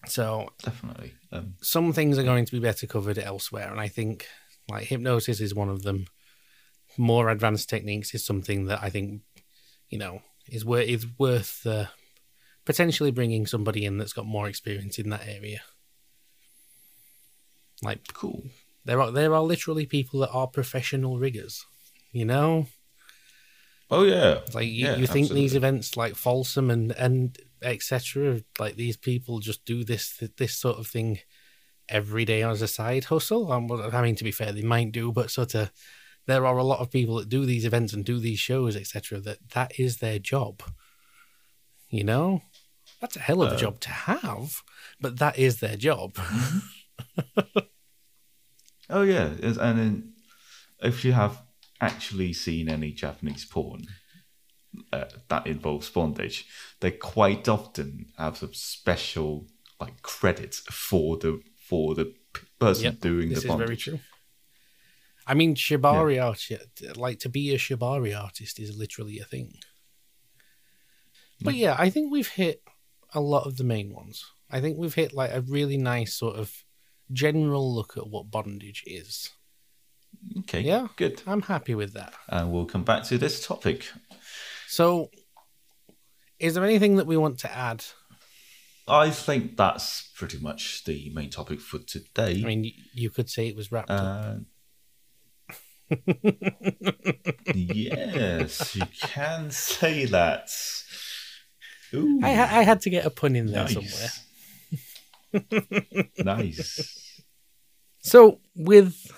So 0.06 0.50
Definitely. 0.62 1.14
Um, 1.32 1.54
some 1.60 1.92
things 1.92 2.18
are 2.18 2.22
going 2.22 2.44
to 2.46 2.52
be 2.52 2.58
better 2.60 2.86
covered 2.86 3.18
elsewhere, 3.18 3.70
and 3.70 3.80
I 3.80 3.88
think 3.88 4.26
like 4.68 4.86
hypnosis 4.86 5.40
is 5.40 5.54
one 5.54 5.68
of 5.68 5.82
them. 5.82 6.06
More 7.00 7.30
advanced 7.30 7.70
techniques 7.70 8.14
is 8.14 8.24
something 8.26 8.66
that 8.66 8.80
I 8.82 8.90
think 8.90 9.22
you 9.88 9.98
know 9.98 10.20
is 10.50 10.64
worth 10.64 10.86
is 10.86 11.06
worth 11.18 11.66
uh, 11.66 11.86
potentially 12.66 13.10
bringing 13.10 13.46
somebody 13.46 13.84
in 13.84 13.96
that's 13.96 14.12
got 14.12 14.26
more 14.26 14.48
experience 14.48 14.98
in 14.98 15.08
that 15.10 15.26
area. 15.26 15.62
Like 17.82 18.00
cool. 18.12 18.42
there 18.84 19.00
are 19.00 19.10
there 19.10 19.34
are 19.34 19.42
literally 19.42 19.86
people 19.86 20.20
that 20.20 20.30
are 20.30 20.46
professional 20.46 21.18
riggers, 21.18 21.64
you 22.12 22.26
know. 22.26 22.66
Oh 23.90 24.04
yeah. 24.04 24.40
Like 24.54 24.66
you, 24.66 24.86
Yeah, 24.86 24.96
you 24.96 25.06
think 25.06 25.30
these 25.30 25.54
events 25.54 25.96
like 25.96 26.14
Folsom 26.14 26.70
and 26.70 26.92
and 26.92 27.36
etc. 27.62 28.42
Like 28.58 28.76
these 28.76 28.96
people 28.96 29.40
just 29.40 29.64
do 29.64 29.84
this 29.84 30.22
this 30.36 30.54
sort 30.54 30.78
of 30.78 30.86
thing 30.86 31.20
every 31.88 32.24
day 32.24 32.42
as 32.42 32.62
a 32.62 32.68
side 32.68 33.04
hustle. 33.04 33.50
Um, 33.50 33.70
I 33.72 34.02
mean, 34.02 34.14
to 34.16 34.24
be 34.24 34.30
fair, 34.30 34.52
they 34.52 34.62
might 34.62 34.92
do, 34.92 35.10
but 35.10 35.30
sort 35.30 35.54
of 35.54 35.72
there 36.26 36.44
are 36.46 36.58
a 36.58 36.64
lot 36.64 36.80
of 36.80 36.90
people 36.90 37.16
that 37.16 37.28
do 37.28 37.44
these 37.46 37.64
events 37.64 37.92
and 37.92 38.04
do 38.04 38.18
these 38.18 38.38
shows, 38.38 38.76
etc. 38.76 39.20
That 39.20 39.38
that 39.50 39.78
is 39.78 39.98
their 39.98 40.18
job. 40.18 40.62
You 41.88 42.04
know, 42.04 42.42
that's 43.00 43.16
a 43.16 43.20
hell 43.20 43.42
of 43.42 43.52
a 43.52 43.54
Uh, 43.56 43.58
job 43.58 43.80
to 43.80 43.90
have, 43.90 44.62
but 45.00 45.18
that 45.18 45.38
is 45.38 45.60
their 45.60 45.76
job. 45.76 46.16
Oh 48.88 49.02
yeah, 49.02 49.32
It's- 49.34 49.56
and 49.56 49.78
then 49.78 50.12
if 50.82 51.04
you 51.04 51.12
have 51.12 51.42
actually 51.80 52.32
seen 52.32 52.68
any 52.68 52.90
Japanese 52.92 53.44
porn 53.44 53.86
uh, 54.92 55.04
that 55.28 55.46
involves 55.46 55.88
bondage, 55.90 56.46
they 56.80 56.90
quite 56.90 57.48
often 57.48 58.06
have 58.18 58.38
some 58.38 58.52
special 58.54 59.46
like 59.80 60.02
credits 60.02 60.58
for 60.70 61.16
the 61.16 61.40
for 61.68 61.94
the 61.94 62.12
person 62.58 62.84
Yep, 62.84 63.00
doing 63.00 63.28
this 63.28 63.42
the 63.42 63.44
is 63.46 63.48
bondage. 63.48 63.66
very 63.66 63.76
true. 63.76 64.00
I 65.30 65.34
mean, 65.34 65.54
shibari 65.54 66.20
art, 66.20 66.44
like 66.96 67.20
to 67.20 67.28
be 67.28 67.54
a 67.54 67.56
shibari 67.56 68.20
artist 68.20 68.58
is 68.58 68.76
literally 68.76 69.20
a 69.20 69.24
thing. 69.24 69.54
But 71.40 71.54
mm. 71.54 71.58
yeah, 71.58 71.76
I 71.78 71.88
think 71.88 72.10
we've 72.10 72.26
hit 72.26 72.64
a 73.14 73.20
lot 73.20 73.46
of 73.46 73.56
the 73.56 73.62
main 73.62 73.94
ones. 73.94 74.24
I 74.50 74.60
think 74.60 74.76
we've 74.76 74.92
hit 74.94 75.12
like 75.14 75.32
a 75.32 75.42
really 75.42 75.76
nice 75.76 76.14
sort 76.14 76.34
of 76.34 76.64
general 77.12 77.72
look 77.72 77.96
at 77.96 78.08
what 78.08 78.28
bondage 78.32 78.82
is. 78.88 79.30
Okay, 80.40 80.62
Yeah. 80.62 80.88
good. 80.96 81.22
I'm 81.28 81.42
happy 81.42 81.76
with 81.76 81.92
that. 81.92 82.12
And 82.28 82.52
we'll 82.52 82.66
come 82.66 82.82
back 82.82 83.04
to 83.04 83.16
this 83.16 83.46
topic. 83.46 83.86
So, 84.66 85.10
is 86.40 86.54
there 86.54 86.64
anything 86.64 86.96
that 86.96 87.06
we 87.06 87.16
want 87.16 87.38
to 87.40 87.56
add? 87.56 87.84
I 88.88 89.10
think 89.10 89.56
that's 89.56 90.10
pretty 90.16 90.40
much 90.40 90.82
the 90.84 91.12
main 91.14 91.30
topic 91.30 91.60
for 91.60 91.78
today. 91.78 92.42
I 92.42 92.44
mean, 92.44 92.72
you 92.92 93.10
could 93.10 93.30
say 93.30 93.46
it 93.46 93.54
was 93.54 93.70
wrapped 93.70 93.90
up. 93.90 94.40
Yes, 97.54 98.76
you 98.76 98.82
can 99.00 99.50
say 99.50 100.04
that. 100.06 100.50
Ooh, 101.94 102.20
I, 102.22 102.34
ha- 102.34 102.58
I 102.58 102.62
had 102.62 102.80
to 102.82 102.90
get 102.90 103.04
a 103.04 103.10
pun 103.10 103.34
in 103.34 103.46
there 103.46 103.68
somewhere. 103.68 104.10
nice. 105.32 106.14
nice. 106.24 107.22
So, 108.02 108.40
with 108.54 109.10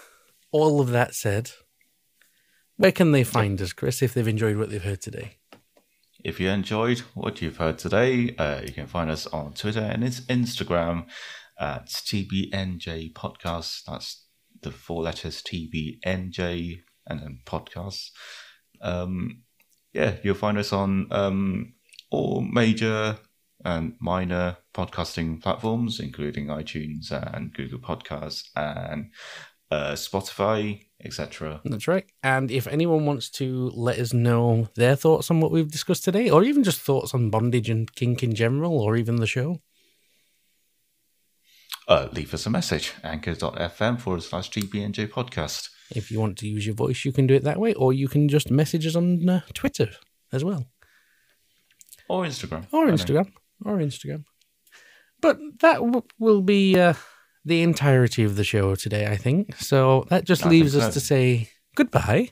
all 0.51 0.81
of 0.81 0.91
that 0.91 1.15
said, 1.15 1.51
where 2.77 2.93
can 2.93 3.13
they 3.13 3.25
find 3.25 3.61
us, 3.61 3.73
Chris, 3.73 4.03
if 4.03 4.15
they've 4.15 4.27
enjoyed 4.27 4.57
what 4.57 4.71
they've 4.71 4.83
heard 4.83 5.01
today? 5.01 5.37
If 6.25 6.41
you 6.41 6.49
enjoyed 6.49 7.01
what 7.15 7.43
you've 7.43 7.57
heard 7.57 7.79
today, 7.79 8.35
uh, 8.39 8.61
you 8.65 8.73
can 8.73 8.87
find 8.87 9.11
us 9.11 9.27
on 9.27 9.53
Twitter 9.55 9.81
and 9.81 10.05
it's 10.05 10.21
Instagram 10.23 11.07
at 11.59 11.87
TBNJ 11.87 13.13
Podcast. 13.13 13.85
That's 13.87 14.22
the 14.63 14.71
four 14.71 15.03
letters 15.03 15.43
TBNJ 15.43 16.81
and 17.07 17.21
then 17.21 17.41
podcasts. 17.45 18.11
Um, 18.81 19.43
yeah, 19.93 20.17
you'll 20.23 20.35
find 20.35 20.59
us 20.59 20.73
on 20.73 21.09
um, 21.11 21.75
all 22.11 22.41
major 22.41 23.19
and 23.65 23.95
minor 24.01 24.57
podcasting 24.75 25.41
platforms, 25.41 26.01
including 26.01 26.47
iTunes 26.47 27.11
and 27.13 27.53
Google 27.53 27.79
Podcasts 27.79 28.49
and 28.57 29.11
uh, 29.71 29.93
Spotify, 29.93 30.85
etc. 31.05 31.61
That's 31.65 31.89
right. 31.89 32.05
And 32.23 32.51
if 32.51 32.67
anyone 32.67 33.07
wants 33.07 33.31
to 33.31 33.71
let 33.75 33.99
us 33.99 34.13
know 34.13 34.69
their 34.75 34.97
thoughts 34.97 35.31
on 35.31 35.41
what 35.41 35.51
we've 35.51 35.71
discussed 35.71 36.05
today, 36.05 36.29
or 36.31 36.43
even 36.43 36.65
just 36.65 36.81
thoughts 36.81 37.15
on 37.15 37.31
bondage 37.31 37.71
and 37.71 37.93
kink 37.95 38.23
in 38.23 38.35
general, 38.35 38.79
or 38.79 38.97
even 38.97 39.17
the 39.17 39.27
show, 39.27 39.61
Uh, 41.93 42.09
leave 42.19 42.33
us 42.37 42.47
a 42.47 42.51
message 42.51 42.87
anchor.fm 43.13 43.95
forward 44.01 44.23
slash 44.23 44.47
TBNJ 44.51 44.99
podcast. 45.19 45.63
if 46.01 46.11
you 46.11 46.19
want 46.25 46.39
to 46.39 46.47
use 46.55 46.65
your 46.69 46.75
voice, 46.85 47.05
you 47.07 47.13
can 47.13 47.27
do 47.27 47.35
it 47.35 47.45
that 47.45 47.59
way, 47.65 47.73
or 47.75 47.93
you 47.93 48.09
can 48.15 48.29
just 48.37 48.51
message 48.51 48.85
us 48.91 48.97
on 48.97 49.29
uh, 49.29 49.41
Twitter 49.61 49.89
as 50.37 50.43
well, 50.49 50.63
Or 52.09 52.25
Instagram. 52.25 52.63
or 52.73 52.87
Instagram, 52.87 53.29
or 53.67 53.75
Instagram. 53.89 54.25
But 55.21 55.37
that 55.65 55.79
w- 55.89 56.07
will 56.19 56.43
be 56.55 56.63
uh, 56.87 56.95
the 57.45 57.61
entirety 57.63 58.23
of 58.25 58.37
the 58.37 58.45
show 58.53 58.75
today, 58.75 59.05
I 59.15 59.17
think. 59.17 59.57
So 59.57 60.07
that 60.09 60.25
just 60.25 60.47
I 60.47 60.49
leaves 60.49 60.75
us 60.75 60.87
so. 60.87 60.91
to 60.93 61.01
say 61.01 61.51
goodbye, 61.77 62.31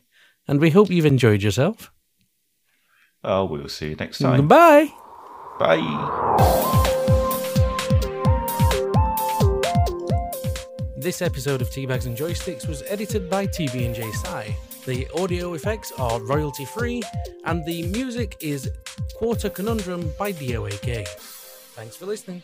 and 0.49 0.59
we 0.61 0.71
hope 0.71 0.89
you've 0.91 1.13
enjoyed 1.17 1.43
yourself. 1.43 1.93
Oh, 3.23 3.45
we'll 3.45 3.69
see 3.69 3.91
you 3.91 3.97
next 3.97 4.19
time. 4.21 4.39
Goodbye. 4.41 4.89
Bye. 5.59 6.77
This 11.01 11.23
episode 11.23 11.63
of 11.63 11.71
Teabags 11.71 12.05
and 12.05 12.15
Joysticks 12.15 12.69
was 12.69 12.83
edited 12.87 13.31
by 13.31 13.47
TB&J. 13.47 14.55
The 14.85 15.09
audio 15.19 15.55
effects 15.55 15.93
are 15.97 16.21
royalty 16.21 16.67
free, 16.67 17.03
and 17.47 17.65
the 17.65 17.85
music 17.85 18.37
is 18.41 18.71
Quarter 19.15 19.49
Conundrum 19.49 20.13
by 20.19 20.33
DOAK. 20.33 21.09
Thanks 21.09 21.97
for 21.97 22.05
listening. 22.05 22.43